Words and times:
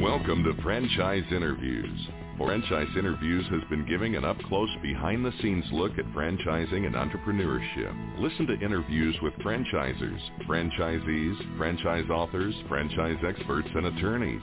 Welcome 0.00 0.44
to 0.44 0.54
Franchise 0.62 1.24
Interviews. 1.30 2.08
Franchise 2.38 2.88
Interviews 2.96 3.44
has 3.50 3.60
been 3.68 3.86
giving 3.86 4.16
an 4.16 4.24
up-close, 4.24 4.70
behind-the-scenes 4.80 5.66
look 5.72 5.98
at 5.98 6.06
franchising 6.14 6.86
and 6.86 6.94
entrepreneurship. 6.94 8.18
Listen 8.18 8.46
to 8.46 8.64
interviews 8.64 9.14
with 9.20 9.34
franchisers, 9.34 10.18
franchisees, 10.48 11.58
franchise 11.58 12.08
authors, 12.08 12.54
franchise 12.66 13.18
experts, 13.28 13.68
and 13.74 13.88
attorneys. 13.88 14.40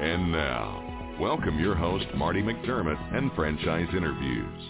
And 0.00 0.32
now, 0.32 1.16
welcome 1.20 1.60
your 1.60 1.76
host, 1.76 2.06
Marty 2.16 2.42
McDermott, 2.42 3.16
and 3.16 3.30
Franchise 3.34 3.94
Interviews. 3.96 4.60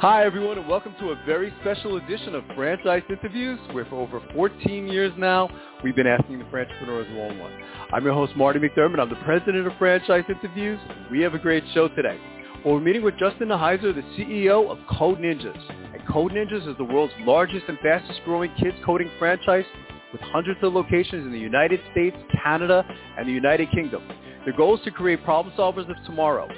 Hi, 0.00 0.24
everyone, 0.24 0.58
and 0.58 0.68
welcome 0.68 0.94
to 1.00 1.10
a 1.10 1.16
very 1.26 1.52
special 1.60 1.96
edition 1.96 2.36
of 2.36 2.44
Franchise 2.54 3.02
Interviews, 3.10 3.58
where 3.72 3.84
for 3.86 3.96
over 3.96 4.22
14 4.32 4.86
years 4.86 5.12
now, 5.18 5.50
we've 5.82 5.96
been 5.96 6.06
asking 6.06 6.38
the 6.38 6.44
entrepreneurs 6.44 7.08
one-on-one. 7.16 7.52
I'm 7.92 8.04
your 8.04 8.14
host, 8.14 8.36
Marty 8.36 8.60
McDermott. 8.60 9.00
I'm 9.00 9.08
the 9.08 9.16
president 9.24 9.66
of 9.66 9.72
Franchise 9.76 10.22
Interviews. 10.28 10.78
We 11.10 11.20
have 11.22 11.34
a 11.34 11.38
great 11.40 11.64
show 11.74 11.88
today. 11.88 12.16
Well, 12.64 12.74
we're 12.74 12.80
meeting 12.80 13.02
with 13.02 13.18
Justin 13.18 13.48
Nihiser, 13.48 13.92
the 13.92 14.02
CEO 14.16 14.70
of 14.70 14.78
Code 14.88 15.18
Ninjas. 15.18 15.92
And 15.92 16.06
Code 16.06 16.30
Ninjas 16.30 16.70
is 16.70 16.76
the 16.78 16.84
world's 16.84 17.14
largest 17.22 17.64
and 17.66 17.76
fastest 17.80 18.20
growing 18.24 18.54
kids 18.54 18.76
coding 18.86 19.10
franchise 19.18 19.64
with 20.12 20.20
hundreds 20.20 20.60
of 20.62 20.74
locations 20.74 21.26
in 21.26 21.32
the 21.32 21.40
United 21.40 21.80
States, 21.90 22.16
Canada, 22.44 22.86
and 23.18 23.28
the 23.28 23.32
United 23.32 23.68
Kingdom. 23.72 24.04
Their 24.44 24.56
goal 24.56 24.76
is 24.78 24.84
to 24.84 24.92
create 24.92 25.24
problem 25.24 25.52
solvers 25.58 25.90
of 25.90 25.96
tomorrow. 26.06 26.48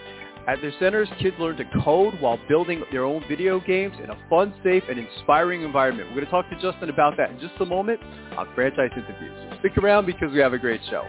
At 0.51 0.61
their 0.61 0.73
centers, 0.81 1.09
kids 1.21 1.37
learn 1.39 1.57
to 1.59 1.65
code 1.85 2.21
while 2.21 2.37
building 2.49 2.83
their 2.91 3.05
own 3.05 3.23
video 3.29 3.61
games 3.61 3.95
in 4.03 4.11
a 4.11 4.19
fun, 4.29 4.53
safe, 4.65 4.83
and 4.89 4.99
inspiring 4.99 5.63
environment. 5.63 6.09
We're 6.09 6.17
going 6.17 6.27
to 6.27 6.31
talk 6.33 6.51
to 6.51 6.61
Justin 6.61 6.91
about 6.91 7.17
that 7.19 7.31
in 7.31 7.39
just 7.39 7.55
a 7.61 7.65
moment 7.65 8.01
on 8.37 8.53
Franchise 8.57 8.91
Interviews. 8.97 9.33
So 9.49 9.59
stick 9.61 9.79
around 9.79 10.07
because 10.07 10.33
we 10.33 10.41
have 10.41 10.53
a 10.53 10.59
great 10.59 10.81
show. 10.91 11.07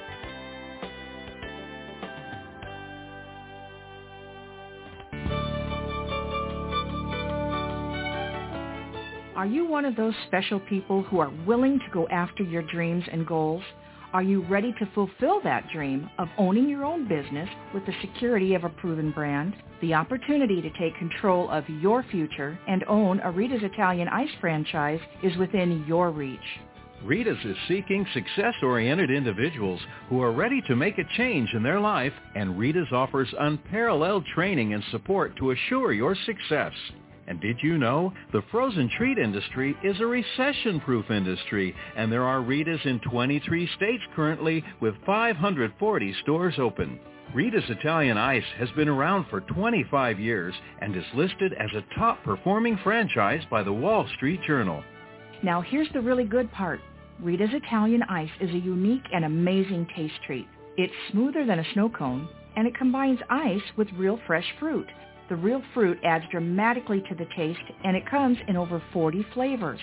Are 9.36 9.47
you 9.47 9.66
one 9.66 9.86
of 9.86 9.95
those 9.95 10.14
special 10.28 10.59
people 10.59 11.02
who 11.02 11.17
are 11.17 11.31
willing 11.47 11.80
to 11.80 11.86
go 11.92 12.08
after 12.09 12.44
your 12.44 12.62
dreams 12.62 13.06
and 13.12 13.25
goals? 13.25 13.64
Are 14.13 14.21
you 14.21 14.41
ready 14.49 14.73
to 14.73 14.85
fulfill 14.93 15.39
that 15.43 15.69
dream 15.69 16.09
of 16.19 16.27
owning 16.37 16.67
your 16.67 16.83
own 16.83 17.07
business 17.07 17.47
with 17.73 17.85
the 17.85 17.93
security 18.01 18.55
of 18.55 18.65
a 18.65 18.69
proven 18.69 19.11
brand? 19.11 19.55
The 19.79 19.93
opportunity 19.93 20.61
to 20.61 20.69
take 20.71 20.97
control 20.97 21.49
of 21.49 21.63
your 21.69 22.03
future 22.11 22.59
and 22.67 22.83
own 22.89 23.21
a 23.21 23.31
Rita's 23.31 23.63
Italian 23.63 24.09
Ice 24.09 24.29
franchise 24.41 24.99
is 25.23 25.37
within 25.37 25.85
your 25.87 26.11
reach. 26.11 26.39
Rita's 27.05 27.37
is 27.45 27.55
seeking 27.69 28.05
success-oriented 28.13 29.09
individuals 29.09 29.79
who 30.09 30.21
are 30.21 30.33
ready 30.33 30.61
to 30.63 30.75
make 30.75 30.97
a 30.97 31.07
change 31.15 31.53
in 31.53 31.63
their 31.63 31.79
life, 31.79 32.13
and 32.35 32.59
Rita's 32.59 32.91
offers 32.91 33.33
unparalleled 33.39 34.25
training 34.35 34.73
and 34.73 34.83
support 34.91 35.37
to 35.37 35.51
assure 35.51 35.93
your 35.93 36.15
success. 36.25 36.73
And 37.31 37.39
did 37.39 37.63
you 37.63 37.77
know 37.77 38.11
the 38.33 38.41
frozen 38.51 38.89
treat 38.97 39.17
industry 39.17 39.73
is 39.85 39.97
a 40.01 40.05
recession-proof 40.05 41.09
industry, 41.09 41.73
and 41.95 42.11
there 42.11 42.25
are 42.25 42.41
Rita's 42.41 42.81
in 42.83 42.99
23 43.09 43.69
states 43.77 44.03
currently 44.13 44.61
with 44.81 44.95
540 45.05 46.13
stores 46.23 46.55
open. 46.57 46.99
Rita's 47.33 47.63
Italian 47.69 48.17
Ice 48.17 48.44
has 48.57 48.69
been 48.72 48.89
around 48.89 49.28
for 49.29 49.39
25 49.39 50.19
years 50.19 50.53
and 50.81 50.94
is 50.94 51.06
listed 51.16 51.53
as 51.53 51.69
a 51.73 51.97
top-performing 51.97 52.78
franchise 52.83 53.44
by 53.50 53.63
the 53.63 53.72
Wall 53.72 54.06
Street 54.17 54.41
Journal. 54.45 54.83
Now 55.41 55.61
here's 55.61 55.88
the 55.94 56.01
really 56.01 56.25
good 56.25 56.51
part. 56.51 56.81
Rita's 57.22 57.53
Italian 57.53 58.03
Ice 58.09 58.29
is 58.41 58.50
a 58.50 58.59
unique 58.59 59.06
and 59.13 59.23
amazing 59.23 59.88
taste 59.95 60.22
treat. 60.27 60.50
It's 60.75 60.91
smoother 61.11 61.45
than 61.45 61.59
a 61.59 61.73
snow 61.73 61.88
cone, 61.88 62.27
and 62.57 62.67
it 62.67 62.75
combines 62.75 63.19
ice 63.29 63.63
with 63.77 63.88
real 63.94 64.19
fresh 64.27 64.53
fruit. 64.59 64.89
The 65.31 65.38
real 65.38 65.64
fruit 65.74 65.97
adds 66.03 66.25
dramatically 66.30 67.02
to 67.08 67.16
the 67.16 67.25
taste, 67.38 67.64
and 67.86 67.96
it 67.96 68.06
comes 68.06 68.38
in 68.50 68.58
over 68.58 68.84
40 68.92 69.25
flavors. 69.34 69.80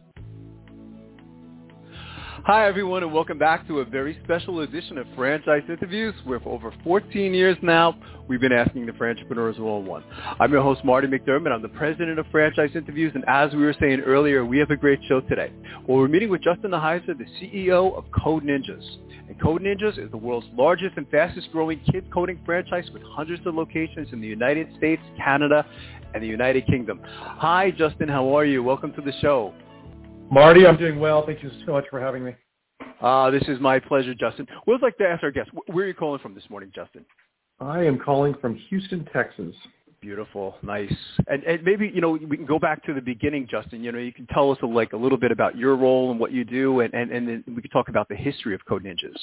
Hi, 2.44 2.66
everyone, 2.66 3.04
and 3.04 3.12
welcome 3.12 3.38
back 3.38 3.68
to 3.68 3.78
a 3.78 3.84
very 3.84 4.18
special 4.24 4.62
edition 4.62 4.98
of 4.98 5.06
Franchise 5.14 5.62
Interviews, 5.68 6.12
where 6.24 6.40
for 6.40 6.48
over 6.48 6.74
14 6.82 7.32
years 7.32 7.56
now, 7.62 7.96
we've 8.26 8.40
been 8.40 8.50
asking 8.50 8.84
the 8.84 8.92
entrepreneurs 8.92 9.60
one-on-one. 9.60 10.02
I'm 10.40 10.50
your 10.50 10.60
host, 10.60 10.84
Marty 10.84 11.06
McDermott. 11.06 11.52
I'm 11.52 11.62
the 11.62 11.68
president 11.68 12.18
of 12.18 12.26
Franchise 12.32 12.70
Interviews, 12.74 13.12
and 13.14 13.24
as 13.28 13.52
we 13.52 13.62
were 13.62 13.76
saying 13.78 14.00
earlier, 14.00 14.44
we 14.44 14.58
have 14.58 14.72
a 14.72 14.76
great 14.76 14.98
show 15.08 15.20
today. 15.20 15.52
Well, 15.86 15.98
we're 15.98 16.08
meeting 16.08 16.30
with 16.30 16.42
Justin 16.42 16.72
Nihiser, 16.72 17.16
the 17.16 17.26
CEO 17.40 17.96
of 17.96 18.06
Code 18.10 18.42
Ninjas. 18.42 18.96
And 19.28 19.40
Code 19.40 19.62
Ninjas 19.62 20.04
is 20.04 20.10
the 20.10 20.16
world's 20.16 20.48
largest 20.52 20.96
and 20.96 21.08
fastest 21.10 21.52
growing 21.52 21.78
kids 21.92 22.08
coding 22.12 22.40
franchise 22.44 22.90
with 22.92 23.04
hundreds 23.04 23.46
of 23.46 23.54
locations 23.54 24.08
in 24.12 24.20
the 24.20 24.26
United 24.26 24.66
States, 24.78 25.02
Canada, 25.16 25.64
and 26.12 26.20
the 26.20 26.26
United 26.28 26.66
Kingdom. 26.66 27.00
Hi, 27.04 27.70
Justin. 27.70 28.08
How 28.08 28.36
are 28.36 28.44
you? 28.44 28.64
Welcome 28.64 28.92
to 28.94 29.00
the 29.00 29.12
show. 29.20 29.54
Marty, 30.32 30.66
I'm 30.66 30.78
doing 30.78 30.98
well. 30.98 31.26
Thank 31.26 31.42
you 31.42 31.50
so 31.66 31.72
much 31.72 31.84
for 31.90 32.00
having 32.00 32.24
me. 32.24 32.34
Uh, 33.02 33.30
this 33.30 33.42
is 33.48 33.60
my 33.60 33.78
pleasure, 33.78 34.14
Justin. 34.14 34.46
We'd 34.66 34.80
like 34.80 34.96
to 34.96 35.04
ask 35.04 35.22
our 35.22 35.30
guests, 35.30 35.52
where 35.66 35.84
are 35.84 35.88
you 35.88 35.92
calling 35.92 36.20
from 36.20 36.34
this 36.34 36.44
morning, 36.48 36.72
Justin? 36.74 37.04
I 37.60 37.84
am 37.84 37.98
calling 37.98 38.34
from 38.40 38.54
Houston, 38.70 39.06
Texas. 39.12 39.54
Beautiful, 40.00 40.56
nice. 40.62 40.90
And, 41.26 41.44
and 41.44 41.62
maybe 41.62 41.92
you 41.94 42.00
know 42.00 42.12
we 42.12 42.38
can 42.38 42.46
go 42.46 42.58
back 42.58 42.82
to 42.86 42.94
the 42.94 43.02
beginning, 43.02 43.46
Justin. 43.48 43.84
You 43.84 43.92
know, 43.92 43.98
you 43.98 44.10
can 44.12 44.26
tell 44.28 44.50
us 44.50 44.56
like 44.62 44.94
a 44.94 44.96
little 44.96 45.18
bit 45.18 45.32
about 45.32 45.54
your 45.54 45.76
role 45.76 46.10
and 46.10 46.18
what 46.18 46.32
you 46.32 46.46
do, 46.46 46.80
and 46.80 46.94
and, 46.94 47.12
and 47.12 47.28
then 47.28 47.44
we 47.54 47.60
can 47.60 47.70
talk 47.70 47.90
about 47.90 48.08
the 48.08 48.16
history 48.16 48.54
of 48.54 48.64
Code 48.64 48.84
Ninjas. 48.84 49.14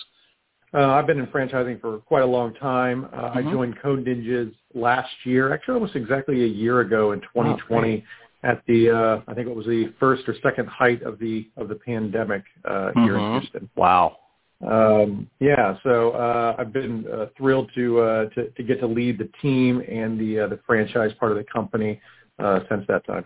Uh, 0.76 0.90
I've 0.92 1.08
been 1.08 1.20
in 1.20 1.26
franchising 1.28 1.82
for 1.82 1.98
quite 1.98 2.22
a 2.22 2.28
long 2.28 2.54
time. 2.54 3.06
Uh, 3.06 3.32
mm-hmm. 3.32 3.38
I 3.40 3.52
joined 3.52 3.82
Code 3.82 4.06
Ninjas 4.06 4.54
last 4.76 5.10
year, 5.24 5.52
actually 5.54 5.74
almost 5.74 5.96
exactly 5.96 6.44
a 6.44 6.48
year 6.48 6.82
ago 6.82 7.14
in 7.14 7.20
2020. 7.22 8.06
Oh, 8.06 8.29
at 8.44 8.64
the 8.68 8.90
uh, 8.90 9.22
I 9.28 9.34
think 9.34 9.48
it 9.48 9.56
was 9.56 9.66
the 9.66 9.94
first 10.00 10.28
or 10.28 10.36
second 10.42 10.68
height 10.68 11.02
of 11.04 11.20
the 11.20 11.48
of 11.58 11.68
the 11.68 11.76
pandemic 11.76 12.44
uh, 12.66 12.72
mm-hmm. 12.72 13.04
here 13.04 13.18
in 13.18 13.22
Mm-hmm. 13.22 13.40
Houston. 13.40 13.70
Wow. 13.76 14.18
Um, 14.66 15.30
yeah, 15.40 15.78
so 15.84 16.12
uh, 16.12 16.56
I've 16.60 16.74
been 16.74 17.06
uh, 17.08 17.28
thrilled 17.38 17.72
to, 17.76 18.02
uh, 18.02 18.30
to 18.32 18.50
to 18.50 18.64
get 18.64 18.82
to 18.82 18.88
lead 18.88 19.18
the 19.18 19.30
team 19.42 19.82
and 19.90 20.20
the 20.20 20.42
uh, 20.42 20.48
the 20.48 20.60
franchise 20.68 21.12
part 21.18 21.32
of 21.32 21.38
the 21.38 21.46
company 21.46 22.02
uh, 22.40 22.60
since 22.70 22.86
that 22.88 23.06
time. 23.06 23.26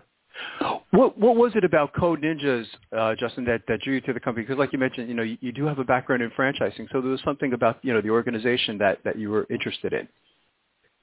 What 0.90 1.18
what 1.18 1.36
was 1.36 1.52
it 1.56 1.64
about 1.64 1.92
Code 1.94 2.22
Ninjas, 2.22 2.66
uh, 2.96 3.14
Justin, 3.18 3.44
that, 3.46 3.62
that 3.68 3.80
drew 3.80 3.94
you 3.94 4.00
to 4.02 4.12
the 4.12 4.20
company? 4.20 4.44
Because 4.44 4.58
like 4.58 4.72
you 4.72 4.78
mentioned, 4.78 5.08
you 5.08 5.14
know, 5.14 5.22
you, 5.22 5.36
you 5.40 5.52
do 5.52 5.64
have 5.64 5.78
a 5.78 5.84
background 5.84 6.22
in 6.22 6.30
franchising, 6.30 6.88
so 6.92 7.00
there 7.00 7.10
was 7.10 7.20
something 7.24 7.52
about 7.52 7.78
you 7.82 7.92
know 7.92 8.00
the 8.00 8.10
organization 8.10 8.78
that, 8.78 8.98
that 9.04 9.18
you 9.18 9.30
were 9.30 9.46
interested 9.50 9.92
in. 9.92 10.08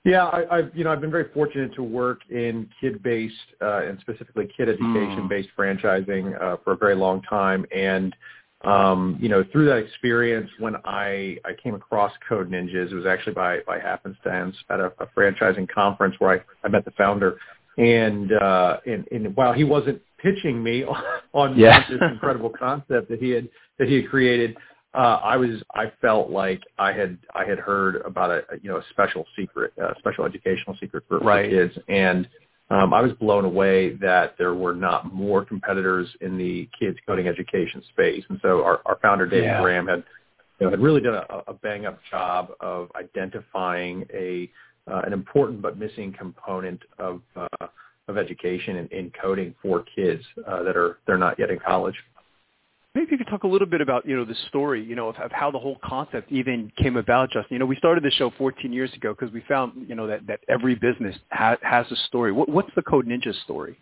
Yeah, 0.04 0.26
I, 0.26 0.58
I've 0.58 0.76
you 0.76 0.84
know 0.84 0.92
I've 0.92 1.02
been 1.02 1.12
very 1.12 1.30
fortunate 1.34 1.76
to 1.76 1.84
work 1.84 2.22
in 2.30 2.68
kid-based 2.80 3.36
uh, 3.62 3.84
and 3.84 4.00
specifically 4.00 4.50
kid 4.58 4.68
education-based 4.68 5.50
franchising 5.58 6.42
uh, 6.42 6.58
for 6.64 6.74
a 6.74 6.78
very 6.78 6.96
long 6.96 7.22
time, 7.24 7.66
and 7.76 8.16
um, 8.64 9.18
you 9.20 9.28
know, 9.28 9.44
through 9.52 9.66
that 9.66 9.78
experience, 9.78 10.50
when 10.60 10.76
I, 10.86 11.38
I 11.46 11.54
came 11.62 11.74
across 11.74 12.12
Code 12.28 12.50
Ninjas, 12.50 12.92
it 12.92 12.96
was 12.96 13.08
actually 13.08 13.34
by, 13.34 13.60
by 13.66 13.80
happenstance 13.80 14.56
at 14.70 14.80
a, 14.80 14.94
a 15.00 15.08
franchising 15.18 15.68
conference 15.70 16.16
where 16.20 16.40
I, 16.40 16.66
I 16.66 16.70
met 16.70 16.86
the 16.86 16.92
founder. 16.92 17.38
And, 17.78 18.32
uh, 18.34 18.78
and, 18.86 19.08
and 19.12 19.36
while 19.36 19.54
he 19.54 19.64
wasn't 19.64 20.02
pitching 20.20 20.62
me 20.62 20.84
on, 21.34 21.58
yeah. 21.58 21.90
this 21.90 22.00
incredible 22.12 22.52
concept 22.52 23.10
that 23.10 23.20
he 23.20 23.32
had, 23.32 23.50
that 23.80 23.88
he 23.88 23.96
had 23.96 24.10
created, 24.10 24.56
uh, 24.94 25.20
I 25.24 25.38
was, 25.38 25.62
I 25.74 25.92
felt 26.02 26.30
like 26.30 26.62
I 26.78 26.92
had, 26.92 27.18
I 27.34 27.46
had 27.46 27.60
heard 27.60 27.98
about 28.06 28.32
a, 28.32 28.44
you 28.62 28.70
know, 28.70 28.78
a 28.78 28.84
special 28.90 29.26
secret, 29.38 29.74
a 29.78 29.96
special 30.00 30.26
educational 30.26 30.76
secret 30.80 31.04
for, 31.08 31.20
right. 31.20 31.50
for 31.50 31.68
kids. 31.68 31.78
And, 31.88 32.28
um, 32.70 32.94
I 32.94 33.02
was 33.02 33.12
blown 33.14 33.44
away 33.44 33.96
that 33.98 34.36
there 34.38 34.54
were 34.54 34.74
not 34.74 35.14
more 35.14 35.44
competitors 35.44 36.08
in 36.22 36.38
the 36.38 36.70
kids 36.80 36.98
coding 37.06 37.28
education 37.28 37.84
space. 37.90 38.24
And 38.30 38.40
so 38.42 38.64
our, 38.64 38.80
our 38.86 38.98
founder, 39.02 39.26
David 39.26 39.46
yeah. 39.46 39.62
Graham, 39.62 39.88
had 39.88 40.04
you 40.60 40.68
know, 40.68 40.72
had 40.72 40.80
really 40.80 41.02
done 41.02 41.16
a, 41.16 41.42
a 41.48 41.54
bang 41.54 41.86
up 41.86 42.00
job 42.10 42.52
of 42.62 42.90
identifying 42.96 44.06
a 44.14 44.50
uh, 44.88 45.02
an 45.06 45.14
important 45.14 45.62
but 45.62 45.78
missing 45.78 46.14
component 46.18 46.82
of 46.98 47.22
uh, 47.36 47.68
of 48.08 48.18
education 48.18 48.78
and 48.78 48.92
in 48.92 49.12
coding 49.22 49.54
for 49.62 49.84
kids 49.96 50.24
uh, 50.48 50.64
that 50.64 50.78
are 50.78 51.00
they're 51.08 51.18
not 51.18 51.38
yet 51.40 51.50
in 51.50 51.60
college. 51.60 51.96
Maybe 52.94 53.08
you 53.12 53.18
could 53.18 53.28
talk 53.28 53.44
a 53.44 53.48
little 53.48 53.68
bit 53.68 53.80
about, 53.80 54.06
you 54.06 54.18
know, 54.18 54.26
the 54.26 54.36
story, 54.50 54.84
you 54.84 54.96
know, 54.96 55.10
of, 55.10 55.16
of 55.16 55.32
how 55.32 55.50
the 55.50 55.60
whole 55.60 55.78
concept 55.84 56.30
even 56.30 56.72
came 56.78 56.98
about, 56.98 57.30
Justin. 57.32 57.54
You 57.56 57.60
know, 57.60 57.66
we 57.66 57.78
started 57.78 58.04
the 58.04 58.12
show 58.12 58.32
14 58.38 58.74
years 58.74 58.94
ago 58.94 59.16
because 59.18 59.34
we 59.34 59.42
found, 59.48 59.88
you 59.88 59.96
know, 59.96 60.08
that, 60.08 60.28
that 60.28 60.42
every 60.50 60.76
business 60.76 61.16
ha- 61.32 61.58
has 61.62 61.86
a 61.90 61.96
story. 62.08 62.34
What, 62.34 62.50
what's 62.50 62.72
the 62.76 62.82
Code 62.82 63.08
Ninja 63.08 63.34
story? 63.44 63.80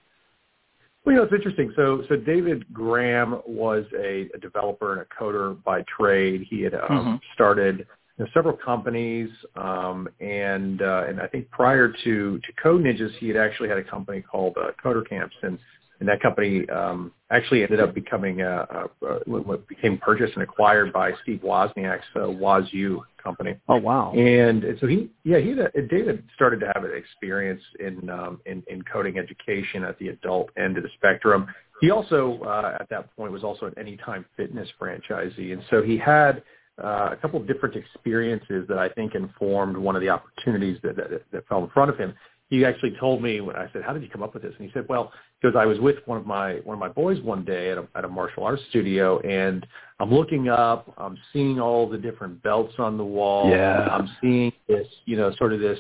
Well, 1.04 1.14
you 1.14 1.22
know, 1.22 1.24
it's 1.24 1.34
interesting. 1.34 1.74
So, 1.76 2.04
so 2.08 2.18
David 2.18 2.72
Graham 2.72 3.42
was 3.48 3.86
a, 3.98 4.30
a 4.36 4.38
developer 4.38 4.94
and 4.94 5.02
a 5.02 5.06
coder 5.06 5.62
by 5.64 5.84
trade. 5.98 6.46
He 6.48 6.62
had 6.62 6.76
um, 6.76 6.82
mm-hmm. 6.90 7.16
started 7.34 7.88
you 8.20 8.26
know, 8.26 8.32
several 8.34 8.56
companies, 8.56 9.30
um, 9.56 10.08
and 10.20 10.82
uh, 10.82 11.06
and 11.08 11.22
I 11.22 11.28
think 11.28 11.50
prior 11.52 11.88
to 11.88 12.38
to 12.38 12.54
Code 12.62 12.84
Ninjas, 12.84 13.12
he 13.18 13.30
had 13.30 13.38
actually 13.38 13.70
had 13.70 13.78
a 13.78 13.84
company 13.84 14.22
called 14.22 14.58
uh, 14.58 14.72
Coder 14.84 15.08
Camps, 15.08 15.36
and 15.42 15.58
and 16.00 16.08
that 16.08 16.22
company 16.22 16.68
um, 16.70 17.12
actually 17.30 17.64
ended 17.64 17.80
up 17.80 17.94
becoming 17.94 18.42
a, 18.42 18.88
a, 19.02 19.06
a 19.06 19.58
became 19.58 19.98
purchased 19.98 20.34
and 20.34 20.44
acquired 20.44 20.94
by 20.94 21.12
Steve 21.24 21.42
Wozniak's 21.44 22.06
uh, 22.16 22.20
WozU 22.20 23.02
company. 23.22 23.56
Oh 23.68 23.78
wow! 23.78 24.14
And, 24.14 24.64
so 24.80 24.88
he, 24.88 25.10
yeah, 25.24 25.40
he 25.40 25.50
had, 25.50 25.90
David 25.90 26.24
started 26.36 26.62
to 26.62 26.72
have 26.74 26.84
an 26.84 26.92
experience 26.96 27.62
in, 27.80 28.10
um, 28.10 28.40
in 28.46 28.64
in 28.68 28.82
coding 28.84 29.18
education 29.18 29.84
at 29.84 30.00
the 30.00 30.10
adult 30.10 30.50
end 30.58 30.78
of 30.78 30.84
the 30.84 30.90
spectrum. 30.96 31.48
He 31.82 31.92
also 31.92 32.40
uh, 32.44 32.78
at 32.80 32.90
that 32.90 33.16
point 33.16 33.32
was 33.32 33.44
also 33.44 33.66
an 33.66 33.74
Anytime 33.78 34.26
Fitness 34.38 34.70
franchisee, 34.80 35.54
and 35.54 35.64
so 35.70 35.82
he 35.82 35.98
had. 35.98 36.44
Uh, 36.82 37.10
a 37.12 37.18
couple 37.18 37.38
of 37.38 37.46
different 37.46 37.76
experiences 37.76 38.66
that 38.70 38.78
I 38.78 38.88
think 38.88 39.14
informed 39.14 39.76
one 39.76 39.98
of 39.98 40.02
the 40.02 40.08
opportunities 40.08 40.78
that, 40.82 40.96
that, 40.96 41.10
that 41.34 41.46
fell 41.50 41.62
in 41.62 41.70
front 41.72 41.92
of 41.92 41.98
him 41.98 42.14
he 42.50 42.66
actually 42.66 42.96
told 43.00 43.22
me 43.22 43.42
when 43.42 43.56
I 43.56 43.70
said, 43.72 43.84
"How 43.84 43.94
did 43.94 44.02
you 44.02 44.10
come 44.10 44.24
up 44.24 44.34
with 44.34 44.44
this?" 44.44 44.54
And 44.58 44.68
he 44.68 44.74
said, 44.74 44.88
"Well, 44.90 45.12
because 45.40 45.56
I 45.56 45.66
was 45.66 45.80
with 45.80 45.98
one 46.06 46.18
of 46.18 46.26
my 46.26 46.56
one 46.64 46.74
of 46.74 46.80
my 46.80 46.90
boys 46.90 47.22
one 47.22 47.46
day 47.46 47.70
at 47.72 47.78
a, 47.78 47.88
at 47.96 48.06
a 48.06 48.08
martial 48.08 48.44
arts 48.44 48.64
studio, 48.70 49.20
and 49.20 49.66
I'm 50.00 50.12
looking 50.12 50.50
up, 50.50 50.92
I'm 50.98 51.18
seeing 51.32 51.60
all 51.60 51.88
the 51.88 51.98
different 51.98 52.42
belts 52.42 52.74
on 52.80 52.98
the 52.98 53.04
wall. 53.04 53.50
Yeah. 53.50 53.88
I'm 53.92 54.10
seeing 54.22 54.52
this, 54.68 54.88
you 55.06 55.16
know, 55.16 55.32
sort 55.38 55.54
of 55.54 55.60
this 55.60 55.80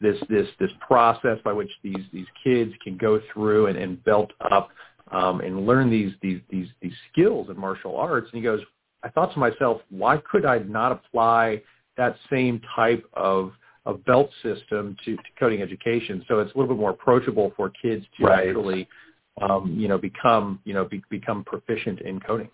this 0.00 0.16
this 0.28 0.48
this 0.58 0.70
process 0.80 1.38
by 1.44 1.52
which 1.52 1.70
these 1.84 2.04
these 2.12 2.26
kids 2.42 2.72
can 2.82 2.96
go 2.96 3.20
through 3.32 3.66
and, 3.66 3.78
and 3.78 4.02
belt 4.04 4.32
up 4.50 4.70
um, 5.12 5.40
and 5.40 5.66
learn 5.66 5.88
these 5.88 6.12
these 6.20 6.40
these 6.50 6.68
these 6.82 6.94
skills 7.12 7.48
in 7.48 7.58
martial 7.58 7.96
arts." 7.96 8.28
And 8.32 8.38
he 8.38 8.42
goes, 8.42 8.60
"I 9.04 9.08
thought 9.08 9.32
to 9.34 9.38
myself, 9.38 9.82
why 9.88 10.16
could 10.30 10.44
I 10.44 10.58
not 10.58 10.90
apply 10.90 11.62
that 11.96 12.16
same 12.28 12.60
type 12.74 13.04
of 13.12 13.52
a 13.88 13.94
belt 13.94 14.30
system 14.42 14.96
to, 15.04 15.16
to 15.16 15.22
coding 15.40 15.62
education. 15.62 16.24
So 16.28 16.38
it's 16.38 16.54
a 16.54 16.58
little 16.58 16.74
bit 16.74 16.80
more 16.80 16.90
approachable 16.90 17.52
for 17.56 17.70
kids 17.70 18.04
to 18.18 18.26
right. 18.26 18.48
actually, 18.48 18.86
um, 19.40 19.74
you 19.76 19.88
know, 19.88 19.98
become, 19.98 20.60
you 20.64 20.74
know, 20.74 20.84
be, 20.84 21.02
become 21.10 21.42
proficient 21.42 22.02
in 22.02 22.20
coding. 22.20 22.50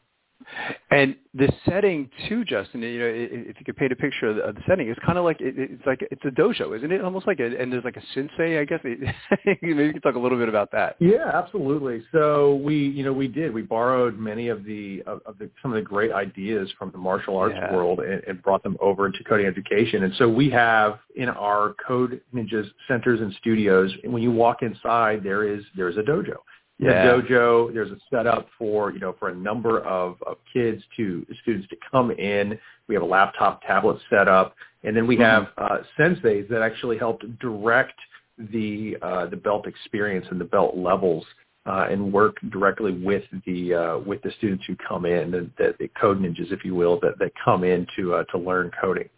And 0.91 1.17
the 1.35 1.53
setting 1.69 2.09
too, 2.29 2.45
Justin. 2.45 2.83
You 2.83 2.99
know, 3.01 3.11
if 3.11 3.57
you 3.59 3.65
could 3.65 3.77
paint 3.77 3.93
a 3.93 3.97
picture 3.97 4.29
of 4.29 4.37
the, 4.37 4.43
of 4.43 4.55
the 4.55 4.61
setting, 4.69 4.89
it's 4.89 5.01
kind 5.05 5.19
of 5.19 5.25
like 5.25 5.41
it, 5.41 5.55
it's 5.57 5.87
like 5.87 6.07
it's 6.11 6.25
a 6.25 6.29
dojo, 6.29 6.77
isn't 6.77 6.93
it? 6.93 7.01
Almost 7.01 7.27
like 7.27 7.41
a 7.41 7.61
and 7.61 7.73
there's 7.73 7.85
like 7.85 7.97
a 7.97 8.03
sensei, 8.15 8.61
I 8.61 8.65
guess. 8.65 8.81
Maybe 8.85 9.59
you 9.63 9.93
can 9.93 10.01
talk 10.01 10.15
a 10.15 10.19
little 10.19 10.39
bit 10.39 10.49
about 10.49 10.71
that. 10.73 10.97
Yeah, 11.01 11.31
absolutely. 11.33 12.03
So 12.13 12.57
we, 12.57 12.77
you 12.77 13.05
know, 13.05 13.13
we 13.13 13.29
did. 13.29 13.53
We 13.53 13.63
borrowed 13.63 14.19
many 14.19 14.49
of 14.49 14.65
the 14.65 15.03
of, 15.07 15.21
of 15.27 15.39
the 15.39 15.51
some 15.63 15.73
of 15.73 15.77
the 15.77 15.83
great 15.83 16.13
ideas 16.13 16.71
from 16.79 16.91
the 16.93 16.99
martial 16.99 17.37
arts 17.37 17.57
yeah. 17.57 17.73
world 17.73 18.01
and, 18.01 18.23
and 18.27 18.43
brought 18.43 18.63
them 18.63 18.77
over 18.81 19.07
into 19.07 19.25
coding 19.25 19.47
education. 19.47 20.05
And 20.05 20.15
so 20.17 20.29
we 20.29 20.51
have 20.51 20.99
in 21.17 21.29
our 21.29 21.75
Code 21.87 22.21
Ninjas 22.35 22.71
centers 22.89 23.21
and 23.21 23.35
studios, 23.41 23.93
when 24.05 24.23
you 24.23 24.31
walk 24.31 24.63
inside, 24.63 25.23
there 25.23 25.45
is 25.45 25.65
there's 25.77 25.97
a 25.97 26.03
dojo 26.03 26.37
yeah. 26.79 27.07
the 27.07 27.23
dojo. 27.23 27.73
There's 27.73 27.91
a 27.91 27.99
setup 28.11 28.49
for 28.59 28.93
you 28.93 28.99
know 28.99 29.15
for 29.19 29.29
a 29.29 29.35
number 29.35 29.81
of, 29.81 30.17
of 30.27 30.37
kids 30.53 30.83
to 30.97 31.27
students 31.43 31.69
to 31.69 31.77
come 31.91 32.11
in. 32.11 32.59
We 32.89 32.95
have 32.95 33.03
a 33.03 33.07
laptop 33.07 33.63
tablet 33.63 34.01
set 34.11 34.29
up, 34.29 34.55
and 34.83 34.97
then 34.97 35.07
we 35.07 35.17
mm-hmm. 35.17 35.25
have 35.25 35.49
uh, 35.59 35.79
senseis 35.99 36.49
that 36.49 36.63
actually 36.63 36.99
help 36.99 37.23
direct 37.41 37.99
the 38.39 38.97
uh, 39.03 39.27
the 39.27 39.37
belt 39.37 39.67
experience 39.67 40.27
and 40.31 40.41
the 40.41 40.47
belt 40.47 40.77
levels. 40.77 41.25
Uh, 41.67 41.87
and 41.91 42.13
work 42.13 42.37
directly 42.51 42.93
with 42.93 43.25
the 43.47 43.73
uh, 43.73 43.99
with 44.01 44.21
the 44.21 44.31
students 44.37 44.63
who 44.67 44.77
come 44.87 45.07
in, 45.07 45.31
the, 45.31 45.49
the, 45.57 45.75
the 45.81 45.89
code 45.99 46.21
ninjas, 46.21 46.53
if 46.53 46.63
you 46.63 46.75
will, 46.75 47.01
that, 47.01 47.19
that 47.19 47.33
come 47.43 47.65
in 47.65 47.87
to 47.97 48.13
uh, 48.13 48.25
to 48.25 48.37
learn 48.37 48.71
coding. 48.79 49.09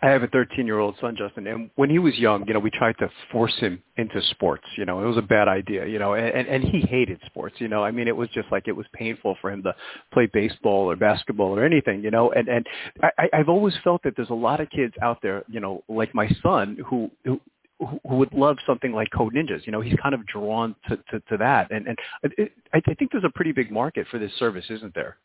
I 0.00 0.10
have 0.10 0.22
a 0.22 0.28
13-year-old 0.28 0.94
son, 1.00 1.16
Justin, 1.18 1.48
and 1.48 1.70
when 1.74 1.90
he 1.90 1.98
was 1.98 2.16
young, 2.16 2.46
you 2.46 2.54
know, 2.54 2.60
we 2.60 2.70
tried 2.70 2.96
to 2.98 3.10
force 3.32 3.54
him 3.58 3.82
into 3.96 4.22
sports. 4.30 4.62
You 4.76 4.84
know, 4.84 5.02
it 5.02 5.06
was 5.06 5.16
a 5.16 5.22
bad 5.22 5.48
idea. 5.48 5.86
You 5.86 5.98
know, 5.98 6.14
and 6.14 6.46
and 6.46 6.62
he 6.62 6.80
hated 6.82 7.20
sports. 7.26 7.56
You 7.58 7.66
know, 7.66 7.82
I 7.82 7.90
mean, 7.90 8.06
it 8.06 8.16
was 8.16 8.28
just 8.30 8.46
like 8.52 8.68
it 8.68 8.76
was 8.76 8.86
painful 8.92 9.36
for 9.40 9.50
him 9.50 9.62
to 9.64 9.74
play 10.12 10.26
baseball 10.32 10.88
or 10.88 10.94
basketball 10.94 11.58
or 11.58 11.64
anything. 11.64 12.04
You 12.04 12.12
know, 12.12 12.30
and 12.30 12.46
and 12.48 12.66
I, 13.02 13.28
I've 13.32 13.48
always 13.48 13.74
felt 13.82 14.02
that 14.04 14.14
there's 14.16 14.30
a 14.30 14.34
lot 14.34 14.60
of 14.60 14.70
kids 14.70 14.94
out 15.02 15.18
there, 15.20 15.42
you 15.48 15.58
know, 15.58 15.82
like 15.88 16.14
my 16.14 16.30
son, 16.42 16.78
who 16.88 17.10
who 17.24 17.40
who 17.80 18.16
would 18.16 18.32
love 18.32 18.56
something 18.66 18.92
like 18.92 19.08
Code 19.14 19.34
Ninjas. 19.34 19.66
You 19.66 19.72
know, 19.72 19.80
he's 19.80 19.96
kind 20.02 20.14
of 20.14 20.26
drawn 20.26 20.74
to, 20.88 20.96
to, 20.96 21.20
to 21.28 21.36
that. 21.38 21.70
And, 21.70 21.86
and 21.86 21.98
it, 22.36 22.52
I 22.72 22.80
think 22.80 23.12
there's 23.12 23.24
a 23.24 23.30
pretty 23.32 23.52
big 23.52 23.70
market 23.70 24.06
for 24.10 24.18
this 24.18 24.32
service, 24.38 24.64
isn't 24.68 24.94
there? 24.94 25.16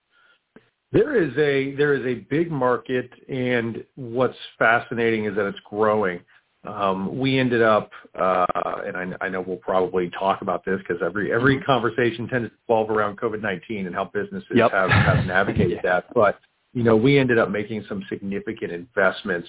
There 0.94 1.22
is 1.22 1.36
a 1.38 1.76
there 1.76 1.96
is 1.96 2.06
a 2.06 2.22
big 2.30 2.52
market, 2.52 3.10
and 3.28 3.84
what's 3.96 4.38
fascinating 4.60 5.26
is 5.26 5.36
that 5.36 5.48
it's 5.48 5.60
growing. 5.68 6.20
Um, 6.66 7.18
we 7.18 7.40
ended 7.40 7.64
up, 7.64 7.90
uh, 8.14 8.46
and 8.86 8.96
I, 8.96 9.26
I 9.26 9.30
know 9.30 9.42
we'll 9.42 9.58
probably 9.58 10.12
talk 10.12 10.42
about 10.44 10.64
this 10.64 10.78
because 10.78 11.02
every 11.04 11.34
every 11.34 11.56
mm-hmm. 11.56 11.66
conversation 11.66 12.28
tends 12.28 12.50
to 12.50 12.56
revolve 12.70 12.92
around 12.92 13.18
COVID 13.18 13.42
nineteen 13.42 13.88
and 13.88 13.96
how 13.96 14.06
businesses 14.06 14.52
yep. 14.54 14.72
have, 14.72 14.92
have 14.92 15.26
navigated 15.26 15.72
yeah. 15.72 15.82
that. 15.82 16.14
But 16.14 16.40
you 16.74 16.84
know, 16.84 16.96
we 16.96 17.18
ended 17.18 17.40
up 17.40 17.50
making 17.50 17.86
some 17.90 18.04
significant 18.08 18.72
investments 18.72 19.48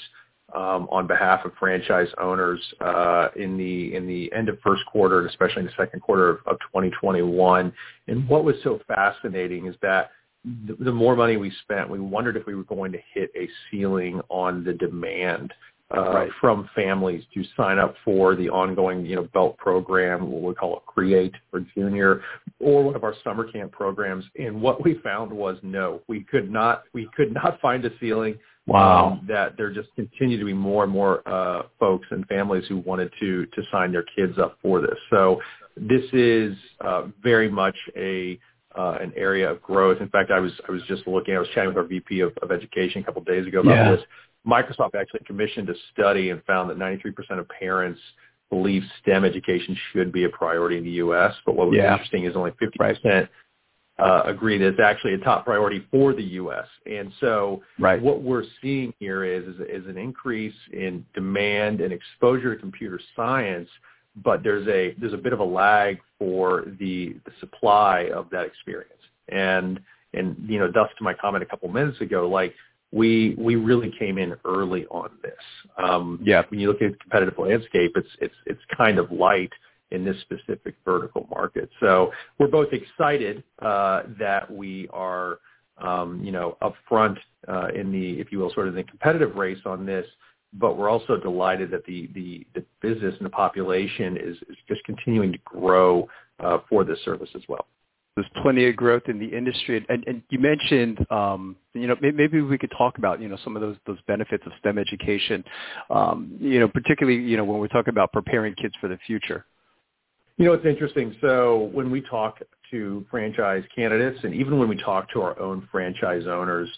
um, 0.54 0.88
on 0.90 1.06
behalf 1.06 1.44
of 1.44 1.52
franchise 1.58 2.08
owners 2.18 2.60
uh, 2.80 3.28
in 3.36 3.58
the 3.58 3.94
in 3.94 4.06
the 4.06 4.32
end 4.32 4.48
of 4.48 4.58
first 4.60 4.84
quarter, 4.86 5.20
and 5.20 5.28
especially 5.28 5.60
in 5.60 5.66
the 5.66 5.72
second 5.76 6.00
quarter 6.00 6.30
of, 6.30 6.38
of 6.46 6.58
2021. 6.60 7.70
And 8.08 8.28
what 8.28 8.44
was 8.44 8.56
so 8.64 8.80
fascinating 8.88 9.66
is 9.66 9.74
that 9.82 10.10
the, 10.44 10.76
the 10.84 10.92
more 10.92 11.16
money 11.16 11.36
we 11.36 11.52
spent, 11.62 11.88
we 11.88 12.00
wondered 12.00 12.36
if 12.36 12.46
we 12.46 12.54
were 12.54 12.64
going 12.64 12.92
to 12.92 12.98
hit 13.12 13.30
a 13.36 13.48
ceiling 13.70 14.20
on 14.28 14.64
the 14.64 14.74
demand 14.74 15.52
uh, 15.94 16.12
right. 16.12 16.30
from 16.40 16.68
families 16.74 17.22
to 17.34 17.44
sign 17.56 17.78
up 17.78 17.94
for 18.04 18.34
the 18.34 18.48
ongoing, 18.48 19.04
you 19.04 19.16
know, 19.16 19.28
belt 19.34 19.56
program, 19.58 20.30
what 20.30 20.42
we 20.42 20.54
call 20.54 20.76
it 20.76 20.86
Create 20.86 21.34
or 21.52 21.64
Junior, 21.74 22.22
or 22.58 22.84
one 22.84 22.96
of 22.96 23.04
our 23.04 23.14
summer 23.22 23.50
camp 23.50 23.72
programs. 23.72 24.24
And 24.38 24.60
what 24.60 24.82
we 24.82 24.98
found 25.04 25.32
was 25.32 25.56
no, 25.62 26.00
we 26.08 26.24
could 26.24 26.50
not, 26.50 26.84
we 26.92 27.08
could 27.14 27.32
not 27.32 27.60
find 27.60 27.84
a 27.84 27.90
ceiling. 28.00 28.38
Wow. 28.66 29.18
Um, 29.20 29.26
that 29.28 29.58
there 29.58 29.70
just 29.70 29.94
continue 29.94 30.38
to 30.38 30.44
be 30.46 30.54
more 30.54 30.84
and 30.84 30.92
more 30.92 31.26
uh, 31.28 31.64
folks 31.78 32.06
and 32.10 32.26
families 32.28 32.64
who 32.66 32.78
wanted 32.78 33.12
to 33.20 33.44
to 33.44 33.62
sign 33.70 33.92
their 33.92 34.06
kids 34.16 34.38
up 34.38 34.56
for 34.62 34.80
this. 34.80 34.96
So 35.10 35.38
this 35.76 36.04
is 36.14 36.56
uh, 36.80 37.08
very 37.22 37.50
much 37.50 37.76
a 37.94 38.38
uh, 38.76 38.98
an 39.00 39.12
area 39.16 39.50
of 39.50 39.62
growth. 39.62 40.00
In 40.00 40.08
fact, 40.08 40.30
I 40.30 40.40
was 40.40 40.52
I 40.68 40.72
was 40.72 40.82
just 40.88 41.06
looking. 41.06 41.36
I 41.36 41.38
was 41.38 41.48
chatting 41.54 41.68
with 41.68 41.76
our 41.76 41.84
VP 41.84 42.20
of, 42.20 42.32
of 42.42 42.50
Education 42.50 43.02
a 43.02 43.04
couple 43.04 43.20
of 43.20 43.26
days 43.26 43.46
ago 43.46 43.60
about 43.60 43.74
yeah. 43.74 43.90
this. 43.92 44.04
Microsoft 44.46 44.94
actually 44.94 45.20
commissioned 45.26 45.70
a 45.70 45.74
study 45.92 46.30
and 46.30 46.42
found 46.44 46.68
that 46.68 46.78
93% 46.78 47.38
of 47.38 47.48
parents 47.48 47.98
believe 48.50 48.82
STEM 49.02 49.24
education 49.24 49.76
should 49.92 50.12
be 50.12 50.24
a 50.24 50.28
priority 50.28 50.76
in 50.76 50.84
the 50.84 50.90
U.S. 50.90 51.32
But 51.46 51.56
what 51.56 51.68
was 51.68 51.76
yeah. 51.76 51.92
interesting 51.92 52.24
is 52.24 52.36
only 52.36 52.50
50% 52.52 52.78
right. 52.78 53.28
uh, 53.98 54.22
agree 54.26 54.58
that 54.58 54.68
it's 54.68 54.80
actually 54.80 55.14
a 55.14 55.18
top 55.18 55.46
priority 55.46 55.86
for 55.90 56.12
the 56.12 56.22
U.S. 56.22 56.66
And 56.84 57.10
so 57.20 57.62
right. 57.78 58.00
what 58.00 58.22
we're 58.22 58.44
seeing 58.60 58.92
here 58.98 59.24
is, 59.24 59.44
is 59.44 59.60
is 59.60 59.86
an 59.88 59.96
increase 59.96 60.54
in 60.72 61.06
demand 61.14 61.80
and 61.80 61.92
exposure 61.92 62.54
to 62.54 62.60
computer 62.60 63.00
science 63.16 63.68
but 64.23 64.42
there's 64.42 64.66
a 64.68 64.94
there's 65.00 65.12
a 65.12 65.18
bit 65.18 65.33
of 65.33 65.40
a 65.40 65.44
lag 65.44 65.99
for 66.18 66.66
the, 66.78 67.16
the 67.25 67.33
supply 67.40 68.11
of 68.14 68.30
that 68.30 68.47
experience. 68.47 68.92
And 69.28 69.80
and 70.12 70.37
you 70.47 70.59
know, 70.59 70.71
thus 70.73 70.88
to 70.99 71.04
my 71.04 71.14
comment 71.14 71.42
a 71.42 71.47
couple 71.47 71.68
minutes 71.68 72.00
ago, 72.00 72.28
like 72.28 72.54
we 72.92 73.35
we 73.37 73.56
really 73.56 73.92
came 73.99 74.18
in 74.18 74.35
early 74.44 74.87
on 74.87 75.11
this. 75.23 75.33
Um, 75.76 76.21
yeah. 76.23 76.42
When 76.49 76.61
you 76.61 76.68
look 76.68 76.83
at 76.83 76.92
the 76.92 76.99
competitive 76.99 77.38
landscape, 77.38 77.92
it's 77.97 78.09
it's 78.21 78.35
it's 78.47 78.61
kind 78.76 78.99
of 78.99 79.11
light 79.11 79.50
in 79.90 80.04
this 80.04 80.16
specific 80.23 80.75
vertical 80.85 81.26
market. 81.30 81.71
So 81.80 82.12
we're 82.38 82.49
both 82.49 82.73
excited 82.73 83.44
uh, 83.61 84.02
that 84.18 84.50
we 84.50 84.88
are, 84.92 85.38
um, 85.78 86.23
you 86.23 86.33
know, 86.33 86.56
upfront 86.62 87.16
uh, 87.47 87.68
in 87.75 87.92
the, 87.92 88.21
if 88.21 88.33
you 88.33 88.38
will, 88.38 88.52
sort 88.52 88.66
of 88.68 88.75
the 88.75 88.83
competitive 88.83 89.37
race 89.37 89.61
on 89.64 89.87
this. 89.87 90.06
But 90.54 90.76
we're 90.76 90.88
also 90.88 91.16
delighted 91.16 91.70
that 91.73 91.84
the 91.84 92.08
the, 92.14 92.46
the 92.54 92.64
business 92.80 93.14
and 93.18 93.26
the 93.26 93.30
population 93.30 94.16
is, 94.16 94.37
is 94.49 94.56
just 94.68 94.84
continuing 94.84 95.32
to 95.32 95.38
grow 95.44 96.08
uh, 96.40 96.58
for 96.68 96.84
this 96.84 96.99
service 97.04 97.30
as 97.34 97.42
well 97.49 97.66
there's 98.14 98.28
plenty 98.42 98.68
of 98.68 98.76
growth 98.76 99.02
in 99.08 99.18
the 99.18 99.26
industry. 99.26 99.84
And, 99.88 100.04
and 100.06 100.23
you 100.30 100.38
mentioned, 100.38 101.04
um, 101.11 101.56
you 101.73 101.88
know, 101.88 101.96
maybe 102.00 102.40
we 102.40 102.58
could 102.58 102.70
talk 102.76 102.99
about, 102.99 103.20
you 103.20 103.28
know, 103.28 103.37
some 103.42 103.56
of 103.56 103.62
those 103.62 103.76
those 103.87 103.99
benefits 104.06 104.44
of 104.46 104.52
STEM 104.61 104.78
education, 104.78 105.44
um, 105.90 106.37
you 106.38 106.61
know, 106.61 106.68
particularly, 106.68 107.18
you 107.20 107.37
know, 107.37 107.44
when 107.44 107.58
we're 107.58 107.68
talking 107.68 107.92
about 107.92 108.12
preparing 108.12 108.54
kids 108.54 108.75
for 108.80 108.88
the 108.88 108.99
future. 109.06 109.44
You 110.37 110.46
know, 110.46 110.52
it's 110.52 110.66
interesting. 110.66 111.14
So 111.20 111.70
when 111.73 111.90
we 111.90 112.02
talk 112.02 112.38
to 112.70 113.04
franchise 113.11 113.64
candidates, 113.75 114.18
and 114.23 114.34
even 114.34 114.58
when 114.58 114.68
we 114.68 114.76
talk 114.76 115.11
to 115.12 115.20
our 115.20 115.38
own 115.40 115.68
franchise 115.70 116.25
owners, 116.28 116.68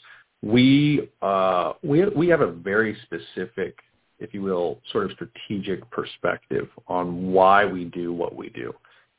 we 0.42 1.08
uh, 1.22 1.72
we 1.82 2.04
we 2.06 2.28
have 2.28 2.40
a 2.40 2.50
very 2.50 2.96
specific, 3.04 3.78
if 4.18 4.32
you 4.34 4.42
will, 4.42 4.80
sort 4.92 5.04
of 5.04 5.12
strategic 5.12 5.88
perspective 5.90 6.68
on 6.88 7.32
why 7.32 7.64
we 7.64 7.84
do 7.84 8.12
what 8.12 8.34
we 8.34 8.50
do. 8.50 8.72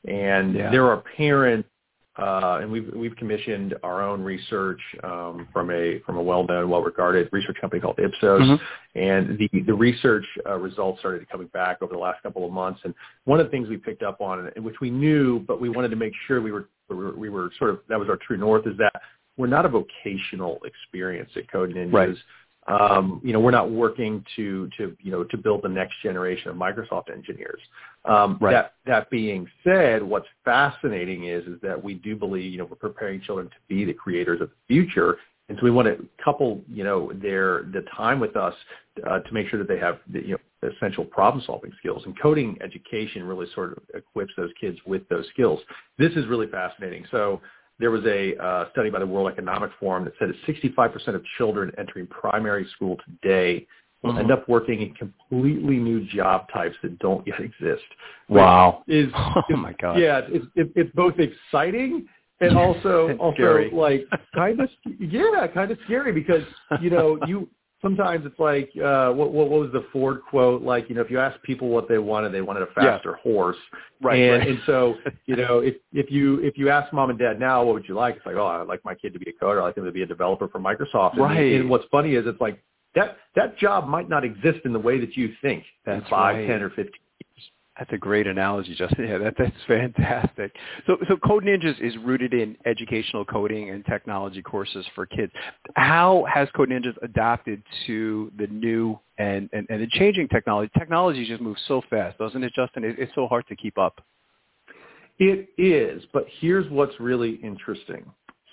And 0.06 0.54
yeah. 0.54 0.70
there 0.70 0.86
are 0.86 1.02
parents 1.16 1.68
uh, 2.18 2.58
and 2.60 2.70
we've 2.70 2.92
we've 2.94 3.14
commissioned 3.14 3.74
our 3.84 4.02
own 4.02 4.20
research 4.20 4.80
um, 5.04 5.46
from 5.52 5.70
a 5.70 6.00
from 6.04 6.16
a 6.16 6.22
well-known, 6.22 6.68
well-regarded 6.68 7.28
research 7.30 7.56
company 7.60 7.80
called 7.80 7.98
Ipsos, 7.98 8.42
mm-hmm. 8.42 9.00
and 9.00 9.38
the 9.38 9.48
the 9.62 9.74
research 9.74 10.24
uh, 10.44 10.56
results 10.56 10.98
started 10.98 11.28
coming 11.28 11.46
back 11.48 11.80
over 11.80 11.92
the 11.92 11.98
last 11.98 12.20
couple 12.22 12.44
of 12.44 12.52
months. 12.52 12.80
And 12.82 12.92
one 13.24 13.38
of 13.38 13.46
the 13.46 13.50
things 13.50 13.68
we 13.68 13.76
picked 13.76 14.02
up 14.02 14.20
on, 14.20 14.50
which 14.56 14.74
we 14.80 14.90
knew, 14.90 15.38
but 15.46 15.60
we 15.60 15.68
wanted 15.68 15.90
to 15.90 15.96
make 15.96 16.12
sure 16.26 16.40
we 16.42 16.50
were 16.50 16.68
we 16.88 16.96
were, 16.96 17.14
we 17.14 17.28
were 17.28 17.52
sort 17.56 17.70
of 17.70 17.80
that 17.88 18.00
was 18.00 18.08
our 18.08 18.18
true 18.26 18.36
north, 18.36 18.66
is 18.66 18.76
that 18.78 19.00
we're 19.38 19.46
not 19.46 19.64
a 19.64 19.68
vocational 19.68 20.60
experience 20.64 21.30
at 21.36 21.50
Code 21.50 21.70
Ninjas. 21.70 21.92
Right. 21.92 22.16
Um, 22.68 23.22
you 23.24 23.32
know, 23.32 23.40
we're 23.40 23.50
not 23.50 23.70
working 23.70 24.22
to, 24.36 24.68
to, 24.76 24.94
you 25.00 25.10
know, 25.10 25.24
to 25.24 25.38
build 25.38 25.62
the 25.62 25.70
next 25.70 25.94
generation 26.02 26.50
of 26.50 26.56
Microsoft 26.56 27.10
engineers. 27.10 27.60
Um, 28.04 28.36
right. 28.42 28.52
That, 28.52 28.74
that 28.84 29.08
being 29.08 29.48
said, 29.64 30.02
what's 30.02 30.26
fascinating 30.44 31.28
is, 31.28 31.46
is 31.46 31.58
that 31.62 31.82
we 31.82 31.94
do 31.94 32.14
believe, 32.14 32.52
you 32.52 32.58
know, 32.58 32.66
we're 32.66 32.76
preparing 32.76 33.22
children 33.22 33.48
to 33.48 33.56
be 33.68 33.86
the 33.86 33.94
creators 33.94 34.42
of 34.42 34.50
the 34.50 34.54
future. 34.66 35.16
And 35.48 35.56
so 35.56 35.64
we 35.64 35.70
want 35.70 35.88
to 35.88 36.06
couple, 36.22 36.60
you 36.70 36.84
know, 36.84 37.10
their, 37.14 37.62
the 37.72 37.84
time 37.96 38.20
with 38.20 38.36
us 38.36 38.54
uh, 39.08 39.20
to 39.20 39.32
make 39.32 39.48
sure 39.48 39.58
that 39.58 39.68
they 39.68 39.78
have, 39.78 40.00
the, 40.12 40.20
you 40.20 40.32
know, 40.32 40.70
essential 40.76 41.06
problem 41.06 41.42
solving 41.46 41.72
skills. 41.78 42.02
And 42.04 42.20
coding 42.20 42.58
education 42.62 43.24
really 43.24 43.46
sort 43.54 43.72
of 43.72 43.78
equips 43.94 44.32
those 44.36 44.50
kids 44.60 44.76
with 44.84 45.08
those 45.08 45.26
skills. 45.32 45.60
This 45.96 46.12
is 46.16 46.26
really 46.26 46.48
fascinating. 46.48 47.06
So, 47.10 47.40
there 47.78 47.90
was 47.90 48.04
a 48.06 48.36
uh, 48.36 48.70
study 48.72 48.90
by 48.90 48.98
the 48.98 49.06
World 49.06 49.30
Economic 49.30 49.70
Forum 49.78 50.04
that 50.04 50.14
said 50.18 50.28
that 50.28 50.62
65% 50.76 51.14
of 51.14 51.22
children 51.36 51.70
entering 51.78 52.06
primary 52.06 52.66
school 52.74 52.96
today 53.06 53.66
will 54.02 54.10
mm-hmm. 54.10 54.20
end 54.20 54.32
up 54.32 54.48
working 54.48 54.82
in 54.82 54.94
completely 54.94 55.76
new 55.76 56.04
job 56.06 56.46
types 56.52 56.76
that 56.82 56.98
don't 56.98 57.26
yet 57.26 57.40
exist. 57.40 57.84
Wow! 58.28 58.84
Is, 58.86 59.08
oh 59.16 59.42
is, 59.48 59.56
my 59.56 59.74
god! 59.80 59.98
Yeah, 59.98 60.22
it's 60.28 60.46
it, 60.54 60.72
it's 60.76 60.90
both 60.94 61.14
exciting 61.18 62.06
and 62.40 62.56
also 62.56 63.16
also 63.20 63.34
scary. 63.36 63.70
like 63.72 64.06
kind 64.34 64.60
of 64.60 64.68
yeah, 65.00 65.46
kind 65.52 65.70
of 65.70 65.78
scary 65.84 66.12
because 66.12 66.42
you 66.80 66.90
know 66.90 67.18
you 67.26 67.48
sometimes 67.80 68.26
it's 68.26 68.38
like 68.38 68.70
uh 68.82 69.10
what, 69.12 69.32
what 69.32 69.48
what 69.48 69.60
was 69.60 69.70
the 69.72 69.84
Ford 69.92 70.20
quote 70.28 70.62
like 70.62 70.88
you 70.88 70.94
know 70.94 71.00
if 71.00 71.10
you 71.10 71.18
ask 71.18 71.40
people 71.42 71.68
what 71.68 71.88
they 71.88 71.98
wanted 71.98 72.32
they 72.32 72.40
wanted 72.40 72.62
a 72.62 72.66
faster 72.68 73.16
yeah. 73.16 73.22
horse 73.32 73.56
right 74.02 74.18
and 74.18 74.38
right. 74.38 74.48
and 74.48 74.58
so 74.66 74.94
you 75.26 75.36
know 75.36 75.58
if 75.58 75.74
if 75.92 76.10
you 76.10 76.40
if 76.40 76.58
you 76.58 76.70
ask 76.70 76.92
mom 76.92 77.10
and 77.10 77.18
dad 77.18 77.38
now 77.38 77.64
what 77.64 77.74
would 77.74 77.88
you 77.88 77.94
like 77.94 78.16
it's 78.16 78.26
like 78.26 78.36
oh 78.36 78.46
I'd 78.46 78.66
like 78.66 78.84
my 78.84 78.94
kid 78.94 79.12
to 79.12 79.18
be 79.18 79.30
a 79.30 79.44
coder 79.44 79.58
I'd 79.58 79.64
like 79.64 79.76
him 79.76 79.84
to 79.84 79.92
be 79.92 80.02
a 80.02 80.06
developer 80.06 80.48
for 80.48 80.58
Microsoft 80.58 81.12
and, 81.12 81.22
right 81.22 81.52
and 81.60 81.70
what's 81.70 81.86
funny 81.90 82.14
is 82.14 82.26
it's 82.26 82.40
like 82.40 82.62
that 82.94 83.18
that 83.36 83.56
job 83.58 83.86
might 83.86 84.08
not 84.08 84.24
exist 84.24 84.60
in 84.64 84.72
the 84.72 84.78
way 84.78 84.98
that 84.98 85.16
you 85.16 85.32
think 85.42 85.64
That's 85.84 86.02
in 86.02 86.10
five 86.10 86.36
right. 86.36 86.46
ten 86.46 86.62
or 86.62 86.70
fifteen 86.70 87.00
that's 87.78 87.92
a 87.92 87.98
great 87.98 88.26
analogy, 88.26 88.74
Justin. 88.74 88.98
Yeah, 89.08 89.18
that, 89.18 89.34
that's 89.38 89.56
fantastic. 89.66 90.52
So, 90.86 90.98
so 91.08 91.16
Code 91.16 91.44
Ninjas 91.44 91.80
is 91.80 91.96
rooted 91.98 92.34
in 92.34 92.56
educational 92.66 93.24
coding 93.24 93.70
and 93.70 93.84
technology 93.86 94.42
courses 94.42 94.84
for 94.94 95.06
kids. 95.06 95.32
How 95.76 96.26
has 96.32 96.48
Code 96.54 96.70
Ninjas 96.70 96.96
adapted 97.02 97.62
to 97.86 98.30
the 98.36 98.48
new 98.48 98.98
and, 99.18 99.48
and, 99.52 99.66
and 99.70 99.80
the 99.80 99.86
changing 99.92 100.28
technology? 100.28 100.70
Technology 100.76 101.26
just 101.26 101.40
moves 101.40 101.60
so 101.68 101.80
fast, 101.88 102.18
doesn't 102.18 102.42
it, 102.42 102.52
Justin? 102.54 102.84
It, 102.84 102.96
it's 102.98 103.12
so 103.14 103.28
hard 103.28 103.46
to 103.48 103.56
keep 103.56 103.78
up. 103.78 104.04
It 105.18 105.48
is, 105.56 106.02
but 106.12 106.26
here's 106.40 106.70
what's 106.70 106.98
really 107.00 107.36
interesting. 107.36 108.04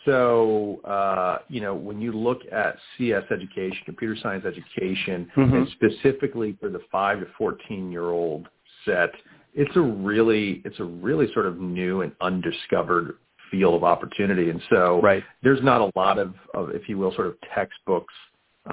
So, 0.06 0.80
uh, 0.86 1.40
you 1.50 1.62
know, 1.62 1.74
when 1.74 2.00
you 2.00 2.12
look 2.12 2.42
at 2.52 2.78
CS 2.98 3.24
education, 3.32 3.80
computer 3.86 4.16
science 4.22 4.46
education, 4.46 5.30
mm-hmm. 5.36 5.54
and 5.54 5.68
specifically 5.72 6.56
for 6.60 6.70
the 6.70 6.82
5 6.92 7.22
to 7.22 7.28
14 7.38 7.92
year 7.92 8.12
old 8.12 8.48
set, 8.86 9.12
it's 9.54 9.76
a 9.76 9.82
really 9.82 10.62
it's 10.66 10.80
a 10.80 10.84
really 10.84 11.32
sort 11.34 11.46
of 11.46 11.60
new 11.60 12.02
and 12.02 12.12
undiscovered 12.22 13.18
field 13.52 13.76
of 13.76 13.84
opportunity. 13.84 14.50
And 14.50 14.62
so 14.70 15.02
right. 15.02 15.24
there's 15.44 15.64
not 15.64 15.82
a 15.82 15.92
lot 15.96 16.18
of, 16.18 16.34
of, 16.54 16.72
if 16.72 16.90
you 16.90 16.98
will, 16.98 17.14
sort 17.14 17.28
of 17.28 17.36
textbooks 17.54 18.14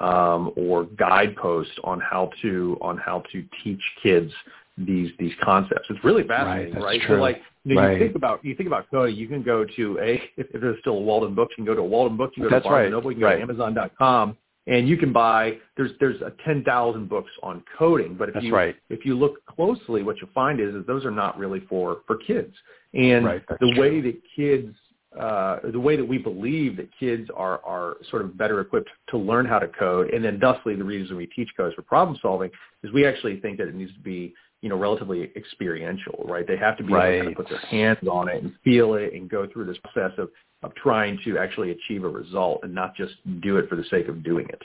um, 0.01 0.51
or 0.55 0.85
guideposts 0.97 1.73
on 1.83 1.99
how 1.99 2.31
to 2.41 2.77
on 2.81 2.97
how 2.97 3.23
to 3.31 3.43
teach 3.63 3.81
kids 4.01 4.31
these 4.77 5.11
these 5.19 5.33
concepts. 5.43 5.85
It's 5.89 6.03
really 6.03 6.23
fascinating, 6.23 6.75
right? 6.75 6.83
right? 6.83 7.01
So 7.07 7.13
like 7.13 7.41
you, 7.63 7.75
know, 7.75 7.81
right. 7.81 7.93
you 7.93 7.99
think 7.99 8.15
about 8.15 8.43
you 8.43 8.55
think 8.55 8.67
about 8.67 8.89
coding, 8.89 9.15
you 9.15 9.27
can 9.27 9.43
go 9.43 9.65
to 9.65 9.99
a 10.01 10.13
if, 10.35 10.47
if 10.53 10.61
there's 10.61 10.79
still 10.79 10.97
a 10.97 11.01
Walden 11.01 11.35
Books, 11.35 11.53
you 11.57 11.63
can 11.63 11.65
go 11.65 11.75
to 11.75 11.81
a 11.81 11.85
Walden 11.85 12.17
Book, 12.17 12.31
you 12.35 12.43
can 12.43 12.49
go 12.49 12.55
That's 12.55 12.63
to 12.63 12.69
Barnes 12.69 12.85
right. 12.85 12.91
Noble, 12.91 13.11
you 13.11 13.15
can 13.15 13.21
go 13.21 13.27
right. 13.27 13.35
to 13.35 13.41
Amazon.com, 13.41 14.37
and 14.67 14.87
you 14.87 14.97
can 14.97 15.11
buy 15.11 15.57
there's 15.75 15.91
there's 15.99 16.21
a 16.21 16.31
10,000 16.45 17.09
books 17.09 17.31
on 17.41 17.63
coding 17.77 18.15
but 18.15 18.29
if 18.29 18.35
That's 18.35 18.45
you 18.45 18.55
right. 18.55 18.75
if 18.89 19.05
you 19.05 19.17
look 19.17 19.45
closely 19.45 20.03
what 20.03 20.17
you'll 20.17 20.29
find 20.33 20.59
is 20.59 20.73
that 20.73 20.87
those 20.87 21.05
are 21.05 21.11
not 21.11 21.37
really 21.37 21.61
for 21.69 22.01
for 22.07 22.17
kids 22.17 22.53
and 22.93 23.25
right. 23.25 23.43
the 23.59 23.79
way 23.79 24.01
that 24.01 24.21
kids 24.35 24.75
uh, 25.19 25.59
the 25.71 25.79
way 25.79 25.95
that 25.95 26.05
we 26.05 26.17
believe 26.17 26.75
that 26.77 26.89
kids 26.99 27.29
are 27.35 27.63
are 27.63 27.97
sort 28.09 28.23
of 28.23 28.37
better 28.37 28.61
equipped 28.61 28.89
to 29.09 29.17
learn 29.17 29.45
how 29.45 29.59
to 29.59 29.67
code 29.67 30.09
and 30.11 30.23
then 30.23 30.39
thusly 30.39 30.75
the 30.75 30.83
reason 30.83 31.15
we 31.15 31.27
teach 31.27 31.49
codes 31.55 31.75
for 31.75 31.81
problem 31.81 32.17
solving 32.21 32.49
is 32.83 32.91
we 32.93 33.05
actually 33.05 33.39
think 33.39 33.57
that 33.57 33.67
it 33.67 33.75
needs 33.75 33.93
to 33.93 33.99
be 33.99 34.33
you 34.61 34.69
know 34.69 34.77
relatively 34.77 35.29
experiential 35.35 36.23
right 36.25 36.47
they 36.47 36.57
have 36.57 36.77
to 36.77 36.83
be 36.83 36.93
right. 36.93 37.15
able 37.15 37.17
to 37.17 37.23
kind 37.23 37.37
of 37.39 37.45
put 37.45 37.49
their 37.49 37.69
hands 37.69 38.07
on 38.09 38.29
it 38.29 38.41
and 38.41 38.53
feel 38.63 38.95
it 38.95 39.13
and 39.13 39.29
go 39.29 39.47
through 39.51 39.65
this 39.65 39.77
process 39.83 40.17
of 40.17 40.29
of 40.63 40.73
trying 40.75 41.19
to 41.25 41.37
actually 41.37 41.71
achieve 41.71 42.03
a 42.03 42.09
result 42.09 42.61
and 42.63 42.73
not 42.73 42.95
just 42.95 43.13
do 43.41 43.57
it 43.57 43.69
for 43.69 43.75
the 43.75 43.83
sake 43.85 44.07
of 44.07 44.23
doing 44.23 44.47
it. 44.49 44.61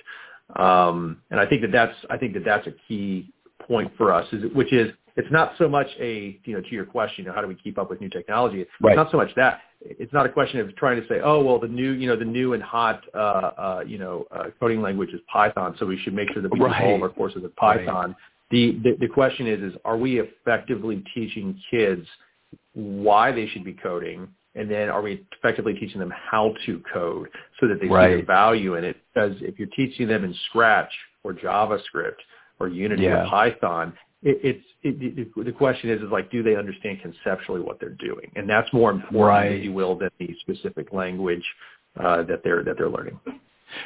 Um, 0.58 1.18
and 1.30 1.38
I 1.38 1.46
think 1.46 1.62
that 1.62 1.72
that's 1.72 1.94
I 2.10 2.16
think 2.16 2.34
that 2.34 2.44
that's 2.44 2.66
a 2.66 2.72
key 2.86 3.32
point 3.66 3.92
for 3.96 4.12
us, 4.12 4.26
is 4.32 4.44
which 4.54 4.72
is 4.72 4.90
it's 5.16 5.30
not 5.32 5.52
so 5.58 5.68
much 5.68 5.88
a 6.00 6.38
you 6.44 6.54
know 6.54 6.60
to 6.60 6.70
your 6.70 6.86
question, 6.86 7.24
you 7.24 7.28
know, 7.28 7.34
how 7.34 7.42
do 7.42 7.48
we 7.48 7.56
keep 7.56 7.76
up 7.76 7.90
with 7.90 8.00
new 8.00 8.08
technology? 8.08 8.62
It's 8.62 8.70
right. 8.80 8.96
not 8.96 9.10
so 9.10 9.16
much 9.16 9.34
that. 9.36 9.60
It's 9.80 10.12
not 10.12 10.26
a 10.26 10.28
question 10.28 10.60
of 10.60 10.74
trying 10.76 11.00
to 11.00 11.06
say, 11.06 11.20
oh 11.22 11.44
well, 11.44 11.58
the 11.58 11.68
new 11.68 11.92
you 11.92 12.06
know 12.06 12.16
the 12.16 12.24
new 12.24 12.54
and 12.54 12.62
hot 12.62 13.02
uh, 13.14 13.18
uh, 13.18 13.84
you 13.86 13.98
know 13.98 14.26
uh, 14.30 14.44
coding 14.58 14.80
language 14.80 15.10
is 15.10 15.20
Python, 15.30 15.74
so 15.78 15.86
we 15.86 15.98
should 15.98 16.14
make 16.14 16.32
sure 16.32 16.40
that 16.40 16.52
we 16.52 16.60
right. 16.60 16.82
all 16.84 16.96
of 16.96 17.02
our 17.02 17.08
courses 17.10 17.42
in 17.42 17.50
Python. 17.50 18.10
Right. 18.10 18.16
The, 18.50 18.78
the 18.82 18.96
the 19.00 19.08
question 19.08 19.46
is 19.46 19.60
is 19.60 19.78
are 19.84 19.96
we 19.96 20.20
effectively 20.20 21.04
teaching 21.14 21.60
kids 21.70 22.06
why 22.74 23.32
they 23.32 23.46
should 23.48 23.64
be 23.64 23.74
coding 23.74 24.28
and 24.58 24.70
then 24.70 24.88
are 24.88 25.02
we 25.02 25.24
effectively 25.38 25.74
teaching 25.74 26.00
them 26.00 26.12
how 26.30 26.54
to 26.66 26.82
code 26.92 27.28
so 27.60 27.68
that 27.68 27.80
they 27.80 27.86
right. 27.86 28.12
see 28.12 28.20
the 28.20 28.26
value 28.26 28.74
in 28.74 28.84
it? 28.84 28.96
Because 29.14 29.36
if 29.40 29.58
you're 29.58 29.68
teaching 29.68 30.08
them 30.08 30.24
in 30.24 30.34
Scratch 30.48 30.92
or 31.24 31.32
JavaScript 31.32 32.20
or 32.58 32.68
Unity 32.68 33.04
yeah. 33.04 33.24
or 33.24 33.28
Python, 33.28 33.92
it, 34.22 34.40
it's 34.42 34.64
it, 34.82 35.18
it, 35.18 35.44
the 35.44 35.52
question 35.52 35.90
is 35.90 36.02
is 36.02 36.10
like 36.10 36.30
do 36.30 36.42
they 36.42 36.56
understand 36.56 37.00
conceptually 37.00 37.60
what 37.60 37.78
they're 37.78 37.90
doing, 37.90 38.30
and 38.36 38.48
that's 38.48 38.72
more 38.72 38.90
important, 38.90 39.20
right. 39.20 39.52
if 39.52 39.64
you 39.64 39.72
will, 39.72 39.96
than 39.96 40.10
the 40.18 40.34
specific 40.40 40.92
language 40.92 41.44
uh, 42.00 42.22
that 42.24 42.42
they're 42.42 42.64
that 42.64 42.76
they're 42.76 42.90
learning. 42.90 43.18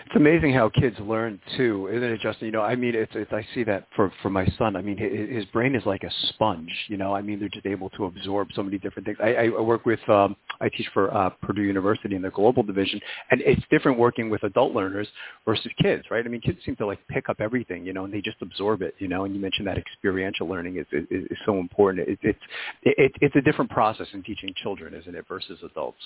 It's 0.07 0.17
amazing 0.17 0.55
how 0.55 0.69
kids 0.69 0.97
learn 1.00 1.41
too, 1.57 1.88
isn't 1.91 2.02
it, 2.02 2.21
Justin? 2.21 2.47
You 2.47 2.52
know, 2.52 2.62
I 2.62 2.76
mean, 2.76 2.95
it's, 2.95 3.11
it's 3.14 3.33
I 3.33 3.47
see 3.55 3.64
that 3.64 3.88
for 3.97 4.12
for 4.23 4.31
my 4.31 4.47
son. 4.59 4.76
I 4.76 4.83
mean, 4.83 4.97
his, 4.97 5.29
his 5.29 5.45
brain 5.47 5.75
is 5.75 5.85
like 5.85 6.05
a 6.05 6.11
sponge. 6.29 6.71
You 6.88 6.97
know, 6.97 7.14
I 7.14 7.21
mean, 7.21 7.41
they're 7.41 7.49
just 7.49 7.67
able 7.67 7.91
to 7.91 8.05
absorb 8.07 8.49
so 8.55 8.62
many 8.62 8.79
different 8.79 9.07
things. 9.07 9.19
I, 9.21 9.47
I 9.47 9.61
work 9.61 9.85
with, 9.85 10.07
um, 10.09 10.37
I 10.61 10.68
teach 10.68 10.88
for 10.92 11.14
uh, 11.14 11.30
Purdue 11.42 11.62
University 11.62 12.14
in 12.14 12.23
their 12.23 12.30
global 12.30 12.62
division, 12.62 13.00
and 13.30 13.40
it's 13.42 13.62
different 13.71 13.99
working 13.99 14.30
with 14.30 14.42
adult 14.42 14.75
learners 14.75 15.09
versus 15.44 15.71
kids, 15.80 16.04
right? 16.11 16.25
I 16.25 16.28
mean, 16.28 16.40
kids 16.40 16.59
seem 16.64 16.76
to 16.76 16.87
like 16.87 17.00
pick 17.09 17.28
up 17.28 17.40
everything, 17.40 17.85
you 17.85 17.92
know, 17.92 18.04
and 18.04 18.12
they 18.12 18.21
just 18.21 18.40
absorb 18.42 18.82
it, 18.82 18.94
you 18.99 19.09
know. 19.09 19.25
And 19.25 19.35
you 19.35 19.40
mentioned 19.40 19.66
that 19.66 19.78
experiential 19.78 20.49
learning 20.49 20.78
is 20.78 20.87
is, 20.92 21.06
is 21.11 21.38
so 21.47 21.59
important. 21.59 22.09
It, 22.09 22.18
it's 22.23 22.40
it, 22.82 23.12
it's 23.21 23.37
a 23.37 23.40
different 23.40 23.71
process 23.71 24.06
in 24.12 24.23
teaching 24.23 24.52
children, 24.62 24.94
isn't 24.94 25.14
it, 25.14 25.25
versus 25.28 25.59
adults? 25.64 25.99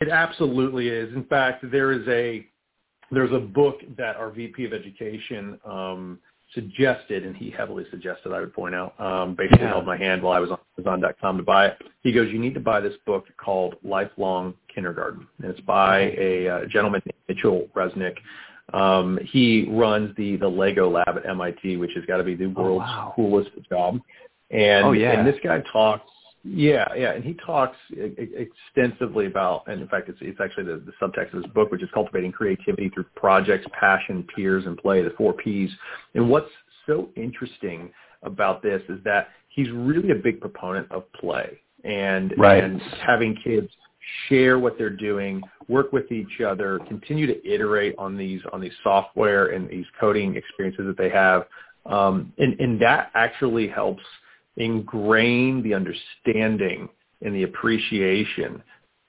It 0.00 0.08
absolutely 0.08 0.88
is. 0.88 1.14
In 1.14 1.24
fact, 1.24 1.64
there 1.70 1.92
is 1.92 2.06
a 2.08 2.46
there's 3.10 3.32
a 3.32 3.40
book 3.40 3.80
that 3.98 4.16
our 4.16 4.30
VP 4.30 4.64
of 4.64 4.72
Education 4.72 5.58
um, 5.64 6.18
suggested, 6.54 7.24
and 7.24 7.36
he 7.36 7.50
heavily 7.50 7.84
suggested, 7.90 8.32
I 8.32 8.40
would 8.40 8.52
point 8.52 8.74
out, 8.74 8.98
um, 9.00 9.34
basically 9.34 9.62
yeah. 9.62 9.70
held 9.70 9.86
my 9.86 9.96
hand 9.96 10.22
while 10.22 10.34
I 10.34 10.40
was 10.40 10.50
on 10.50 10.58
Amazon.com 10.78 11.36
to 11.36 11.42
buy 11.42 11.66
it. 11.66 11.78
He 12.02 12.12
goes, 12.12 12.30
you 12.32 12.38
need 12.38 12.54
to 12.54 12.60
buy 12.60 12.80
this 12.80 12.94
book 13.06 13.26
called 13.36 13.76
Lifelong 13.82 14.54
Kindergarten. 14.72 15.26
And 15.42 15.50
it's 15.50 15.60
by 15.60 16.14
a 16.18 16.48
uh, 16.48 16.60
gentleman 16.66 17.02
named 17.04 17.14
Mitchell 17.28 17.68
Resnick. 17.74 18.16
Um, 18.72 19.18
he 19.24 19.68
runs 19.70 20.14
the, 20.16 20.36
the 20.36 20.48
Lego 20.48 20.88
lab 20.88 21.08
at 21.08 21.28
MIT, 21.28 21.76
which 21.76 21.92
has 21.94 22.04
got 22.04 22.18
to 22.18 22.24
be 22.24 22.34
the 22.34 22.52
oh, 22.56 22.62
world's 22.62 22.84
oh, 22.86 22.98
wow. 22.98 23.12
coolest 23.16 23.50
job. 23.68 24.00
And, 24.50 24.86
oh, 24.86 24.92
yeah. 24.92 25.12
and 25.12 25.26
this 25.26 25.40
guy 25.42 25.62
talks 25.72 26.10
yeah, 26.42 26.88
yeah, 26.96 27.12
and 27.12 27.22
he 27.22 27.34
talks 27.34 27.76
extensively 27.90 29.26
about, 29.26 29.64
and 29.66 29.82
in 29.82 29.88
fact, 29.88 30.08
it's 30.08 30.18
it's 30.22 30.40
actually 30.40 30.64
the, 30.64 30.82
the 30.86 30.92
subtext 31.00 31.34
of 31.34 31.42
his 31.42 31.52
book, 31.52 31.70
which 31.70 31.82
is 31.82 31.88
cultivating 31.92 32.32
creativity 32.32 32.88
through 32.88 33.04
projects, 33.14 33.66
passion, 33.78 34.26
peers, 34.34 34.64
and 34.64 34.78
play, 34.78 35.02
the 35.02 35.10
four 35.18 35.34
Ps. 35.34 35.70
And 36.14 36.30
what's 36.30 36.50
so 36.86 37.10
interesting 37.14 37.90
about 38.22 38.62
this 38.62 38.80
is 38.88 38.98
that 39.04 39.28
he's 39.48 39.70
really 39.70 40.12
a 40.12 40.14
big 40.14 40.40
proponent 40.40 40.90
of 40.90 41.10
play 41.12 41.60
and 41.84 42.34
right. 42.38 42.64
and 42.64 42.80
having 43.06 43.36
kids 43.44 43.68
share 44.28 44.58
what 44.58 44.78
they're 44.78 44.90
doing, 44.90 45.42
work 45.68 45.92
with 45.92 46.10
each 46.10 46.40
other, 46.40 46.78
continue 46.88 47.26
to 47.26 47.46
iterate 47.46 47.94
on 47.98 48.16
these 48.16 48.40
on 48.52 48.62
these 48.62 48.72
software 48.82 49.48
and 49.48 49.68
these 49.68 49.86
coding 49.98 50.36
experiences 50.36 50.86
that 50.86 50.96
they 50.96 51.10
have, 51.10 51.44
um, 51.86 52.32
and 52.38 52.58
and 52.60 52.80
that 52.80 53.10
actually 53.14 53.68
helps 53.68 54.02
ingrain 54.56 55.62
the 55.62 55.74
understanding 55.74 56.88
and 57.22 57.34
the 57.34 57.44
appreciation 57.44 58.62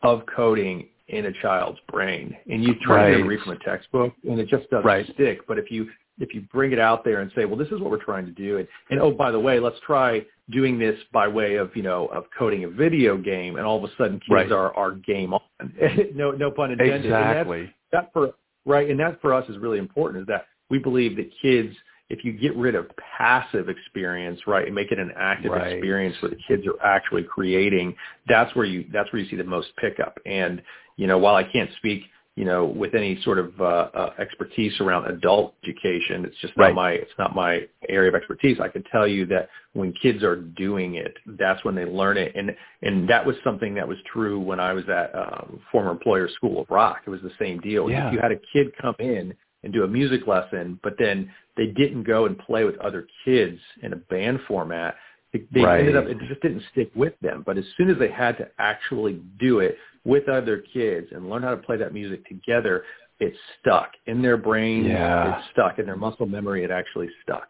of 0.03 0.23
coding 0.33 0.87
in 1.07 1.25
a 1.25 1.33
child's 1.41 1.79
brain. 1.89 2.35
And 2.49 2.63
you 2.63 2.73
try 2.81 3.11
right. 3.11 3.17
to 3.17 3.23
read 3.23 3.41
from 3.41 3.53
a 3.53 3.59
textbook 3.59 4.13
and 4.27 4.39
it 4.39 4.47
just 4.47 4.69
doesn't 4.69 4.85
right. 4.85 5.05
stick. 5.13 5.45
But 5.47 5.59
if 5.59 5.69
you 5.69 5.89
if 6.19 6.33
you 6.33 6.41
bring 6.51 6.71
it 6.71 6.79
out 6.79 7.03
there 7.03 7.21
and 7.21 7.31
say, 7.35 7.45
well, 7.45 7.57
this 7.57 7.69
is 7.69 7.79
what 7.79 7.89
we're 7.89 8.03
trying 8.03 8.25
to 8.25 8.31
do, 8.31 8.57
and, 8.57 8.67
and 8.91 8.99
oh, 8.99 9.11
by 9.11 9.31
the 9.31 9.39
way, 9.39 9.59
let's 9.59 9.79
try 9.85 10.21
doing 10.51 10.77
this 10.77 10.95
by 11.11 11.27
way 11.27 11.55
of 11.55 11.75
you 11.75 11.81
know 11.81 12.07
of 12.07 12.25
coding 12.37 12.63
a 12.63 12.69
video 12.69 13.17
game, 13.17 13.55
and 13.55 13.65
all 13.65 13.83
of 13.83 13.89
a 13.89 13.93
sudden 13.97 14.19
kids 14.19 14.29
right. 14.29 14.51
are 14.51 14.75
are 14.75 14.91
game 14.91 15.33
on. 15.33 15.41
no 16.13 16.31
no 16.31 16.51
pun 16.51 16.71
intended. 16.71 17.05
Exactly. 17.05 17.73
that 17.91 18.11
for 18.13 18.33
right, 18.65 18.89
and 18.89 18.99
that 18.99 19.19
for 19.21 19.33
us 19.33 19.47
is 19.49 19.57
really 19.57 19.79
important. 19.79 20.21
Is 20.21 20.27
that 20.27 20.45
we 20.69 20.77
believe 20.77 21.15
that 21.17 21.29
kids 21.41 21.75
if 22.11 22.25
you 22.25 22.33
get 22.33 22.55
rid 22.57 22.75
of 22.75 22.87
passive 23.17 23.69
experience, 23.69 24.41
right, 24.45 24.65
and 24.65 24.75
make 24.75 24.91
it 24.91 24.99
an 24.99 25.11
active 25.17 25.51
right. 25.51 25.73
experience 25.73 26.15
where 26.21 26.29
the 26.29 26.37
kids 26.47 26.63
are 26.67 26.85
actually 26.85 27.23
creating, 27.23 27.95
that's 28.27 28.53
where 28.55 28.65
you 28.65 28.85
that's 28.91 29.11
where 29.13 29.21
you 29.21 29.29
see 29.29 29.37
the 29.37 29.43
most 29.43 29.69
pickup. 29.77 30.19
And 30.25 30.61
you 30.97 31.07
know, 31.07 31.17
while 31.17 31.35
I 31.35 31.43
can't 31.43 31.69
speak, 31.77 32.03
you 32.35 32.43
know, 32.43 32.65
with 32.65 32.95
any 32.95 33.21
sort 33.23 33.39
of 33.39 33.59
uh, 33.59 33.63
uh, 33.63 34.13
expertise 34.19 34.73
around 34.81 35.09
adult 35.09 35.55
education, 35.63 36.25
it's 36.25 36.35
just 36.41 36.53
not 36.57 36.73
my 36.73 36.91
it's 36.91 37.11
not 37.17 37.33
my 37.33 37.61
area 37.87 38.09
of 38.09 38.15
expertise. 38.15 38.57
I 38.59 38.67
can 38.67 38.83
tell 38.91 39.07
you 39.07 39.25
that 39.27 39.47
when 39.71 39.93
kids 39.93 40.21
are 40.21 40.35
doing 40.35 40.95
it, 40.95 41.15
that's 41.39 41.63
when 41.63 41.75
they 41.75 41.85
learn 41.85 42.17
it, 42.17 42.35
and 42.35 42.53
and 42.81 43.09
that 43.09 43.25
was 43.25 43.37
something 43.43 43.73
that 43.75 43.87
was 43.87 43.97
true 44.11 44.37
when 44.37 44.59
I 44.59 44.73
was 44.73 44.83
at 44.89 45.15
uh, 45.15 45.45
former 45.71 45.91
employer 45.91 46.27
School 46.35 46.61
of 46.61 46.69
Rock. 46.69 47.03
It 47.07 47.09
was 47.09 47.21
the 47.21 47.31
same 47.39 47.59
deal. 47.61 47.89
Yeah. 47.89 48.07
If 48.07 48.13
you 48.13 48.19
had 48.21 48.33
a 48.33 48.39
kid 48.53 48.73
come 48.81 48.95
in 48.99 49.33
and 49.63 49.71
do 49.73 49.83
a 49.83 49.87
music 49.87 50.27
lesson, 50.27 50.79
but 50.83 50.93
then 50.97 51.31
they 51.57 51.67
didn't 51.67 52.03
go 52.03 52.25
and 52.25 52.37
play 52.39 52.63
with 52.63 52.77
other 52.79 53.07
kids 53.25 53.59
in 53.83 53.93
a 53.93 53.95
band 53.95 54.39
format. 54.47 54.95
They, 55.33 55.43
they 55.53 55.61
right. 55.61 55.79
ended 55.79 55.95
up 55.95 56.05
it 56.05 56.17
just 56.27 56.41
didn't 56.41 56.63
stick 56.71 56.91
with 56.95 57.13
them. 57.21 57.43
But 57.45 57.57
as 57.57 57.65
soon 57.77 57.89
as 57.89 57.97
they 57.97 58.09
had 58.09 58.37
to 58.37 58.47
actually 58.59 59.21
do 59.39 59.59
it 59.59 59.77
with 60.03 60.27
other 60.27 60.63
kids 60.73 61.07
and 61.11 61.29
learn 61.29 61.43
how 61.43 61.51
to 61.51 61.57
play 61.57 61.77
that 61.77 61.93
music 61.93 62.27
together, 62.27 62.83
it 63.19 63.33
stuck 63.59 63.91
in 64.07 64.21
their 64.21 64.37
brain. 64.37 64.85
Yeah. 64.85 65.39
It 65.39 65.45
stuck 65.53 65.79
in 65.79 65.85
their 65.85 65.95
muscle 65.95 66.25
memory. 66.25 66.63
It 66.63 66.71
actually 66.71 67.09
stuck. 67.23 67.47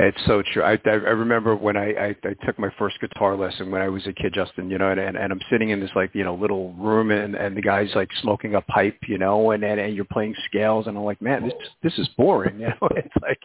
It's 0.00 0.18
so 0.26 0.42
true. 0.52 0.62
I, 0.62 0.78
I 0.84 0.90
remember 0.90 1.56
when 1.56 1.76
I, 1.76 1.90
I 1.92 2.16
I 2.22 2.46
took 2.46 2.56
my 2.58 2.68
first 2.78 3.00
guitar 3.00 3.36
lesson 3.36 3.70
when 3.70 3.82
I 3.82 3.88
was 3.88 4.06
a 4.06 4.12
kid, 4.12 4.32
Justin. 4.32 4.70
You 4.70 4.78
know, 4.78 4.90
and 4.90 5.00
and, 5.00 5.32
I'm 5.32 5.40
sitting 5.50 5.70
in 5.70 5.80
this 5.80 5.90
like 5.96 6.10
you 6.14 6.22
know 6.22 6.36
little 6.36 6.72
room, 6.74 7.10
and 7.10 7.34
and 7.34 7.56
the 7.56 7.62
guy's 7.62 7.88
like 7.96 8.08
smoking 8.20 8.54
a 8.54 8.60
pipe, 8.60 8.98
you 9.08 9.18
know, 9.18 9.50
and 9.52 9.64
and, 9.64 9.80
and 9.80 9.96
you're 9.96 10.04
playing 10.04 10.36
scales, 10.46 10.86
and 10.86 10.96
I'm 10.96 11.04
like, 11.04 11.20
man, 11.20 11.48
this 11.48 11.54
this 11.82 11.98
is 11.98 12.08
boring. 12.16 12.60
You 12.68 12.74
know, 12.80 12.88
it's 12.96 13.14
like, 13.22 13.40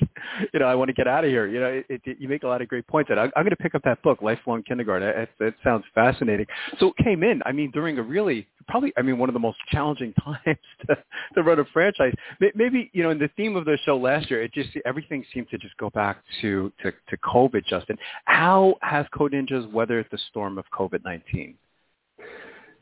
you 0.54 0.60
know, 0.60 0.65
I 0.65 0.76
want 0.76 0.89
to 0.89 0.93
get 0.93 1.08
out 1.08 1.23
of 1.23 1.30
here. 1.30 1.47
You 1.47 1.60
know, 1.60 1.84
it, 1.88 2.02
it, 2.04 2.17
you 2.19 2.28
make 2.28 2.43
a 2.43 2.47
lot 2.47 2.62
of 2.62 2.67
great 2.67 2.86
points. 2.88 3.10
And 3.10 3.19
I, 3.19 3.23
I'm 3.23 3.43
going 3.43 3.52
to 3.52 3.56
pick 3.56 3.73
up 3.76 3.84
that 3.84 4.02
book, 4.02 4.21
Lifelong 4.21 4.63
Kindergarten. 4.63 5.08
It, 5.08 5.30
it 5.39 5.56
sounds 5.63 5.86
fascinating. 5.95 6.45
So 6.80 6.88
it 6.88 7.04
came 7.04 7.23
in. 7.23 7.41
I 7.45 7.52
mean, 7.52 7.71
during 7.71 7.99
a 7.99 8.04
really 8.04 8.47
probably, 8.67 8.93
I 8.97 9.02
mean, 9.02 9.17
one 9.17 9.30
of 9.30 9.34
the 9.34 9.39
most 9.39 9.58
challenging 9.71 10.13
times 10.23 10.58
to, 10.88 10.97
to 11.36 11.43
run 11.43 11.60
a 11.60 11.65
franchise. 11.65 12.13
Maybe, 12.56 12.89
you 12.93 13.04
know, 13.04 13.10
in 13.10 13.19
the 13.19 13.30
theme 13.36 13.56
of 13.56 13.65
the 13.65 13.78
show 13.86 13.97
last 13.97 14.30
year, 14.30 14.43
it 14.43 14.54
just, 14.54 14.69
everything 14.86 15.23
seemed 15.34 15.49
to 15.49 15.58
just 15.58 15.76
go 15.78 15.89
back 16.04 16.18
to, 16.42 16.70
to, 16.82 16.92
to 16.92 17.18
COVID, 17.18 17.66
Justin. 17.66 17.98
How 18.26 18.76
has 18.82 19.06
Code 19.13 19.32
Ninjas 19.32 19.72
weathered 19.72 20.06
the 20.12 20.18
storm 20.30 20.58
of 20.58 20.66
COVID-19? 20.78 21.56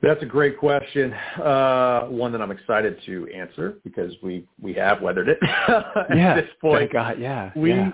That's 0.01 0.23
a 0.23 0.25
great 0.25 0.57
question. 0.57 1.13
Uh, 1.13 2.05
one 2.07 2.31
that 2.31 2.41
I'm 2.41 2.49
excited 2.49 2.97
to 3.05 3.27
answer 3.31 3.75
because 3.83 4.11
we, 4.23 4.47
we 4.59 4.73
have 4.73 5.03
weathered 5.03 5.29
it 5.29 5.37
at 5.67 6.17
yeah, 6.17 6.33
this 6.33 6.49
point. 6.59 6.79
Thank 6.79 6.93
God, 6.93 7.19
yeah. 7.19 7.51
We, 7.55 7.73
yeah. 7.73 7.91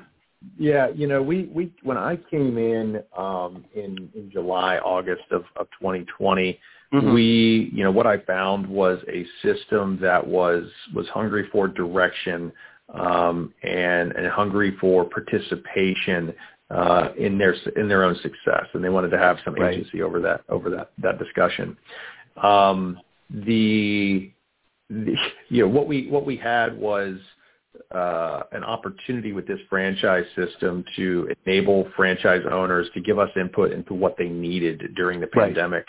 Yeah, 0.58 0.90
you 0.96 1.08
know, 1.08 1.22
we, 1.22 1.50
we 1.52 1.74
when 1.82 1.98
I 1.98 2.16
came 2.30 2.60
in 2.60 3.02
um, 3.18 3.66
in 3.74 4.08
in 4.14 4.30
July, 4.32 4.78
August 4.78 5.24
of, 5.32 5.46
of 5.56 5.66
2020, 5.80 6.60
Mm-hmm. 6.94 7.14
We, 7.14 7.70
you 7.74 7.84
know, 7.84 7.92
what 7.92 8.08
I 8.08 8.18
found 8.20 8.66
was 8.66 9.00
a 9.10 9.26
system 9.44 10.00
that 10.02 10.26
was 10.26 10.64
was 10.94 11.06
hungry 11.10 11.50
for 11.52 11.68
direction 11.68 12.50
um, 12.94 13.54
and 13.64 14.12
and 14.14 14.28
hungry 14.28 14.76
for 14.80 15.06
participation 15.06 16.34
uh, 16.70 17.10
in 17.18 17.38
their 17.38 17.56
in 17.76 17.88
their 17.88 18.04
own 18.04 18.16
success, 18.16 18.66
and 18.74 18.84
they 18.84 18.90
wanted 18.90 19.10
to 19.10 19.18
have 19.18 19.38
some 19.46 19.56
agency 19.62 20.02
right. 20.02 20.08
over 20.08 20.20
that 20.20 20.42
over 20.50 20.70
that 20.70 20.92
that 21.02 21.20
discussion. 21.20 21.78
Um, 22.42 23.00
the, 23.30 24.32
the 24.90 25.16
you 25.50 25.64
know 25.64 25.70
what 25.70 25.88
we 25.88 26.08
what 26.10 26.26
we 26.26 26.38
had 26.38 26.78
was 26.78 27.18
uh, 27.94 28.44
an 28.52 28.64
opportunity 28.64 29.32
with 29.32 29.48
this 29.48 29.60
franchise 29.70 30.26
system 30.36 30.84
to 30.96 31.30
enable 31.46 31.88
franchise 31.96 32.42
owners 32.52 32.88
to 32.94 33.02
give 33.02 33.20
us 33.20 33.30
input 33.40 33.72
into 33.72 33.94
what 33.94 34.16
they 34.18 34.28
needed 34.28 34.94
during 34.96 35.20
the 35.22 35.28
pandemic. 35.28 35.86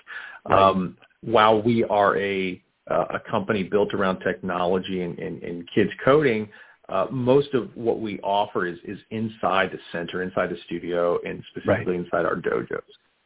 Right. 0.48 0.68
Um, 0.70 0.96
while 1.22 1.60
we 1.60 1.84
are 1.84 2.16
a 2.18 2.62
uh, 2.88 3.04
a 3.10 3.30
company 3.30 3.62
built 3.62 3.92
around 3.92 4.18
technology 4.20 5.02
and, 5.02 5.18
and, 5.18 5.42
and 5.42 5.68
kids 5.74 5.90
coding, 6.02 6.48
uh, 6.88 7.06
most 7.10 7.52
of 7.54 7.70
what 7.74 8.00
we 8.00 8.18
offer 8.20 8.66
is, 8.66 8.78
is 8.84 8.98
inside 9.10 9.70
the 9.72 9.78
center, 9.92 10.22
inside 10.22 10.50
the 10.50 10.58
studio, 10.64 11.18
and 11.26 11.42
specifically 11.50 11.96
right. 11.96 12.04
inside 12.04 12.24
our 12.24 12.36
dojos. 12.36 12.80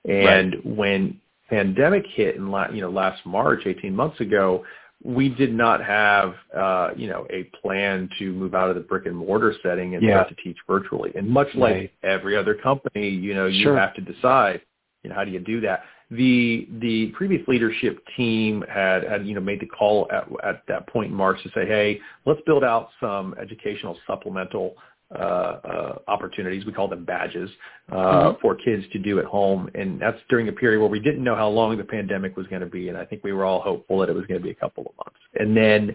And 0.05 0.55
right. 0.55 0.67
when 0.67 1.21
pandemic 1.49 2.05
hit 2.15 2.37
in 2.37 2.51
la- 2.51 2.71
you 2.71 2.81
know 2.81 2.91
last 2.91 3.25
March, 3.25 3.61
18 3.67 3.95
months 3.95 4.21
ago, 4.21 4.65
we 5.05 5.29
did 5.29 5.55
not 5.55 5.85
have 5.85 6.35
uh, 6.57 6.91
you 6.97 7.09
know 7.09 7.27
a 7.31 7.45
plan 7.61 8.09
to 8.19 8.33
move 8.33 8.55
out 8.55 8.69
of 8.69 8.75
the 8.75 8.83
brick 8.83 9.07
and 9.07 9.17
mortar 9.17 9.55
setting 9.63 9.95
and 9.95 10.03
yeah. 10.03 10.15
start 10.15 10.29
to 10.31 10.43
teach 10.43 10.59
virtually. 10.67 11.13
And 11.15 11.29
much 11.29 11.49
like 11.55 11.75
right. 11.75 11.93
every 12.03 12.37
other 12.37 12.55
company, 12.55 13.09
you 13.09 13.35
know, 13.35 13.47
you 13.47 13.63
sure. 13.63 13.77
have 13.77 13.95
to 13.95 14.01
decide 14.01 14.61
you 15.03 15.11
know 15.11 15.17
how 15.17 15.25
do 15.25 15.31
you 15.31 15.41
do 15.41 15.61
that. 15.61 15.85
The 16.17 16.69
the 16.81 17.13
previous 17.17 17.47
leadership 17.49 17.99
team 18.17 18.65
had 18.69 19.05
had 19.05 19.27
you 19.27 19.35
know 19.35 19.41
made 19.41 19.61
the 19.61 19.67
call 19.67 20.09
at 20.13 20.29
at 20.45 20.63
that 20.69 20.89
point 20.89 21.11
in 21.11 21.17
March 21.17 21.43
to 21.43 21.49
say, 21.51 21.67
hey, 21.67 22.01
let's 22.27 22.41
build 22.47 22.65
out 22.65 22.91
some 23.01 23.35
educational 23.41 23.97
supplemental 24.07 24.75
uh, 25.15 25.19
uh, 25.19 25.99
opportunities. 26.09 26.65
We 26.65 26.73
call 26.73 26.89
them 26.89 27.05
badges 27.05 27.51
uh, 27.91 27.95
mm-hmm. 27.97 28.41
for 28.41 28.55
kids 28.55 28.85
to 28.93 28.99
do 28.99 29.19
at 29.19 29.27
home, 29.27 29.69
and 29.75 30.01
that's 30.01 30.17
during 30.31 30.49
a 30.49 30.53
period 30.53 30.81
where 30.81 30.89
we 30.89 31.01
didn't 31.01 31.23
know 31.23 31.37
how 31.37 31.49
long 31.49 31.77
the 31.77 31.85
pandemic 31.85 32.35
was 32.35 32.47
going 32.47 32.63
to 32.63 32.67
be, 32.67 32.89
and 32.89 32.97
I 32.97 33.05
think 33.05 33.23
we 33.23 33.35
were 33.35 33.45
all 33.45 33.61
hopeful 33.61 33.99
that 33.99 34.09
it 34.09 34.15
was 34.15 34.25
going 34.25 34.41
to 34.41 34.45
be 34.45 34.53
a 34.53 34.55
couple 34.55 34.85
of 34.87 34.97
months. 34.97 35.21
And 35.35 35.55
then 35.55 35.95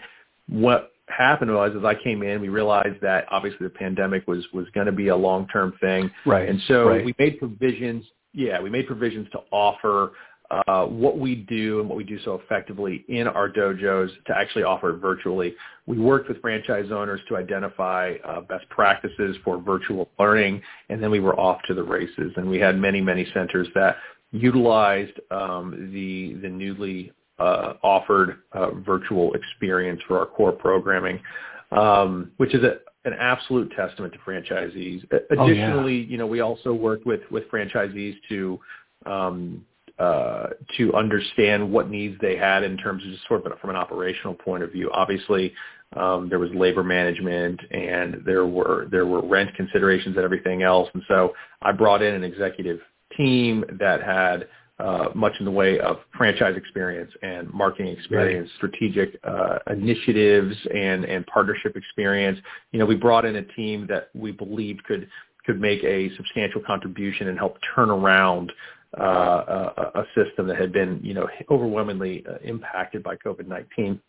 what 0.50 0.92
happened 1.10 1.54
was, 1.54 1.74
as 1.78 1.86
I 1.86 1.96
came 1.96 2.24
in, 2.24 2.42
we 2.42 2.50
realized 2.50 3.02
that 3.02 3.26
obviously 3.32 3.66
the 3.66 3.74
pandemic 3.74 4.28
was 4.28 4.46
was 4.54 4.68
going 4.74 4.88
to 4.88 4.92
be 4.92 5.10
a 5.10 5.16
long 5.16 5.48
term 5.48 5.74
thing, 5.80 6.12
right? 6.26 6.48
And 6.48 6.62
so 6.68 6.90
right. 6.90 7.06
we 7.06 7.14
made 7.18 7.40
provisions. 7.40 8.06
Yeah, 8.34 8.62
we 8.62 8.70
made 8.70 8.88
provisions 8.88 9.28
to 9.32 9.40
offer 9.52 10.12
uh, 10.50 10.86
what 10.86 11.18
we 11.18 11.36
do 11.36 11.80
and 11.80 11.90
what 11.90 11.98
we 11.98 12.04
do 12.04 12.20
so 12.24 12.36
effectively 12.36 13.04
in 13.10 13.28
our 13.28 13.50
dojos 13.50 14.10
to 14.26 14.38
actually 14.38 14.64
offer 14.64 14.92
it 14.92 14.98
virtually. 14.98 15.56
We 15.86 15.98
worked 15.98 16.30
with 16.30 16.42
franchise 16.42 16.90
owners 16.92 17.20
to 17.30 17.36
identify 17.36 18.16
uh, 18.24 18.42
best 18.42 18.68
practices 18.70 19.36
for 19.44 19.62
virtual 19.62 20.10
learning, 20.20 20.62
and 20.90 21.02
then 21.02 21.12
we 21.12 21.20
were 21.20 21.38
off 21.40 21.62
to 21.68 21.74
the 21.74 21.84
races. 21.84 22.32
And 22.36 22.50
we 22.50 22.60
had 22.60 22.78
many, 22.78 23.02
many 23.02 23.28
centers 23.34 23.68
that 23.76 23.98
utilized 24.32 25.20
um, 25.32 25.92
the 25.94 26.34
the 26.42 26.50
newly 26.50 27.12
uh, 27.40 27.74
offered 27.84 28.40
uh, 28.54 28.72
virtual 28.72 29.34
experience 29.34 30.02
for 30.08 30.20
our 30.20 30.26
core 30.26 30.52
programming, 30.52 31.20
um, 31.72 32.32
which 32.38 32.54
is 32.54 32.64
a, 32.64 32.78
an 33.06 33.14
absolute 33.20 33.72
testament 33.76 34.14
to 34.14 34.20
franchisees. 34.20 35.04
Additionally, 35.30 35.40
oh, 35.40 35.88
yeah. 35.88 36.06
you 36.08 36.18
know, 36.18 36.28
we 36.28 36.42
also 36.42 36.74
worked 36.74 37.06
with 37.06 37.22
with 37.32 37.44
franchisees 37.52 38.16
to 38.30 38.60
um, 39.06 39.66
uh, 40.00 40.48
to 40.78 40.94
understand 40.94 41.72
what 41.72 41.90
needs 41.90 42.16
they 42.22 42.38
had 42.38 42.64
in 42.64 42.78
terms 42.78 43.04
of 43.04 43.10
just 43.10 43.28
sort 43.28 43.46
of 43.46 43.60
from 43.60 43.72
an 43.72 43.76
operational 43.76 44.34
point 44.34 44.62
of 44.62 44.72
view. 44.72 44.92
Obviously, 44.94 45.54
um, 45.96 46.30
there 46.30 46.40
was 46.40 46.52
labor 46.54 46.84
management 46.84 47.60
and 47.72 48.22
there 48.26 48.46
were 48.46 48.88
there 48.92 49.06
were 49.06 49.26
rent 49.26 49.54
considerations 49.56 50.16
and 50.16 50.24
everything 50.24 50.62
else. 50.62 50.90
And 50.94 51.02
so 51.08 51.34
I 51.62 51.72
brought 51.72 52.02
in 52.02 52.14
an 52.14 52.24
executive 52.24 52.80
team 53.16 53.64
that 53.80 54.04
had 54.04 54.48
uh, 54.80 55.10
much 55.16 55.34
in 55.40 55.46
the 55.46 55.52
way 55.52 55.80
of 55.80 55.98
franchise 56.16 56.56
experience 56.56 57.12
and 57.24 57.52
marketing 57.52 57.88
experience, 57.88 58.50
right. 58.50 58.58
strategic 58.58 59.20
uh, 59.24 59.58
initiatives 59.72 60.56
and, 60.74 61.04
and 61.06 61.26
partnership 61.28 61.76
experience. 61.76 62.40
You 62.72 62.80
know, 62.80 62.86
we 62.86 62.96
brought 62.96 63.26
in 63.26 63.38
a 63.38 63.44
team 63.44 63.88
that 63.90 64.10
we 64.14 64.32
believed 64.32 64.84
could 64.84 65.10
could 65.46 65.60
make 65.62 65.82
a 65.84 66.14
substantial 66.18 66.62
contribution 66.68 67.30
and 67.30 67.38
help 67.38 67.58
turn 67.74 67.90
around 67.90 68.52
uh, 69.00 69.04
a, 69.04 70.00
a, 70.00 70.06
system 70.14 70.46
that 70.46 70.58
had 70.58 70.74
been, 70.74 71.00
you 71.02 71.14
know, 71.14 71.28
overwhelmingly 71.50 72.26
uh, 72.30 72.36
impacted 72.44 73.02
by 73.02 73.16
COVID-19. 73.16 74.00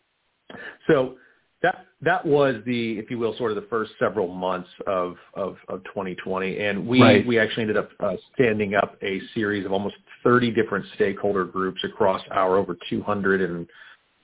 So 0.87 1.15
that 1.61 1.85
that 2.01 2.25
was 2.25 2.55
the, 2.65 2.97
if 2.97 3.11
you 3.11 3.19
will, 3.19 3.35
sort 3.37 3.51
of 3.51 3.55
the 3.55 3.67
first 3.69 3.91
several 3.99 4.27
months 4.27 4.69
of 4.87 5.15
of, 5.33 5.57
of 5.67 5.83
2020, 5.85 6.59
and 6.59 6.87
we 6.87 7.01
right. 7.01 7.27
we 7.27 7.37
actually 7.37 7.63
ended 7.63 7.77
up 7.77 7.89
uh, 7.99 8.13
standing 8.33 8.75
up 8.75 8.97
a 9.03 9.21
series 9.33 9.65
of 9.65 9.73
almost 9.73 9.95
30 10.23 10.51
different 10.51 10.85
stakeholder 10.95 11.45
groups 11.45 11.79
across 11.83 12.21
our 12.31 12.57
over 12.57 12.77
200 12.89 13.41
and 13.41 13.67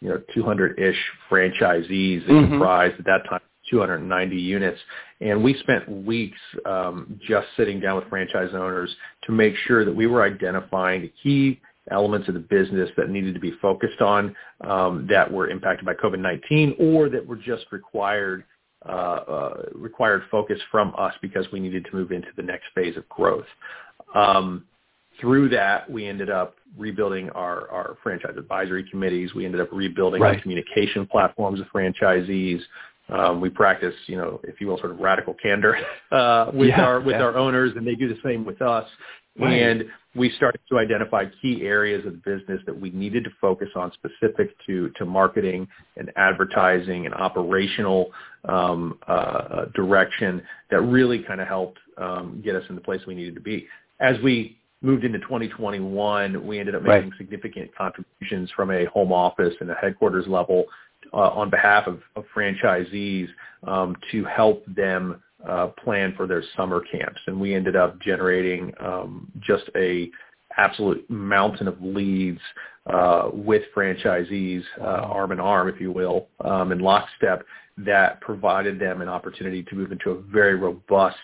you 0.02 0.10
know 0.10 0.22
200-ish 0.36 0.98
franchisees 1.30 2.26
that 2.26 2.34
mm-hmm. 2.34 2.52
comprised 2.52 3.00
at 3.00 3.06
that 3.06 3.22
time 3.30 3.42
290 3.70 4.36
units, 4.36 4.80
and 5.22 5.44
we 5.44 5.56
spent 5.60 5.90
weeks 6.06 6.38
um, 6.66 7.20
just 7.28 7.48
sitting 7.58 7.80
down 7.80 7.96
with 7.96 8.08
franchise 8.10 8.52
owners 8.54 8.96
to 9.24 9.32
make 9.32 9.56
sure 9.68 9.86
that 9.86 9.96
we 9.96 10.08
were 10.08 10.24
identifying 10.24 11.02
the 11.02 11.12
key 11.24 11.60
elements 11.92 12.28
of 12.28 12.34
the 12.34 12.40
business 12.40 12.90
that 12.98 13.10
needed 13.10 13.34
to 13.34 13.40
be 13.40 13.52
focused 13.62 14.02
on 14.02 14.36
um, 14.62 15.08
that 15.10 15.32
were 15.32 15.50
impacted 15.50 15.86
by 15.86 15.94
COVID-19 15.94 16.80
or 16.80 17.10
that 17.10 17.26
were 17.26 17.36
just 17.36 17.66
required 17.72 18.44
uh, 18.88 18.92
uh, 18.92 19.64
required 19.74 20.22
focus 20.30 20.60
from 20.72 20.94
us 20.96 21.14
because 21.20 21.48
we 21.52 21.60
needed 21.60 21.84
to 21.86 21.96
move 21.96 22.12
into 22.12 22.28
the 22.38 22.44
next 22.44 22.66
phase 22.76 22.96
of 22.96 23.08
growth. 23.10 23.46
Um, 24.14 24.64
through 25.20 25.50
that, 25.50 25.90
we 25.90 26.08
ended 26.08 26.30
up 26.30 26.56
rebuilding 26.78 27.30
our, 27.32 27.70
our 27.70 27.98
franchise 28.04 28.36
advisory 28.38 28.86
committees. 28.90 29.34
We 29.34 29.46
ended 29.46 29.62
up 29.62 29.70
rebuilding 29.72 30.22
right. 30.22 30.36
our 30.36 30.42
communication 30.42 31.06
platforms 31.08 31.60
of 31.60 31.68
franchisees. 31.68 32.60
Um, 33.10 33.40
we 33.40 33.50
practice, 33.50 33.94
you 34.08 34.18
know, 34.18 34.42
if 34.44 34.60
you 34.60 34.68
will, 34.68 34.78
sort 34.78 34.92
of 34.92 35.00
radical 35.00 35.36
candor 35.36 35.78
uh, 36.12 36.52
with 36.54 36.70
yeah, 36.70 36.82
our 36.82 37.00
with 37.00 37.16
yeah. 37.16 37.24
our 37.24 37.38
owners, 37.38 37.74
and 37.76 37.86
they 37.86 37.96
do 37.96 38.08
the 38.08 38.20
same 38.24 38.46
with 38.46 38.62
us. 38.62 38.88
Right. 39.38 39.54
And 39.54 39.86
we 40.16 40.30
started 40.32 40.62
to 40.70 40.80
identify 40.80 41.26
key 41.42 41.64
areas 41.64 42.06
of 42.06 42.14
the 42.14 42.18
business 42.20 42.62
that 42.66 42.80
we 42.80 42.90
needed 42.92 43.26
to 43.26 43.30
focus 43.42 43.68
on 43.76 43.92
specific 43.92 44.56
to, 44.66 44.90
to 44.98 45.06
marketing 45.06 45.68
and 45.98 46.10
advertising 46.16 47.06
and 47.06 47.14
operational 47.14 48.12
um, 48.48 48.98
uh, 49.08 49.66
direction 49.76 50.42
that 50.72 50.80
really 50.82 51.20
kind 51.20 51.42
of 51.42 51.50
helped 51.50 51.80
um, 51.98 52.42
get 52.46 52.56
us 52.56 52.64
in 52.70 52.76
the 52.76 52.82
place 52.82 53.02
we 53.06 53.14
needed 53.14 53.36
to 53.36 53.42
be. 53.42 53.68
As 54.00 54.16
we 54.24 54.58
moved 54.86 55.04
into 55.04 55.20
2021, 55.20 56.46
we 56.46 56.60
ended 56.60 56.76
up 56.76 56.84
making 56.84 57.10
right. 57.10 57.18
significant 57.18 57.76
contributions 57.76 58.50
from 58.56 58.72
a 58.72 58.86
home 58.86 59.12
office 59.12 59.54
and 59.60 59.70
a 59.70 59.76
headquarters 59.76 60.28
level 60.28 60.66
uh, 61.14 61.18
on 61.18 61.50
behalf 61.50 61.88
of, 61.88 62.00
of 62.16 62.24
franchisees 62.36 63.28
um, 63.68 63.96
to 64.12 64.24
help 64.26 64.64
them 64.68 65.22
uh, 65.48 65.68
plan 65.84 66.14
for 66.16 66.28
their 66.28 66.44
summer 66.56 66.82
camps, 66.92 67.20
and 67.28 67.40
we 67.40 67.54
ended 67.54 67.76
up 67.76 68.00
generating 68.02 68.74
um, 68.80 69.32
just 69.42 69.70
a 69.76 70.10
absolute 70.58 71.08
mountain 71.10 71.68
of 71.68 71.80
leads 71.82 72.40
uh, 72.88 73.30
with 73.34 73.64
franchisees, 73.76 74.64
uh, 74.80 74.84
arm 74.84 75.32
in 75.32 75.40
arm, 75.40 75.68
if 75.68 75.82
you 75.82 75.92
will, 75.92 76.28
um, 76.44 76.72
in 76.72 76.80
lockstep, 76.80 77.44
that 77.78 78.22
provided 78.22 78.80
them 78.80 79.02
an 79.02 79.10
opportunity 79.10 79.64
to 79.64 79.76
move 79.76 79.92
into 79.92 80.12
a 80.12 80.22
very 80.22 80.56
robust 80.56 81.18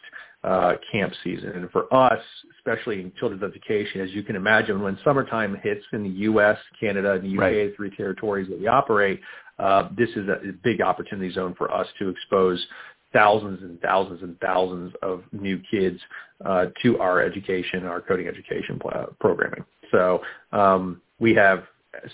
uh, 0.43 0.73
camp 0.91 1.13
season. 1.23 1.49
And 1.49 1.69
for 1.71 1.91
us, 1.93 2.19
especially 2.57 3.01
in 3.01 3.11
children's 3.19 3.43
education, 3.43 4.01
as 4.01 4.11
you 4.11 4.23
can 4.23 4.35
imagine, 4.35 4.81
when 4.81 4.97
summertime 5.03 5.55
hits 5.61 5.85
in 5.93 6.03
the 6.03 6.09
U.S., 6.09 6.57
Canada, 6.79 7.13
and 7.13 7.23
the 7.23 7.35
UK, 7.35 7.41
right. 7.41 7.75
three 7.75 7.95
territories 7.95 8.47
that 8.49 8.59
we 8.59 8.67
operate, 8.67 9.21
uh, 9.59 9.89
this 9.95 10.09
is 10.09 10.27
a 10.27 10.51
big 10.63 10.81
opportunity 10.81 11.31
zone 11.31 11.53
for 11.57 11.71
us 11.71 11.87
to 11.99 12.09
expose 12.09 12.65
thousands 13.13 13.61
and 13.61 13.79
thousands 13.81 14.23
and 14.23 14.39
thousands 14.39 14.93
of 15.01 15.23
new 15.31 15.61
kids 15.69 15.99
uh, 16.45 16.65
to 16.81 16.97
our 16.99 17.21
education, 17.21 17.85
our 17.85 18.01
coding 18.01 18.27
education 18.27 18.79
pl- 18.79 19.15
programming. 19.19 19.63
So 19.91 20.21
um, 20.51 21.01
we 21.19 21.35
have 21.35 21.63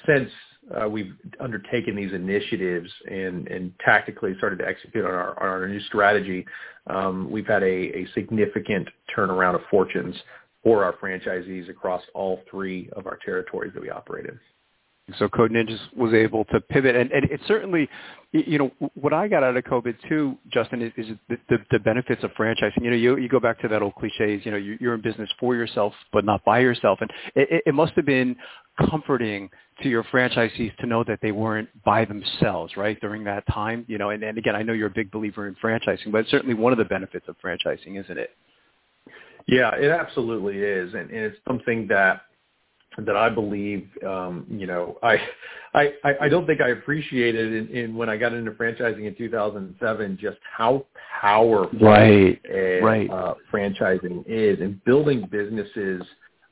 since 0.06 0.30
uh, 0.76 0.88
we've 0.88 1.14
undertaken 1.40 1.96
these 1.96 2.12
initiatives 2.14 2.90
and, 3.10 3.48
and 3.48 3.72
tactically 3.84 4.34
started 4.38 4.60
to 4.60 4.68
execute 4.68 5.06
on 5.06 5.12
our, 5.12 5.30
on 5.42 5.48
our 5.48 5.68
new 5.68 5.82
strategy, 5.82 6.46
um, 6.88 7.30
we've 7.32 7.48
had 7.48 7.64
a, 7.64 7.98
a 7.98 8.08
significant 8.14 8.88
turnaround 9.16 9.56
of 9.56 9.62
fortunes 9.70 10.16
for 10.64 10.84
our 10.84 10.94
franchisees 10.98 11.70
across 11.70 12.02
all 12.14 12.42
three 12.50 12.90
of 12.94 13.08
our 13.08 13.18
territories 13.24 13.72
that 13.74 13.82
we 13.82 13.90
operate 13.90 14.26
in. 14.26 14.40
So 15.18 15.30
Code 15.30 15.52
Ninjas 15.52 15.80
was 15.96 16.14
able 16.14 16.44
to 16.46 16.60
pivot, 16.60 16.94
and, 16.94 17.10
and 17.12 17.24
it 17.32 17.40
certainly, 17.48 17.88
you 18.34 18.58
know, 18.58 18.90
what 18.96 19.14
I 19.14 19.30
got 19.30 19.42
out 19.42 19.56
of 19.56 19.64
COVID 19.64 19.96
too, 20.10 20.38
Justin, 20.52 20.82
is, 20.82 20.92
is 20.98 21.16
the, 21.30 21.38
the, 21.48 21.58
the 21.72 21.80
benefits 21.80 22.26
of 22.26 22.32
franchising. 22.32 22.82
You 22.82 22.90
know, 22.90 22.96
you, 22.98 23.18
you 23.18 23.30
go 23.30 23.40
back 23.40 23.58
to 23.62 23.70
that 23.70 23.82
old 23.82 23.96
cliches. 23.96 24.46
You 24.46 24.52
know, 24.52 24.58
you, 24.58 24.78
you're 24.82 24.94
in 24.96 25.02
business 25.02 25.30
for 25.40 25.56
yourself, 25.56 25.94
but 26.12 26.26
not 26.26 26.44
by 26.44 26.60
yourself, 26.60 27.00
and 27.00 27.10
it, 27.36 27.64
it 27.66 27.74
must 27.74 27.94
have 27.94 28.06
been 28.06 28.36
comforting 28.90 29.50
to 29.82 29.88
your 29.88 30.04
franchisees 30.04 30.76
to 30.78 30.86
know 30.86 31.06
that 31.06 31.20
they 31.22 31.32
weren't 31.32 31.70
by 31.86 32.04
themselves, 32.04 32.76
right, 32.76 33.00
during 33.00 33.24
that 33.24 33.48
time. 33.48 33.86
You 33.88 33.98
know, 33.98 34.10
and, 34.10 34.22
and 34.24 34.38
again, 34.38 34.58
I 34.58 34.62
know 34.62 34.74
you're 34.74 34.88
a 34.88 34.94
big 34.94 35.10
believer 35.10 35.48
in 35.48 35.56
franchising, 35.56 36.12
but 36.12 36.20
it's 36.20 36.32
certainly 36.32 36.54
one 36.54 36.74
of 36.74 36.80
the 36.80 36.86
benefits 36.86 37.30
of 37.30 37.38
franchising, 37.44 37.98
isn't 37.98 38.18
it? 38.18 38.32
Yeah, 39.48 39.74
it 39.74 39.90
absolutely 39.90 40.58
is, 40.58 40.94
and, 40.94 41.10
and 41.10 41.20
it's 41.20 41.38
something 41.48 41.88
that 41.88 42.24
that 43.06 43.16
I 43.16 43.30
believe, 43.30 43.88
um, 44.06 44.46
you 44.50 44.66
know, 44.66 44.98
I, 45.04 45.18
I, 45.76 46.16
I 46.22 46.30
don't 46.30 46.48
think 46.48 46.62
I 46.62 46.70
appreciated 46.70 47.54
in, 47.54 47.76
in 47.76 47.96
when 47.96 48.10
I 48.10 48.18
got 48.18 48.34
into 48.34 48.52
franchising 48.52 49.06
in 49.06 49.16
2007 49.16 50.18
just 50.20 50.38
how 50.58 50.86
powerful 51.22 51.80
right, 51.80 52.42
a, 52.52 52.82
right. 52.82 53.10
Uh, 53.10 53.36
franchising 53.54 54.24
is 54.26 54.60
and 54.62 54.84
building 54.84 55.28
businesses, 55.30 56.02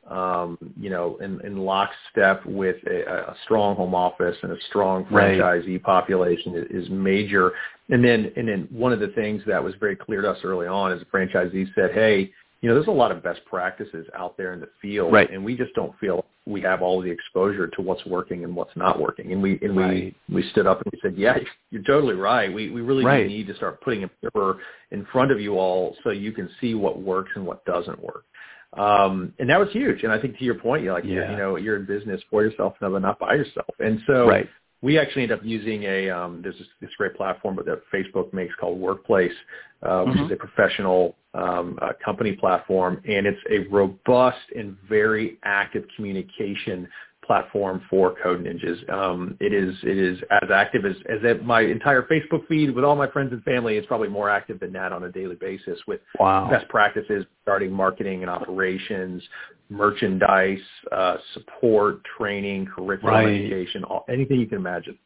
um, 0.09 0.57
you 0.79 0.91
know, 0.91 1.17
in, 1.17 1.41
in 1.43 1.57
lockstep 1.57 2.45
with 2.45 2.75
a, 2.85 3.31
a 3.31 3.35
strong 3.43 3.75
home 3.75 3.95
office 3.95 4.37
and 4.43 4.51
a 4.51 4.57
strong 4.69 5.05
franchisee 5.05 5.67
right. 5.67 5.83
population 5.83 6.55
is, 6.55 6.83
is 6.83 6.89
major. 6.91 7.53
And 7.89 8.03
then, 8.03 8.31
and 8.35 8.47
then 8.47 8.67
one 8.69 8.93
of 8.93 8.99
the 8.99 9.09
things 9.09 9.41
that 9.47 9.63
was 9.63 9.73
very 9.79 9.95
clear 9.95 10.21
to 10.21 10.29
us 10.29 10.37
early 10.43 10.67
on 10.67 10.91
is 10.91 10.99
the 10.99 11.05
franchisee 11.05 11.73
said, 11.73 11.91
hey, 11.93 12.31
you 12.61 12.69
know, 12.69 12.75
there's 12.75 12.87
a 12.87 12.91
lot 12.91 13.11
of 13.11 13.21
best 13.21 13.41
practices 13.45 14.07
out 14.15 14.37
there 14.37 14.53
in 14.53 14.59
the 14.59 14.69
field, 14.81 15.13
right. 15.13 15.31
and 15.31 15.45
we 15.45 15.55
just 15.55 15.73
don't 15.75 15.97
feel 15.99 16.24
we 16.45 16.61
have 16.61 16.81
all 16.81 17.01
the 17.01 17.09
exposure 17.09 17.67
to 17.67 17.81
what's 17.81 18.05
working 18.05 18.43
and 18.43 18.55
what's 18.55 18.75
not 18.75 18.99
working. 18.99 19.31
And 19.31 19.41
we 19.41 19.59
and 19.61 19.75
right. 19.75 20.15
we 20.29 20.35
we 20.35 20.49
stood 20.51 20.67
up 20.67 20.81
and 20.81 20.91
we 20.91 20.99
said, 21.01 21.17
yeah, 21.17 21.37
you're 21.71 21.83
totally 21.83 22.15
right. 22.15 22.53
We 22.53 22.69
we 22.69 22.81
really 22.81 23.03
right. 23.03 23.27
need 23.27 23.47
to 23.47 23.55
start 23.55 23.81
putting 23.81 24.03
a 24.03 24.07
paper 24.07 24.57
in 24.91 25.05
front 25.11 25.31
of 25.31 25.41
you 25.41 25.57
all 25.57 25.95
so 26.03 26.11
you 26.11 26.31
can 26.31 26.49
see 26.61 26.75
what 26.75 27.01
works 27.01 27.31
and 27.35 27.45
what 27.45 27.65
doesn't 27.65 28.01
work. 28.01 28.25
Um, 28.73 29.33
and 29.39 29.49
that 29.49 29.59
was 29.59 29.69
huge. 29.71 30.03
And 30.03 30.11
I 30.11 30.19
think 30.19 30.37
to 30.37 30.43
your 30.43 30.55
point, 30.55 30.83
you're 30.83 30.93
like, 30.93 31.05
yeah. 31.05 31.31
you 31.31 31.37
know, 31.37 31.55
you're 31.55 31.77
in 31.77 31.85
business 31.85 32.21
for 32.29 32.43
yourself, 32.43 32.73
but 32.79 32.89
not 32.99 33.19
by 33.19 33.35
yourself. 33.35 33.69
And 33.79 34.01
so 34.05 34.27
right 34.27 34.49
we 34.85 34.99
actually 34.99 35.23
end 35.23 35.31
up 35.31 35.39
using 35.43 35.81
a 35.83 36.11
um, 36.11 36.41
there's 36.43 36.57
this, 36.59 36.67
this 36.79 36.91
great 36.95 37.15
platform 37.15 37.57
that 37.65 37.81
Facebook 37.91 38.31
makes 38.33 38.53
called 38.59 38.79
Workplace, 38.79 39.31
uh, 39.81 40.03
which 40.03 40.15
mm-hmm. 40.15 40.25
is 40.25 40.31
a 40.31 40.35
professional 40.35 41.15
um, 41.33 41.79
uh, 41.81 41.93
company 42.03 42.33
platform, 42.33 43.01
and 43.07 43.25
it's 43.25 43.39
a 43.49 43.67
robust 43.73 44.37
and 44.55 44.77
very 44.87 45.39
active 45.43 45.85
communication 45.95 46.87
platform 47.25 47.81
for 47.89 48.15
Code 48.21 48.43
Ninjas. 48.43 48.91
Um, 48.91 49.37
it 49.39 49.53
is 49.53 49.75
it 49.83 49.97
is 49.97 50.19
as 50.43 50.49
active 50.53 50.85
as 50.85 50.95
as 51.09 51.19
my 51.43 51.61
entire 51.61 52.03
Facebook 52.03 52.47
feed 52.47 52.73
with 52.75 52.83
all 52.83 52.95
my 52.95 53.09
friends 53.09 53.33
and 53.33 53.43
family. 53.43 53.77
It's 53.77 53.87
probably 53.87 54.09
more 54.09 54.29
active 54.29 54.59
than 54.59 54.73
that 54.73 54.91
on 54.91 55.03
a 55.03 55.11
daily 55.11 55.35
basis 55.35 55.79
with 55.87 56.01
wow. 56.19 56.49
best 56.49 56.67
practices 56.69 57.25
regarding 57.45 57.71
marketing 57.71 58.21
and 58.21 58.29
operations, 58.29 59.23
merchandise, 59.69 60.59
uh, 60.91 61.17
support, 61.33 62.01
training, 62.17 62.67
curriculum 62.67 63.15
right. 63.15 63.27
education, 63.27 63.83
all, 63.83 64.05
anything 64.09 64.39
you 64.39 64.47
can 64.47 64.57
imagine. 64.57 64.97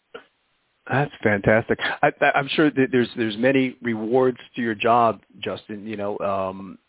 That's 0.89 1.12
fantastic. 1.21 1.79
I, 2.01 2.12
I'm 2.34 2.47
sure 2.49 2.71
that 2.71 2.88
there's 2.91 3.10
there's 3.15 3.38
many 3.38 3.75
rewards 3.82 4.39
to 4.55 4.62
your 4.62 4.75
job, 4.75 5.21
Justin. 5.39 5.86
You 5.86 5.97
know, 5.97 6.17
um, 6.19 6.79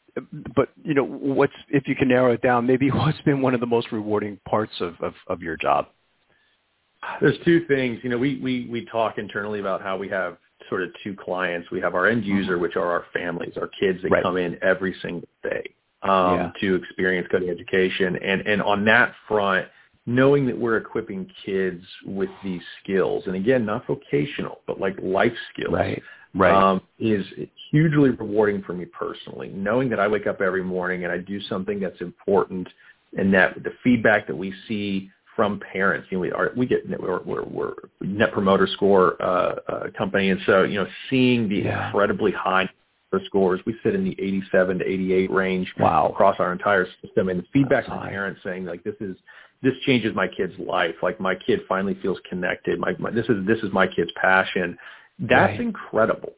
but 0.56 0.70
you 0.82 0.94
know, 0.94 1.04
what's 1.04 1.52
if 1.68 1.86
you 1.86 1.94
can 1.94 2.08
narrow 2.08 2.32
it 2.32 2.42
down, 2.42 2.66
maybe 2.66 2.90
what's 2.90 3.20
been 3.22 3.40
one 3.40 3.54
of 3.54 3.60
the 3.60 3.66
most 3.66 3.92
rewarding 3.92 4.38
parts 4.48 4.72
of, 4.80 4.94
of, 5.00 5.14
of 5.28 5.42
your 5.42 5.56
job? 5.56 5.86
There's 7.20 7.38
two 7.44 7.64
things. 7.66 7.98
You 8.02 8.10
know, 8.10 8.18
we, 8.18 8.38
we, 8.42 8.68
we 8.70 8.84
talk 8.86 9.16
internally 9.18 9.60
about 9.60 9.80
how 9.82 9.96
we 9.96 10.08
have 10.10 10.36
sort 10.68 10.82
of 10.82 10.90
two 11.02 11.16
clients. 11.16 11.70
We 11.70 11.80
have 11.80 11.94
our 11.94 12.06
end 12.06 12.24
user, 12.24 12.58
which 12.58 12.76
are 12.76 12.90
our 12.90 13.04
families, 13.12 13.54
our 13.56 13.68
kids 13.80 14.00
that 14.02 14.10
right. 14.10 14.22
come 14.22 14.36
in 14.36 14.58
every 14.62 14.94
single 15.02 15.28
day. 15.42 15.64
um, 16.02 16.34
Yeah. 16.34 16.52
to 16.60 16.74
experience 16.76 17.26
coding 17.30 17.48
education. 17.50 18.16
And, 18.16 18.42
and 18.46 18.62
on 18.62 18.84
that 18.86 19.14
front, 19.28 19.66
knowing 20.06 20.46
that 20.46 20.58
we're 20.58 20.76
equipping 20.76 21.30
kids 21.44 21.84
with 22.06 22.30
these 22.44 22.62
skills, 22.82 23.24
and 23.26 23.34
again, 23.36 23.64
not 23.66 23.86
vocational, 23.86 24.60
but 24.66 24.78
like 24.80 24.96
life 25.02 25.34
skills, 25.52 25.72
Right. 25.72 26.02
Right. 26.34 26.54
um, 26.54 26.80
is 26.98 27.24
hugely 27.70 28.10
rewarding 28.10 28.62
for 28.62 28.72
me 28.72 28.84
personally. 28.84 29.48
Knowing 29.48 29.88
that 29.90 29.98
I 29.98 30.06
wake 30.08 30.26
up 30.26 30.40
every 30.40 30.62
morning 30.62 31.04
and 31.04 31.12
I 31.12 31.18
do 31.18 31.40
something 31.42 31.80
that's 31.80 32.00
important, 32.00 32.68
and 33.16 33.34
that 33.34 33.62
the 33.64 33.72
feedback 33.82 34.26
that 34.28 34.36
we 34.36 34.54
see 34.68 35.10
from 35.34 35.60
parents, 35.72 36.06
you 36.10 36.18
know, 36.18 36.20
we 36.22 36.32
are 36.32 36.52
we 36.56 36.66
get 36.66 36.88
we're 37.00 37.20
we're, 37.22 37.44
we're 37.44 37.72
net 38.00 38.32
promoter 38.32 38.66
score 38.74 39.20
uh, 39.22 39.54
uh, 39.68 39.86
company, 39.98 40.30
and 40.30 40.40
so 40.46 40.62
you 40.62 40.78
know, 40.78 40.86
seeing 41.08 41.48
the 41.48 41.56
Yeah. 41.56 41.86
incredibly 41.86 42.30
high 42.32 42.68
scores, 43.24 43.60
we 43.66 43.74
sit 43.82 43.94
in 43.96 44.04
the 44.04 44.14
87 44.20 44.78
to 44.78 44.84
88 44.88 45.30
range 45.32 45.74
Wow. 45.80 46.10
across 46.12 46.36
our 46.38 46.52
entire 46.52 46.86
system, 47.02 47.28
and 47.28 47.40
the 47.40 47.46
feedback 47.52 47.84
That's 47.84 47.88
from 47.88 47.98
high. 47.98 48.10
parents 48.10 48.40
saying 48.44 48.66
like 48.66 48.84
this 48.84 48.94
is 49.00 49.16
this 49.62 49.74
changes 49.84 50.14
my 50.14 50.28
kid's 50.28 50.56
life. 50.58 50.94
Like 51.02 51.20
my 51.20 51.34
kid 51.34 51.60
finally 51.68 51.94
feels 52.00 52.18
connected. 52.28 52.78
My, 52.78 52.94
my 52.98 53.10
this 53.10 53.26
is 53.28 53.44
this 53.46 53.58
is 53.64 53.72
my 53.72 53.86
kid's 53.86 54.12
passion. 54.20 54.78
That's 55.20 55.52
Right. 55.52 55.60
incredible. 55.60 56.32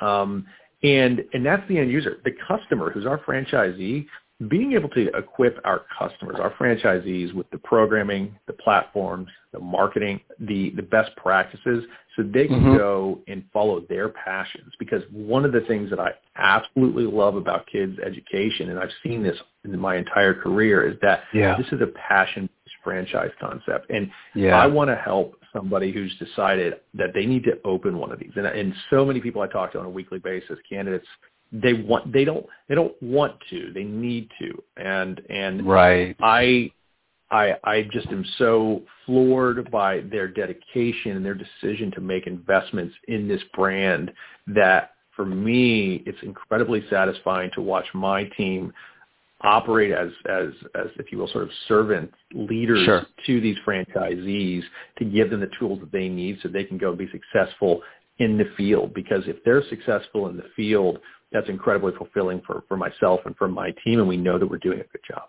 Um, 0.00 0.46
and 0.82 1.24
and 1.32 1.44
that's 1.44 1.66
the 1.68 1.78
end 1.78 1.90
user, 1.90 2.18
the 2.24 2.30
customer, 2.46 2.90
who's 2.90 3.06
our 3.06 3.18
franchisee. 3.18 4.06
Being 4.46 4.74
able 4.74 4.88
to 4.90 5.08
equip 5.16 5.60
our 5.64 5.82
customers, 5.98 6.36
our 6.38 6.50
franchisees, 6.52 7.34
with 7.34 7.50
the 7.50 7.58
programming, 7.58 8.36
the 8.46 8.52
platforms, 8.52 9.28
the 9.52 9.58
marketing, 9.58 10.20
the 10.38 10.70
the 10.76 10.82
best 10.82 11.10
practices, 11.16 11.84
so 12.14 12.22
they 12.22 12.46
can 12.46 12.62
Mhm. 12.62 12.76
go 12.76 13.20
and 13.26 13.42
follow 13.52 13.80
their 13.80 14.08
passions. 14.10 14.72
Because 14.78 15.02
one 15.10 15.44
of 15.44 15.50
the 15.50 15.62
things 15.62 15.90
that 15.90 15.98
I 15.98 16.14
absolutely 16.36 17.06
love 17.06 17.34
about 17.34 17.66
kids' 17.66 17.98
education, 17.98 18.70
and 18.70 18.78
I've 18.78 18.92
seen 19.02 19.24
this 19.24 19.42
in 19.64 19.76
my 19.76 19.96
entire 19.96 20.34
career, 20.34 20.82
is 20.86 20.96
that 21.00 21.24
Yeah. 21.32 21.56
this 21.56 21.72
is 21.72 21.80
a 21.80 21.88
passion 21.88 22.48
franchise 22.84 23.32
concept. 23.40 23.90
And 23.90 24.10
Yeah. 24.34 24.56
I 24.56 24.66
want 24.66 24.88
to 24.88 24.94
help 24.94 25.36
somebody 25.52 25.92
who's 25.92 26.14
decided 26.18 26.74
that 26.94 27.14
they 27.14 27.26
need 27.26 27.44
to 27.44 27.58
open 27.64 27.98
one 27.98 28.12
of 28.12 28.18
these. 28.18 28.32
And, 28.36 28.46
and 28.46 28.74
so 28.90 29.04
many 29.04 29.20
people 29.20 29.42
I 29.42 29.46
talk 29.46 29.72
to 29.72 29.78
on 29.78 29.86
a 29.86 29.90
weekly 29.90 30.18
basis, 30.18 30.58
candidates, 30.68 31.06
they 31.52 31.72
want, 31.72 32.12
they 32.12 32.24
don't, 32.24 32.44
they 32.68 32.74
don't 32.74 33.00
want 33.02 33.34
to, 33.50 33.72
they 33.72 33.84
need 33.84 34.30
to. 34.38 34.62
And, 34.76 35.20
and 35.30 35.66
right. 35.66 36.14
I, 36.20 36.70
I, 37.30 37.56
I 37.64 37.82
just 37.90 38.08
am 38.08 38.24
so 38.36 38.82
floored 39.06 39.70
by 39.70 40.00
their 40.00 40.28
dedication 40.28 41.12
and 41.12 41.24
their 41.24 41.34
decision 41.34 41.90
to 41.92 42.00
make 42.00 42.26
investments 42.26 42.94
in 43.06 43.28
this 43.28 43.42
brand 43.54 44.12
that 44.48 44.92
for 45.18 45.26
me, 45.26 46.04
it's 46.06 46.18
incredibly 46.22 46.84
satisfying 46.88 47.50
to 47.54 47.60
watch 47.60 47.86
my 47.92 48.24
team 48.36 48.72
operate 49.42 49.92
as, 49.92 50.08
as, 50.28 50.48
as 50.74 50.86
if 50.98 51.12
you 51.12 51.18
will, 51.18 51.28
sort 51.28 51.44
of 51.44 51.50
servant 51.68 52.12
leaders 52.32 52.84
Sure. 52.84 53.06
to 53.26 53.40
these 53.40 53.56
franchisees 53.66 54.62
to 54.98 55.04
give 55.04 55.30
them 55.30 55.40
the 55.40 55.50
tools 55.58 55.78
that 55.80 55.92
they 55.92 56.08
need 56.08 56.38
so 56.42 56.48
they 56.48 56.64
can 56.64 56.78
go 56.78 56.90
and 56.90 56.98
be 56.98 57.08
successful 57.10 57.82
in 58.18 58.36
the 58.36 58.46
field. 58.56 58.92
Because 58.94 59.22
if 59.26 59.36
they're 59.44 59.62
successful 59.68 60.28
in 60.28 60.36
the 60.36 60.46
field, 60.56 60.98
that's 61.32 61.48
incredibly 61.48 61.92
fulfilling 61.96 62.40
for, 62.46 62.64
for 62.68 62.76
myself 62.76 63.20
and 63.26 63.36
for 63.36 63.48
my 63.48 63.70
team, 63.84 64.00
and 64.00 64.08
we 64.08 64.16
know 64.16 64.38
that 64.38 64.46
we're 64.46 64.58
doing 64.58 64.80
a 64.80 64.84
good 64.84 65.02
job. 65.08 65.24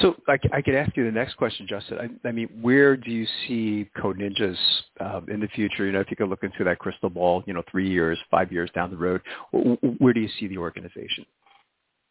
So 0.00 0.14
I, 0.28 0.38
I 0.52 0.62
could 0.62 0.76
ask 0.76 0.96
you 0.96 1.04
the 1.04 1.10
next 1.10 1.34
question, 1.34 1.66
Justin. 1.68 2.18
I, 2.24 2.28
I 2.28 2.32
mean, 2.32 2.48
where 2.60 2.96
do 2.96 3.10
you 3.10 3.26
see 3.46 3.90
Code 4.00 4.18
Ninjas 4.18 4.56
um, 5.00 5.26
in 5.28 5.40
the 5.40 5.48
future? 5.48 5.84
You 5.86 5.92
know, 5.92 6.00
if 6.00 6.10
you 6.10 6.16
could 6.16 6.28
look 6.28 6.44
into 6.44 6.62
that 6.64 6.78
crystal 6.78 7.10
ball, 7.10 7.42
you 7.46 7.54
know, 7.54 7.62
three 7.70 7.90
years, 7.90 8.18
five 8.30 8.52
years 8.52 8.70
down 8.74 8.90
the 8.90 8.96
road, 8.96 9.20
wh- 9.52 9.74
wh- 9.82 10.00
where 10.00 10.12
do 10.12 10.20
you 10.20 10.28
see 10.38 10.46
the 10.46 10.58
organization? 10.58 11.26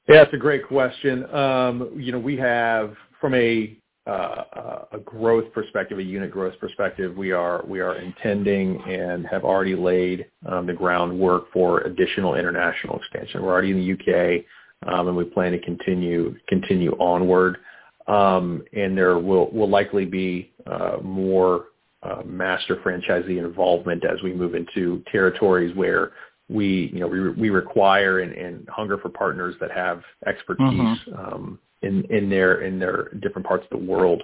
Yeah, 0.07 0.23
it's 0.23 0.33
a 0.33 0.37
great 0.37 0.67
question. 0.67 1.33
Um, 1.33 1.91
you 1.95 2.11
know, 2.11 2.19
we 2.19 2.35
have 2.37 2.93
from 3.21 3.33
a 3.35 3.77
uh, 4.05 4.83
a 4.91 4.97
growth 4.99 5.45
perspective, 5.53 5.97
a 5.97 6.03
unit 6.03 6.29
growth 6.29 6.59
perspective, 6.59 7.15
we 7.15 7.31
are 7.31 7.63
we 7.65 7.79
are 7.79 7.95
intending 7.95 8.81
and 8.81 9.25
have 9.27 9.45
already 9.45 9.75
laid 9.75 10.25
um, 10.45 10.65
the 10.67 10.73
groundwork 10.73 11.45
for 11.53 11.79
additional 11.81 12.35
international 12.35 12.97
expansion. 12.97 13.41
We're 13.41 13.53
already 13.53 13.71
in 13.71 13.77
the 13.77 13.93
UK, 13.93 14.91
um, 14.93 15.07
and 15.07 15.15
we 15.15 15.23
plan 15.23 15.53
to 15.53 15.59
continue 15.59 16.35
continue 16.49 16.91
onward. 16.99 17.59
Um, 18.07 18.65
and 18.73 18.97
there 18.97 19.17
will 19.19 19.49
will 19.51 19.69
likely 19.69 20.03
be 20.03 20.51
uh, 20.67 20.97
more 21.01 21.67
uh, 22.03 22.23
master 22.25 22.75
franchisee 22.75 23.37
involvement 23.37 24.03
as 24.03 24.21
we 24.21 24.33
move 24.33 24.53
into 24.53 25.01
territories 25.09 25.73
where 25.77 26.11
we 26.49 26.89
you 26.93 26.99
know 26.99 27.07
we, 27.07 27.29
we 27.31 27.49
require 27.49 28.19
and, 28.19 28.33
and 28.33 28.67
hunger 28.69 28.97
for 28.97 29.09
partners 29.09 29.55
that 29.61 29.71
have 29.71 30.01
expertise 30.27 30.97
um, 31.17 31.59
in 31.81 32.03
in 32.09 32.29
their 32.29 32.61
in 32.61 32.79
their 32.79 33.09
different 33.21 33.47
parts 33.47 33.65
of 33.69 33.79
the 33.79 33.85
world. 33.85 34.21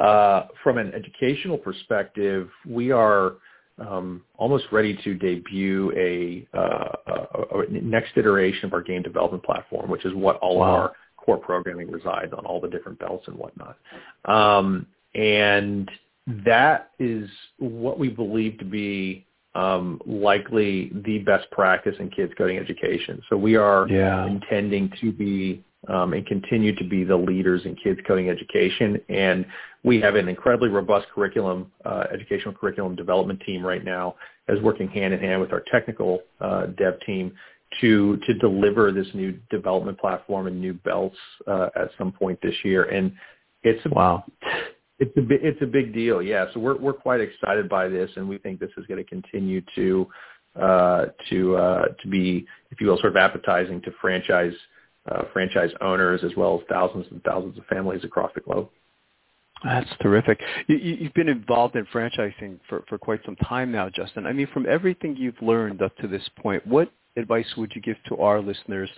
Uh, 0.00 0.46
from 0.62 0.76
an 0.76 0.92
educational 0.94 1.56
perspective, 1.56 2.50
we 2.68 2.90
are 2.90 3.32
um, 3.78 4.22
almost 4.36 4.64
ready 4.72 4.98
to 5.04 5.14
debut 5.14 5.92
a, 5.96 6.46
uh, 6.56 6.88
a, 7.06 7.60
a 7.60 7.68
next 7.70 8.12
iteration 8.16 8.66
of 8.66 8.72
our 8.72 8.82
game 8.82 9.02
development 9.02 9.42
platform, 9.44 9.90
which 9.90 10.04
is 10.04 10.14
what 10.14 10.36
all 10.36 10.58
Wow. 10.58 10.66
of 10.66 10.74
our 10.74 10.92
core 11.16 11.36
programming 11.36 11.90
resides 11.90 12.32
on, 12.32 12.46
all 12.46 12.60
the 12.60 12.68
different 12.68 12.98
belts 12.98 13.26
and 13.26 13.36
whatnot. 13.36 13.76
Um, 14.24 14.86
and 15.14 15.90
that 16.44 16.90
is 16.98 17.28
what 17.58 17.98
we 17.98 18.08
believe 18.08 18.58
to 18.58 18.64
be 18.64 19.25
um, 19.56 20.00
likely 20.06 20.92
the 21.06 21.18
best 21.20 21.50
practice 21.50 21.96
in 21.98 22.10
kids 22.10 22.32
coding 22.36 22.58
education. 22.58 23.22
So 23.28 23.36
we 23.36 23.56
are 23.56 23.88
Yeah. 23.88 24.26
intending 24.26 24.90
to 25.00 25.10
be 25.12 25.62
um, 25.88 26.14
and 26.14 26.26
continue 26.26 26.74
to 26.74 26.84
be 26.84 27.04
the 27.04 27.16
leaders 27.16 27.64
in 27.64 27.76
kids 27.76 28.00
coding 28.08 28.28
education. 28.28 29.00
And 29.08 29.46
we 29.84 30.00
have 30.00 30.16
an 30.16 30.28
incredibly 30.28 30.68
robust 30.68 31.06
curriculum, 31.14 31.70
uh, 31.84 32.04
educational 32.12 32.54
curriculum 32.54 32.96
development 32.96 33.40
team 33.46 33.64
right 33.64 33.84
now, 33.84 34.16
as 34.48 34.60
working 34.60 34.88
hand 34.88 35.14
in 35.14 35.20
hand 35.20 35.40
with 35.40 35.52
our 35.52 35.62
technical 35.70 36.22
uh, 36.40 36.66
dev 36.66 36.98
team 37.06 37.32
to 37.80 38.16
to 38.26 38.34
deliver 38.34 38.90
this 38.90 39.06
new 39.14 39.38
development 39.48 39.98
platform 39.98 40.48
and 40.48 40.60
new 40.60 40.74
belts 40.74 41.16
uh, 41.46 41.68
at 41.76 41.88
some 41.98 42.10
point 42.10 42.38
this 42.42 42.54
year. 42.64 42.84
And 42.84 43.12
it's 43.62 43.84
Wow. 43.86 44.24
It's 44.98 45.16
a 45.16 45.20
bi- 45.20 45.40
it's 45.42 45.60
a 45.62 45.66
big 45.66 45.92
deal, 45.92 46.22
yeah. 46.22 46.46
So 46.52 46.60
we're 46.60 46.78
we're 46.78 46.92
quite 46.92 47.20
excited 47.20 47.68
by 47.68 47.88
this, 47.88 48.10
and 48.16 48.28
we 48.28 48.38
think 48.38 48.60
this 48.60 48.70
is 48.76 48.86
going 48.86 49.02
to 49.02 49.08
continue 49.08 49.62
to 49.74 50.08
uh, 50.60 51.06
to 51.28 51.56
uh, 51.56 51.84
to 52.02 52.08
be, 52.08 52.46
if 52.70 52.80
you 52.80 52.86
will, 52.88 52.96
sort 52.98 53.12
of 53.12 53.16
appetizing 53.16 53.82
to 53.82 53.90
franchise 54.00 54.54
uh, 55.10 55.24
franchise 55.32 55.70
owners 55.80 56.22
as 56.24 56.34
well 56.36 56.58
as 56.60 56.66
thousands 56.68 57.06
and 57.10 57.22
thousands 57.24 57.58
of 57.58 57.64
families 57.66 58.04
across 58.04 58.30
the 58.34 58.40
globe. 58.40 58.68
That's 59.64 59.88
terrific. 60.00 60.40
You, 60.68 60.76
you- 60.76 60.94
you've 61.00 61.14
been 61.14 61.28
involved 61.28 61.76
in 61.76 61.86
franchising 61.86 62.60
for, 62.68 62.84
for 62.88 62.98
quite 62.98 63.20
some 63.24 63.36
time 63.36 63.72
now, 63.72 63.88
Justin. 63.88 64.26
I 64.26 64.32
mean, 64.32 64.46
from 64.52 64.66
everything 64.68 65.16
you've 65.16 65.40
learned 65.40 65.82
up 65.82 65.96
to 65.98 66.08
this 66.08 66.28
point, 66.36 66.66
what 66.66 66.90
advice 67.16 67.46
would 67.56 67.72
you 67.74 67.80
give 67.80 67.96
to 68.06 68.16
our 68.18 68.40
listeners 68.42 68.90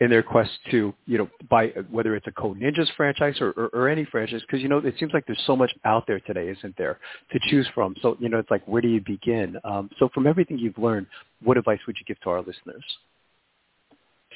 in 0.00 0.08
their 0.08 0.22
quest 0.22 0.50
to, 0.70 0.94
you 1.06 1.18
know, 1.18 1.28
buy 1.50 1.66
whether 1.90 2.16
it's 2.16 2.26
a 2.26 2.32
Code 2.32 2.58
Ninjas 2.58 2.88
franchise 2.96 3.36
or, 3.40 3.50
or, 3.50 3.66
or 3.74 3.88
any 3.88 4.06
franchise? 4.06 4.40
Because 4.40 4.62
you 4.62 4.68
know, 4.68 4.78
it 4.78 4.94
seems 4.98 5.12
like 5.12 5.26
there's 5.26 5.42
so 5.46 5.54
much 5.54 5.70
out 5.84 6.06
there 6.06 6.20
today, 6.20 6.48
isn't 6.48 6.74
there, 6.78 6.98
to 7.32 7.38
choose 7.48 7.68
from? 7.74 7.94
So 8.00 8.16
you 8.18 8.30
know, 8.30 8.38
it's 8.38 8.50
like 8.50 8.66
where 8.66 8.80
do 8.80 8.88
you 8.88 9.02
begin? 9.02 9.58
Um, 9.64 9.90
so 9.98 10.08
from 10.14 10.26
everything 10.26 10.58
you've 10.58 10.78
learned, 10.78 11.06
what 11.42 11.58
advice 11.58 11.80
would 11.86 11.96
you 11.98 12.06
give 12.06 12.18
to 12.22 12.30
our 12.30 12.38
listeners? 12.38 12.84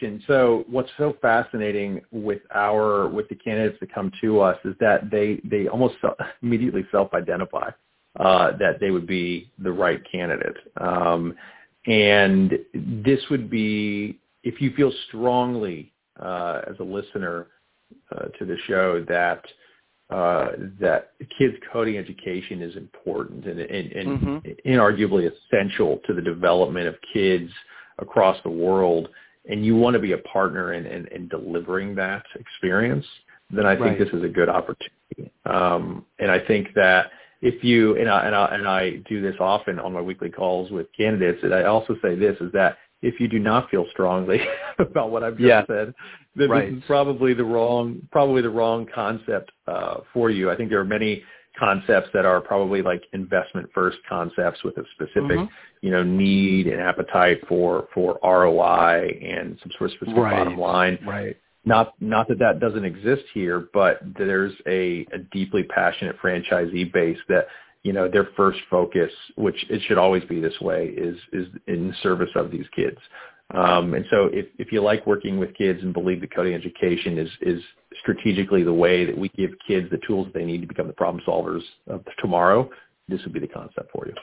And 0.02 0.22
so 0.26 0.64
what's 0.68 0.90
so 0.98 1.16
fascinating 1.20 2.00
with 2.10 2.40
our 2.54 3.08
with 3.08 3.28
the 3.28 3.34
candidates 3.34 3.78
that 3.80 3.92
come 3.92 4.10
to 4.20 4.40
us 4.40 4.58
is 4.64 4.74
that 4.80 5.10
they 5.10 5.40
they 5.44 5.68
almost 5.68 5.96
immediately 6.42 6.86
self-identify 6.90 7.70
uh, 8.18 8.56
that 8.58 8.80
they 8.80 8.90
would 8.90 9.06
be 9.06 9.50
the 9.58 9.72
right 9.72 10.00
candidate. 10.10 10.56
Um, 10.80 11.34
and 11.86 12.58
this 12.74 13.20
would 13.30 13.50
be 13.50 14.18
if 14.42 14.60
you 14.60 14.72
feel 14.74 14.92
strongly 15.08 15.92
uh, 16.20 16.62
as 16.68 16.76
a 16.80 16.84
listener 16.84 17.46
uh, 18.14 18.26
to 18.38 18.44
the 18.44 18.56
show 18.66 19.04
that 19.08 19.44
uh, 20.10 20.48
that 20.80 21.12
kids 21.38 21.54
coding 21.72 21.96
education 21.96 22.62
is 22.62 22.76
important 22.76 23.46
and, 23.46 23.60
and, 23.60 23.92
and 23.92 24.08
Mhm. 24.20 24.56
inarguably 24.66 25.30
essential 25.30 25.98
to 26.06 26.12
the 26.12 26.22
development 26.22 26.88
of 26.88 26.96
kids 27.12 27.52
across 27.98 28.36
the 28.42 28.50
world 28.50 29.08
and 29.48 29.64
you 29.64 29.76
want 29.76 29.94
to 29.94 30.00
be 30.00 30.12
a 30.12 30.18
partner 30.18 30.72
in, 30.74 30.86
in, 30.86 31.06
in 31.08 31.28
delivering 31.28 31.94
that 31.96 32.24
experience, 32.38 33.06
then 33.50 33.66
I 33.66 33.74
think 33.74 33.82
Right. 33.82 33.98
this 33.98 34.08
is 34.12 34.22
a 34.22 34.28
good 34.28 34.48
opportunity. 34.48 35.32
Um, 35.46 36.04
and 36.18 36.30
I 36.30 36.38
think 36.38 36.68
that 36.74 37.10
if 37.42 37.64
you 37.64 37.96
and 37.96 38.08
I, 38.08 38.26
and 38.26 38.34
I 38.34 38.44
and 38.54 38.68
I 38.68 38.90
do 39.08 39.20
this 39.22 39.34
often 39.40 39.78
on 39.78 39.92
my 39.92 40.00
weekly 40.00 40.30
calls 40.30 40.70
with 40.70 40.86
candidates, 40.96 41.42
and 41.42 41.54
I 41.54 41.64
also 41.64 41.96
say 42.02 42.14
this 42.14 42.36
is 42.40 42.52
that 42.52 42.76
if 43.02 43.18
you 43.18 43.28
do 43.28 43.38
not 43.38 43.70
feel 43.70 43.86
strongly 43.90 44.40
about 44.78 45.10
what 45.10 45.22
I've 45.24 45.38
just 45.38 45.46
Yeah. 45.48 45.64
said, 45.66 45.94
then 46.36 46.50
Right. 46.50 46.70
this 46.70 46.78
is 46.78 46.84
probably 46.86 47.32
the 47.34 47.44
wrong 47.44 48.06
probably 48.12 48.42
the 48.42 48.50
wrong 48.50 48.86
concept 48.94 49.50
uh, 49.66 50.00
for 50.12 50.30
you. 50.30 50.50
I 50.50 50.56
think 50.56 50.70
there 50.70 50.80
are 50.80 50.84
many 50.84 51.22
concepts 51.60 52.08
that 52.14 52.24
are 52.24 52.40
probably 52.40 52.80
like 52.82 53.02
investment 53.12 53.68
first 53.74 53.98
concepts 54.08 54.64
with 54.64 54.76
a 54.78 54.84
specific 54.94 55.38
Mhm. 55.38 55.48
you 55.82 55.90
know 55.90 56.02
need 56.02 56.66
and 56.66 56.80
appetite 56.80 57.46
for 57.46 57.86
for 57.94 58.18
ROI 58.22 59.18
and 59.22 59.58
some 59.60 59.70
sort 59.72 59.90
of 59.90 59.96
specific 59.96 60.16
Right. 60.24 60.36
bottom 60.38 60.58
line. 60.58 60.98
Right. 61.06 61.36
not 61.66 61.92
not 62.00 62.26
that 62.28 62.38
that 62.38 62.58
doesn't 62.58 62.86
exist 62.86 63.24
here, 63.34 63.68
but 63.74 64.00
there's 64.16 64.54
a, 64.66 65.06
a 65.12 65.18
deeply 65.18 65.62
passionate 65.64 66.16
franchisee 66.18 66.90
base 66.90 67.18
that 67.28 67.48
you 67.82 67.92
know 67.92 68.08
their 68.08 68.24
first 68.36 68.60
focus, 68.70 69.12
which 69.36 69.66
it 69.68 69.80
should 69.82 69.98
always 69.98 70.24
be 70.24 70.40
this 70.40 70.58
way, 70.62 70.86
is 70.88 71.18
is 71.32 71.48
in 71.66 71.92
service 72.02 72.30
of 72.34 72.50
these 72.50 72.66
kids. 72.74 72.98
Um, 73.54 73.94
and 73.94 74.04
so 74.10 74.26
if, 74.32 74.46
if 74.58 74.70
you 74.72 74.80
like 74.80 75.06
working 75.06 75.38
with 75.38 75.54
kids 75.56 75.82
and 75.82 75.92
believe 75.92 76.20
that 76.20 76.34
coding 76.34 76.54
education 76.54 77.18
is, 77.18 77.28
is 77.40 77.62
strategically 78.00 78.62
the 78.62 78.72
way 78.72 79.04
that 79.04 79.16
we 79.16 79.28
give 79.30 79.50
kids 79.66 79.88
the 79.90 79.98
tools 80.06 80.28
they 80.32 80.44
need 80.44 80.60
to 80.60 80.66
become 80.66 80.86
the 80.86 80.92
problem 80.92 81.22
solvers 81.26 81.62
of 81.88 82.04
tomorrow, 82.18 82.70
this 83.08 83.20
would 83.24 83.32
be 83.32 83.40
the 83.40 83.48
concept 83.48 83.90
for 83.92 84.06
you. 84.06 84.14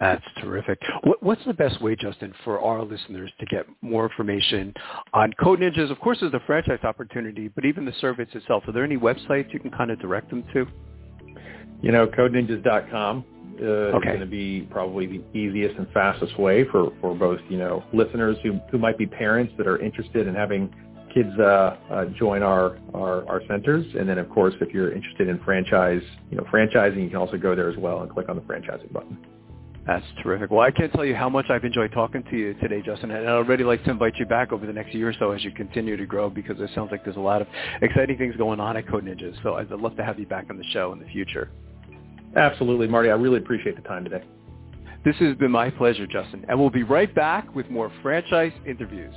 That's 0.00 0.24
terrific. 0.40 0.78
What, 1.04 1.22
what's 1.22 1.44
the 1.46 1.54
best 1.54 1.80
way, 1.80 1.96
Justin, 1.96 2.34
for 2.44 2.60
our 2.60 2.82
listeners 2.82 3.32
to 3.38 3.46
get 3.46 3.66
more 3.80 4.04
information 4.04 4.74
on 5.12 5.32
Code 5.40 5.60
Ninjas? 5.60 5.90
Of 5.90 5.98
course, 6.00 6.18
there's 6.20 6.34
a 6.34 6.42
franchise 6.46 6.80
opportunity, 6.82 7.48
but 7.48 7.64
even 7.64 7.84
the 7.84 7.92
service 8.00 8.28
itself. 8.34 8.64
Are 8.66 8.72
there 8.72 8.84
any 8.84 8.96
websites 8.96 9.52
you 9.52 9.60
can 9.60 9.70
kind 9.70 9.90
of 9.90 10.00
direct 10.00 10.30
them 10.30 10.44
to? 10.52 10.66
You 11.80 11.92
know, 11.92 12.06
codeninjas.com 12.06 13.24
uh, 13.60 13.96
okay. 13.96 14.08
is 14.08 14.16
going 14.16 14.20
to 14.20 14.26
be 14.26 14.68
probably 14.70 15.06
the 15.06 15.38
easiest 15.38 15.76
and 15.76 15.86
fastest 15.92 16.38
way 16.38 16.64
for, 16.64 16.92
for 17.00 17.14
both, 17.14 17.40
you 17.48 17.58
know, 17.58 17.84
listeners 17.92 18.36
who, 18.42 18.58
who 18.70 18.78
might 18.78 18.98
be 18.98 19.06
parents 19.06 19.52
that 19.58 19.66
are 19.66 19.78
interested 19.78 20.26
in 20.26 20.34
having 20.34 20.72
kids 21.14 21.30
uh, 21.38 21.76
uh, 21.90 22.04
join 22.18 22.42
our, 22.42 22.78
our, 22.92 23.26
our 23.28 23.40
centers. 23.46 23.86
And 23.98 24.08
then, 24.08 24.18
of 24.18 24.28
course, 24.28 24.54
if 24.60 24.74
you're 24.74 24.92
interested 24.92 25.28
in 25.28 25.38
franchise, 25.44 26.02
you 26.30 26.36
know, 26.36 26.44
franchising, 26.44 27.02
you 27.02 27.08
can 27.08 27.18
also 27.18 27.36
go 27.36 27.54
there 27.54 27.70
as 27.70 27.76
well 27.76 28.02
and 28.02 28.10
click 28.10 28.28
on 28.28 28.36
the 28.36 28.42
franchising 28.42 28.92
button. 28.92 29.18
That's 29.86 30.04
terrific. 30.22 30.50
Well, 30.50 30.60
I 30.60 30.70
can't 30.70 30.90
tell 30.92 31.04
you 31.04 31.14
how 31.14 31.28
much 31.28 31.50
I've 31.50 31.64
enjoyed 31.64 31.92
talking 31.92 32.24
to 32.30 32.36
you 32.36 32.54
today, 32.54 32.80
Justin, 32.80 33.10
and 33.10 33.28
I'd 33.28 33.32
already 33.32 33.64
like 33.64 33.84
to 33.84 33.90
invite 33.90 34.16
you 34.16 34.24
back 34.24 34.50
over 34.50 34.64
the 34.64 34.72
next 34.72 34.94
year 34.94 35.10
or 35.10 35.14
so 35.18 35.32
as 35.32 35.44
you 35.44 35.50
continue 35.50 35.96
to 35.96 36.06
grow 36.06 36.30
because 36.30 36.58
it 36.58 36.70
sounds 36.74 36.90
like 36.90 37.04
there's 37.04 37.18
a 37.18 37.20
lot 37.20 37.42
of 37.42 37.48
exciting 37.82 38.16
things 38.16 38.34
going 38.36 38.60
on 38.60 38.78
at 38.78 38.88
Code 38.88 39.04
Ninjas. 39.04 39.40
So 39.42 39.54
I'd 39.54 39.70
love 39.70 39.94
to 39.96 40.04
have 40.04 40.18
you 40.18 40.26
back 40.26 40.46
on 40.48 40.56
the 40.56 40.64
show 40.72 40.92
in 40.94 41.00
the 41.00 41.06
future. 41.06 41.50
Absolutely, 42.36 42.88
Marty. 42.88 43.10
I 43.10 43.14
really 43.14 43.38
appreciate 43.38 43.76
the 43.76 43.82
time 43.82 44.04
today. 44.04 44.24
This 45.04 45.16
has 45.16 45.36
been 45.36 45.50
my 45.50 45.70
pleasure, 45.70 46.06
Justin, 46.06 46.44
and 46.48 46.58
we'll 46.58 46.70
be 46.70 46.82
right 46.82 47.14
back 47.14 47.54
with 47.54 47.68
more 47.70 47.92
franchise 48.02 48.52
interviews. 48.66 49.14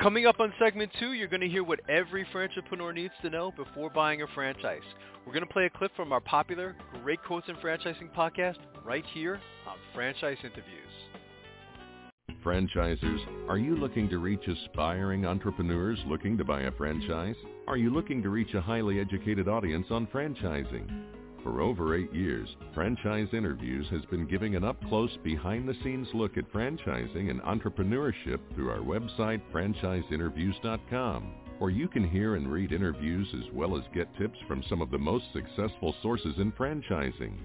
Coming 0.00 0.26
up 0.26 0.38
on 0.38 0.52
segment 0.60 0.92
two, 1.00 1.14
you're 1.14 1.26
going 1.26 1.40
to 1.40 1.48
hear 1.48 1.64
what 1.64 1.80
every 1.88 2.24
entrepreneur 2.32 2.92
needs 2.92 3.14
to 3.22 3.30
know 3.30 3.50
before 3.56 3.90
buying 3.90 4.22
a 4.22 4.26
franchise. 4.28 4.82
We're 5.26 5.32
going 5.32 5.46
to 5.46 5.52
play 5.52 5.64
a 5.64 5.70
clip 5.70 5.90
from 5.96 6.12
our 6.12 6.20
popular 6.20 6.76
Great 7.02 7.22
Quotes 7.24 7.48
in 7.48 7.56
Franchising 7.56 8.14
podcast 8.14 8.58
right 8.84 9.04
here 9.12 9.40
on 9.66 9.76
Franchise 9.94 10.38
Interviews. 10.44 11.07
Franchisers, 12.44 13.48
are 13.48 13.58
you 13.58 13.76
looking 13.76 14.08
to 14.08 14.18
reach 14.18 14.46
aspiring 14.46 15.26
entrepreneurs 15.26 15.98
looking 16.06 16.38
to 16.38 16.44
buy 16.44 16.62
a 16.62 16.72
franchise? 16.72 17.34
Are 17.66 17.76
you 17.76 17.90
looking 17.90 18.22
to 18.22 18.30
reach 18.30 18.54
a 18.54 18.60
highly 18.60 19.00
educated 19.00 19.48
audience 19.48 19.86
on 19.90 20.06
franchising? 20.06 20.88
For 21.42 21.60
over 21.60 21.96
eight 21.96 22.12
years, 22.12 22.48
Franchise 22.74 23.28
Interviews 23.32 23.86
has 23.90 24.04
been 24.06 24.26
giving 24.26 24.54
an 24.54 24.64
up-close, 24.64 25.16
behind-the-scenes 25.24 26.08
look 26.14 26.36
at 26.36 26.52
franchising 26.52 27.30
and 27.30 27.40
entrepreneurship 27.42 28.38
through 28.54 28.70
our 28.70 28.78
website, 28.78 29.42
franchiseinterviews.com. 29.52 31.32
Or 31.60 31.70
you 31.70 31.88
can 31.88 32.08
hear 32.08 32.36
and 32.36 32.52
read 32.52 32.72
interviews 32.72 33.28
as 33.34 33.52
well 33.52 33.76
as 33.76 33.82
get 33.92 34.16
tips 34.16 34.38
from 34.46 34.62
some 34.68 34.80
of 34.80 34.90
the 34.90 34.98
most 34.98 35.24
successful 35.32 35.94
sources 36.02 36.34
in 36.38 36.52
franchising. 36.52 37.36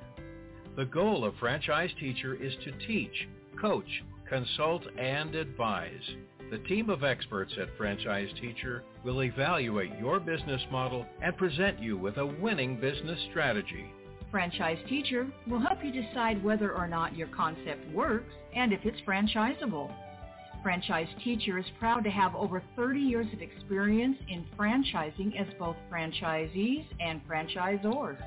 The 0.75 0.83
goal 0.83 1.23
of 1.23 1.33
Franchise 1.39 1.91
Teacher 1.97 2.35
is 2.35 2.51
to 2.65 2.73
teach, 2.85 3.29
coach, 3.61 4.03
consult, 4.27 4.83
and 4.99 5.33
advise. 5.33 6.03
The 6.51 6.59
team 6.59 6.89
of 6.89 7.05
experts 7.05 7.53
at 7.57 7.77
Franchise 7.77 8.31
Teacher 8.41 8.83
will 9.05 9.23
evaluate 9.23 9.97
your 9.97 10.19
business 10.19 10.61
model 10.69 11.05
and 11.21 11.37
present 11.37 11.79
you 11.79 11.95
with 11.95 12.17
a 12.17 12.25
winning 12.25 12.81
business 12.81 13.19
strategy. 13.29 13.85
Franchise 14.31 14.77
Teacher 14.87 15.27
will 15.45 15.59
help 15.59 15.83
you 15.83 15.91
decide 15.91 16.41
whether 16.41 16.71
or 16.71 16.87
not 16.87 17.17
your 17.17 17.27
concept 17.27 17.85
works 17.93 18.33
and 18.55 18.71
if 18.71 18.79
it's 18.85 19.01
franchisable. 19.01 19.93
Franchise 20.63 21.09
Teacher 21.23 21.57
is 21.57 21.65
proud 21.79 22.03
to 22.05 22.09
have 22.09 22.33
over 22.35 22.63
30 22.77 22.99
years 22.99 23.27
of 23.33 23.41
experience 23.41 24.17
in 24.29 24.45
franchising 24.57 25.39
as 25.39 25.47
both 25.59 25.75
franchisees 25.91 26.85
and 27.01 27.19
franchisors. 27.27 28.17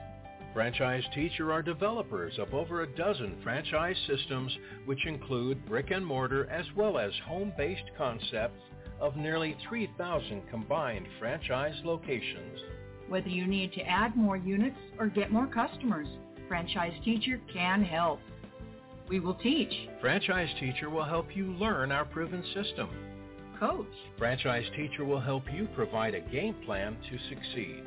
Franchise 0.53 1.05
Teacher 1.15 1.53
are 1.53 1.63
developers 1.63 2.39
of 2.39 2.53
over 2.53 2.83
a 2.83 2.97
dozen 2.97 3.39
franchise 3.43 3.97
systems 4.07 4.57
which 4.85 5.07
include 5.07 5.65
brick 5.67 5.91
and 5.91 6.05
mortar 6.05 6.49
as 6.51 6.67
well 6.77 6.99
as 6.99 7.13
home-based 7.27 7.91
concepts 7.97 8.63
of 9.01 9.17
nearly 9.17 9.57
3,000 9.69 10.43
combined 10.51 11.07
franchise 11.19 11.81
locations. 11.85 12.61
Whether 13.09 13.29
you 13.29 13.47
need 13.47 13.73
to 13.75 13.83
add 13.83 14.17
more 14.17 14.37
units 14.37 14.77
or 14.99 15.09
get 15.09 15.31
more 15.31 15.47
customers, 15.47 16.09
Franchise 16.49 16.95
Teacher 17.05 17.41
can 17.53 17.83
help. 17.83 18.21
We 19.09 19.21
will 19.21 19.35
teach. 19.35 19.73
Franchise 20.01 20.49
Teacher 20.59 20.89
will 20.89 21.05
help 21.05 21.37
you 21.37 21.53
learn 21.53 21.93
our 21.93 22.05
proven 22.05 22.43
system. 22.55 22.89
Coach. 23.61 23.87
Franchise 24.19 24.65
Teacher 24.75 25.05
will 25.05 25.21
help 25.21 25.45
you 25.53 25.69
provide 25.75 26.15
a 26.15 26.21
game 26.21 26.55
plan 26.65 26.97
to 27.11 27.19
succeed. 27.29 27.83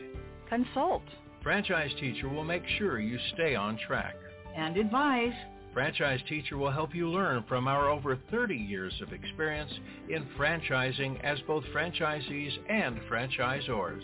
Consult. 0.48 1.04
Franchise 1.44 1.92
Teacher 2.00 2.30
will 2.30 2.44
make 2.44 2.64
sure 2.78 3.00
you 3.00 3.18
stay 3.34 3.56
on 3.56 3.78
track. 3.88 4.16
And 4.56 4.78
advise. 4.78 5.34
Franchise 5.74 6.22
Teacher 6.28 6.58
will 6.58 6.72
help 6.72 6.96
you 6.96 7.10
learn 7.10 7.44
from 7.48 7.68
our 7.68 7.90
over 7.90 8.18
30 8.32 8.56
years 8.56 8.94
of 9.02 9.14
experience 9.14 9.72
in 10.10 10.26
franchising 10.38 11.24
as 11.24 11.40
both 11.42 11.64
franchisees 11.66 12.58
and 12.70 13.00
franchisors. 13.10 14.02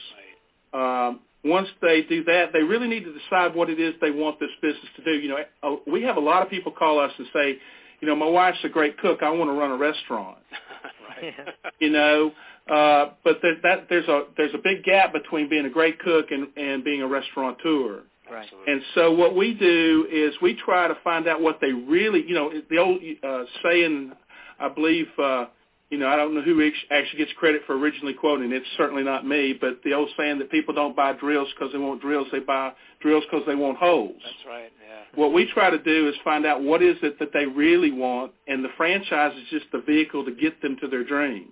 Right. 0.74 1.08
Um, 1.08 1.20
once 1.44 1.68
they 1.82 2.04
do 2.04 2.24
that, 2.26 2.54
they 2.54 2.62
really 2.62 2.88
need 2.88 3.04
to 3.04 3.14
decide 3.14 3.56
what 3.56 3.70
it 3.70 3.80
is 3.80 3.96
they 4.00 4.12
want 4.12 4.40
this 4.40 4.52
business 4.62 4.86
to 4.96 5.04
do. 5.04 5.12
You 5.12 5.30
know, 5.30 5.38
uh, 5.64 5.76
we 5.92 6.04
have 6.04 6.18
a 6.18 6.22
lot 6.22 6.44
of 6.44 6.50
people 6.50 6.72
call 6.72 7.00
us 7.00 7.12
and 7.18 7.28
say, 7.34 7.58
you 8.00 8.08
know, 8.08 8.16
my 8.16 8.28
wife's 8.28 8.60
a 8.64 8.70
great 8.70 8.98
cook. 9.00 9.20
I 9.22 9.30
want 9.30 9.50
to 9.50 9.54
run 9.54 9.72
a 9.72 9.78
restaurant. 9.78 10.38
right. 11.10 11.34
you 11.80 11.90
know, 11.90 12.32
uh, 12.70 13.12
but 13.24 13.40
there, 13.42 13.56
that 13.64 13.88
there's 13.90 14.08
a 14.08 14.24
there's 14.38 14.54
a 14.54 14.60
big 14.60 14.84
gap 14.84 15.14
between 15.14 15.50
being 15.50 15.66
a 15.66 15.70
great 15.70 16.00
cook 16.00 16.28
and 16.32 16.48
and 16.56 16.84
being 16.84 17.02
a 17.02 17.08
restaurateur. 17.08 18.02
Right. 18.32 18.50
And 18.66 18.82
so 18.96 19.12
what 19.12 19.36
we 19.36 19.54
do 19.54 20.08
is 20.10 20.34
we 20.42 20.56
try 20.56 20.88
to 20.88 20.96
find 21.04 21.28
out 21.28 21.42
what 21.42 21.60
they 21.60 21.74
really, 21.74 22.24
you 22.26 22.34
know, 22.34 22.52
the 22.70 22.78
old 22.78 23.00
uh, 23.24 23.44
saying, 23.62 24.14
I 24.58 24.70
believe, 24.70 25.08
uh, 25.22 25.46
you 25.90 25.98
know, 25.98 26.08
I 26.08 26.16
don't 26.16 26.34
know 26.34 26.42
who 26.42 26.66
actually 26.92 27.18
gets 27.18 27.34
credit 27.34 27.64
for 27.68 27.78
originally 27.78 28.14
quoting. 28.14 28.54
It's 28.54 28.66
certainly 28.78 29.04
not 29.04 29.28
me, 29.28 29.58
but 29.60 29.82
the 29.84 29.94
old 29.94 30.10
saying 30.18 30.40
that 30.40 30.50
people 30.50 30.74
don't 30.74 30.96
buy 30.96 31.12
drills 31.12 31.50
because 31.54 31.74
they 31.74 31.80
want 31.80 32.02
drills; 32.02 32.28
they 32.32 32.40
buy 32.40 32.72
drills 33.02 33.26
because 33.30 33.46
they 33.46 33.56
want 33.56 33.78
holes. 33.78 34.22
That's 34.24 34.48
right. 34.48 34.72
Yeah. 34.88 35.20
What 35.20 35.34
we 35.34 35.52
try 35.54 35.70
to 35.70 35.78
do 35.78 36.08
is 36.08 36.16
find 36.24 36.46
out 36.46 36.64
what 36.64 36.82
is 36.82 36.96
it 37.04 37.20
that 37.20 37.34
they 37.34 37.46
really 37.46 37.92
want, 37.92 38.32
and 38.48 38.64
the 38.64 38.70
franchise 38.78 39.34
is 39.36 39.44
just 39.50 39.66
the 39.74 39.82
vehicle 39.82 40.24
to 40.24 40.32
get 40.32 40.62
them 40.62 40.78
to 40.80 40.88
their 40.88 41.04
dream. 41.04 41.50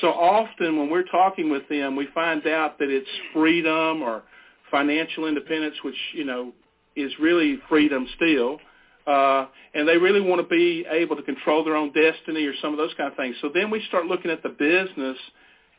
So 0.00 0.08
often 0.08 0.78
when 0.78 0.88
we're 0.88 1.04
talking 1.04 1.50
with 1.50 1.68
them, 1.68 1.94
we 1.94 2.08
find 2.14 2.46
out 2.46 2.78
that 2.78 2.88
it's 2.88 3.08
freedom 3.32 4.02
or 4.02 4.22
financial 4.70 5.26
independence, 5.26 5.76
which 5.82 5.98
you 6.14 6.24
know 6.24 6.52
is 6.96 7.12
really 7.18 7.58
freedom 7.68 8.06
still 8.16 8.58
uh, 9.06 9.46
and 9.74 9.86
they 9.86 9.96
really 9.96 10.20
want 10.20 10.40
to 10.40 10.48
be 10.48 10.86
able 10.90 11.16
to 11.16 11.22
control 11.22 11.64
their 11.64 11.76
own 11.76 11.92
destiny 11.92 12.44
or 12.46 12.54
some 12.62 12.72
of 12.72 12.78
those 12.78 12.94
kind 12.96 13.10
of 13.10 13.16
things. 13.16 13.36
So 13.42 13.50
then 13.52 13.70
we 13.70 13.82
start 13.88 14.06
looking 14.06 14.30
at 14.30 14.42
the 14.42 14.48
business 14.48 15.18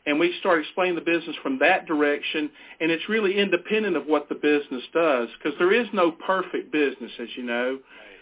and 0.06 0.20
we 0.20 0.32
start 0.38 0.60
explaining 0.60 0.94
the 0.94 1.00
business 1.00 1.34
from 1.42 1.58
that 1.58 1.86
direction, 1.86 2.48
and 2.80 2.92
it's 2.92 3.08
really 3.08 3.36
independent 3.36 3.96
of 3.96 4.06
what 4.06 4.28
the 4.28 4.36
business 4.36 4.82
does 4.94 5.28
because 5.36 5.58
there 5.58 5.72
is 5.72 5.88
no 5.92 6.12
perfect 6.12 6.70
business, 6.70 7.10
as 7.20 7.28
you 7.36 7.42
know. 7.42 7.78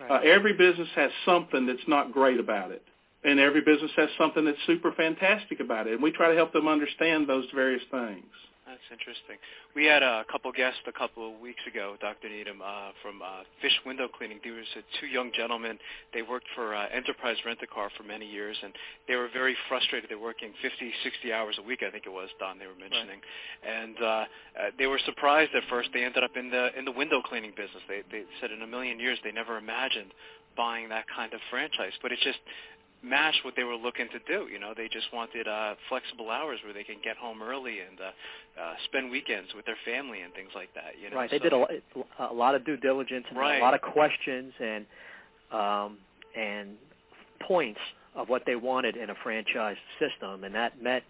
Uh, 0.08 0.14
every 0.24 0.54
business 0.54 0.88
has 0.94 1.10
something 1.26 1.66
that's 1.66 1.86
not 1.86 2.10
great 2.10 2.40
about 2.40 2.70
it, 2.70 2.82
and 3.22 3.38
every 3.38 3.60
business 3.60 3.90
has 3.96 4.08
something 4.16 4.46
that's 4.46 4.56
super 4.66 4.92
fantastic 4.92 5.60
about 5.60 5.86
it, 5.86 5.92
and 5.92 6.02
we 6.02 6.10
try 6.10 6.30
to 6.30 6.34
help 6.34 6.54
them 6.54 6.68
understand 6.68 7.28
those 7.28 7.44
various 7.54 7.82
things. 7.90 8.24
That's 8.66 8.88
interesting. 8.90 9.36
We 9.76 9.84
had 9.84 10.02
a 10.02 10.24
couple 10.32 10.50
guests 10.50 10.80
a 10.88 10.92
couple 10.92 11.28
of 11.28 11.38
weeks 11.38 11.60
ago, 11.68 11.96
Dr. 12.00 12.30
Needham, 12.30 12.62
uh, 12.64 12.96
from 13.02 13.20
uh, 13.20 13.44
Fish 13.60 13.76
Window 13.84 14.08
Cleaning. 14.08 14.40
There 14.42 14.54
was 14.54 14.64
uh, 14.72 14.80
two 15.00 15.06
young 15.06 15.32
gentlemen. 15.36 15.76
They 16.14 16.22
worked 16.22 16.48
for 16.54 16.74
uh, 16.74 16.88
Enterprise 16.88 17.36
Rent-A-Car 17.44 17.90
for 17.96 18.04
many 18.04 18.24
years, 18.24 18.56
and 18.64 18.72
they 19.06 19.16
were 19.16 19.28
very 19.28 19.54
frustrated. 19.68 20.08
They're 20.08 20.18
working 20.18 20.52
50, 20.62 20.92
60 21.04 21.32
hours 21.32 21.56
a 21.60 21.62
week, 21.62 21.84
I 21.86 21.90
think 21.90 22.06
it 22.06 22.12
was, 22.12 22.30
Don, 22.40 22.58
they 22.58 22.66
were 22.66 22.80
mentioning. 22.80 23.20
Right. 23.20 23.84
And 23.84 23.96
uh, 24.00 24.06
uh, 24.06 24.24
they 24.78 24.86
were 24.86 25.00
surprised 25.04 25.52
at 25.54 25.62
first. 25.68 25.90
They 25.92 26.04
ended 26.04 26.24
up 26.24 26.32
in 26.34 26.48
the 26.48 26.72
in 26.78 26.86
the 26.86 26.92
window 26.92 27.20
cleaning 27.20 27.52
business. 27.52 27.84
They, 27.86 28.00
they 28.10 28.24
said 28.40 28.50
in 28.50 28.62
a 28.62 28.66
million 28.66 28.98
years 28.98 29.18
they 29.22 29.32
never 29.32 29.58
imagined 29.58 30.12
buying 30.56 30.88
that 30.88 31.04
kind 31.14 31.34
of 31.34 31.40
franchise. 31.50 31.92
But 32.00 32.12
it 32.12 32.18
just 32.22 32.38
match 33.04 33.34
what 33.44 33.54
they 33.56 33.64
were 33.64 33.76
looking 33.76 34.08
to 34.12 34.18
do. 34.26 34.50
You 34.50 34.58
know, 34.58 34.72
they 34.76 34.88
just 34.88 35.06
wanted 35.12 35.46
uh, 35.46 35.74
flexible 35.88 36.30
hours 36.30 36.58
where 36.64 36.72
they 36.72 36.84
can 36.84 36.96
get 37.04 37.16
home 37.16 37.42
early 37.42 37.80
and 37.80 38.00
uh, 38.00 38.60
uh, 38.60 38.74
spend 38.86 39.10
weekends 39.10 39.50
with 39.54 39.66
their 39.66 39.76
family 39.84 40.22
and 40.22 40.32
things 40.32 40.50
like 40.54 40.70
that. 40.74 40.94
You 41.00 41.10
know, 41.10 41.16
right? 41.16 41.30
They 41.30 41.38
so, 41.38 41.44
did 41.44 41.52
a, 41.52 42.30
a 42.30 42.34
lot 42.34 42.54
of 42.54 42.64
due 42.64 42.76
diligence 42.76 43.26
and 43.28 43.38
right. 43.38 43.60
a 43.60 43.64
lot 43.64 43.74
of 43.74 43.82
questions 43.82 44.52
and 44.58 44.86
um, 45.52 45.98
and 46.36 46.70
points 47.46 47.80
of 48.16 48.28
what 48.28 48.42
they 48.46 48.56
wanted 48.56 48.96
in 48.96 49.10
a 49.10 49.14
franchise 49.22 49.76
system, 49.98 50.44
and 50.44 50.54
that 50.54 50.82
met 50.82 51.02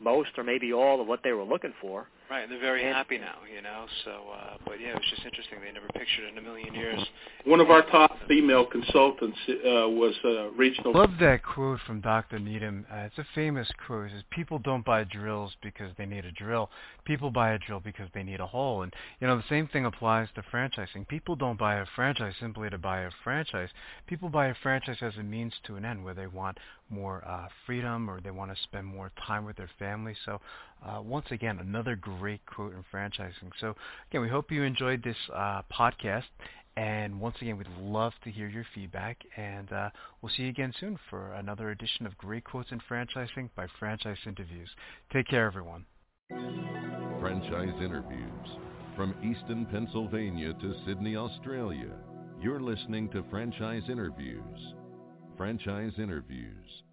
most 0.00 0.30
or 0.36 0.44
maybe 0.44 0.72
all 0.72 1.00
of 1.00 1.06
what 1.06 1.20
they 1.22 1.32
were 1.32 1.44
looking 1.44 1.72
for. 1.80 2.08
Right, 2.28 2.42
and 2.42 2.50
they're 2.50 2.58
very 2.58 2.84
and, 2.84 2.92
happy 2.92 3.18
now, 3.18 3.36
you 3.54 3.62
know. 3.62 3.86
So, 4.04 4.10
uh, 4.10 4.56
but 4.64 4.80
yeah, 4.80 4.88
it 4.88 4.94
was 4.94 5.04
just 5.10 5.24
interesting. 5.24 5.58
They 5.64 5.70
never 5.70 5.86
pictured 5.86 6.24
it 6.24 6.32
in 6.32 6.38
a 6.38 6.42
million 6.42 6.74
years. 6.74 7.00
One 7.44 7.60
of 7.60 7.70
our 7.70 7.82
top 7.82 8.18
female 8.26 8.66
consultants 8.66 9.38
uh, 9.48 9.88
was 9.88 10.12
uh, 10.24 10.50
regional. 10.50 10.92
Love 10.92 11.12
that 11.20 11.44
quote 11.44 11.78
from 11.86 12.00
Dr. 12.00 12.40
Needham. 12.40 12.84
Uh, 12.92 13.06
it's 13.06 13.18
a 13.18 13.26
famous 13.32 13.68
quote. 13.86 14.06
It 14.06 14.12
says, 14.14 14.22
"People 14.30 14.58
don't 14.58 14.84
buy 14.84 15.04
drills 15.04 15.54
because 15.62 15.92
they 15.96 16.04
need 16.04 16.24
a 16.24 16.32
drill. 16.32 16.68
People 17.04 17.30
buy 17.30 17.52
a 17.52 17.58
drill 17.58 17.78
because 17.78 18.08
they 18.12 18.24
need 18.24 18.40
a 18.40 18.46
hole." 18.46 18.82
And 18.82 18.92
you 19.20 19.28
know, 19.28 19.36
the 19.36 19.44
same 19.48 19.68
thing 19.68 19.86
applies 19.86 20.28
to 20.34 20.42
franchising. 20.42 21.06
People 21.06 21.36
don't 21.36 21.58
buy 21.58 21.76
a 21.76 21.86
franchise 21.94 22.34
simply 22.40 22.68
to 22.70 22.78
buy 22.78 23.02
a 23.02 23.10
franchise. 23.22 23.68
People 24.08 24.30
buy 24.30 24.48
a 24.48 24.54
franchise 24.64 24.98
as 25.00 25.16
a 25.16 25.22
means 25.22 25.52
to 25.66 25.76
an 25.76 25.84
end, 25.84 26.04
where 26.04 26.14
they 26.14 26.26
want 26.26 26.58
more 26.90 27.24
uh, 27.26 27.48
freedom 27.64 28.08
or 28.08 28.20
they 28.20 28.30
want 28.30 28.50
to 28.54 28.62
spend 28.62 28.86
more 28.86 29.10
time 29.26 29.44
with 29.44 29.56
their 29.56 29.70
family. 29.78 30.14
So, 30.24 30.40
uh, 30.84 31.00
once 31.00 31.26
again, 31.30 31.58
another 31.58 31.96
great 31.96 32.44
quote 32.46 32.72
in 32.72 32.84
franchising. 32.92 33.50
So, 33.60 33.74
again, 34.10 34.22
we 34.22 34.28
hope 34.28 34.50
you 34.50 34.62
enjoyed 34.62 35.02
this 35.02 35.16
uh, 35.34 35.62
podcast. 35.72 36.24
And 36.76 37.18
once 37.18 37.36
again, 37.40 37.56
we'd 37.56 37.68
love 37.80 38.12
to 38.24 38.30
hear 38.30 38.48
your 38.48 38.66
feedback. 38.74 39.16
And 39.36 39.72
uh, 39.72 39.90
we'll 40.20 40.32
see 40.36 40.42
you 40.42 40.50
again 40.50 40.74
soon 40.78 40.98
for 41.08 41.32
another 41.32 41.70
edition 41.70 42.06
of 42.06 42.16
Great 42.18 42.44
Quotes 42.44 42.70
in 42.70 42.80
Franchising 42.90 43.48
by 43.56 43.66
Franchise 43.78 44.18
Interviews. 44.26 44.68
Take 45.12 45.28
care, 45.28 45.46
everyone. 45.46 45.86
Franchise 47.20 47.74
Interviews. 47.82 48.48
From 48.94 49.14
Easton, 49.22 49.66
Pennsylvania 49.66 50.52
to 50.54 50.74
Sydney, 50.86 51.16
Australia, 51.16 51.92
you're 52.40 52.60
listening 52.60 53.08
to 53.10 53.24
Franchise 53.30 53.82
Interviews. 53.88 54.74
Franchise 55.36 55.92
Interviews. 55.98 56.85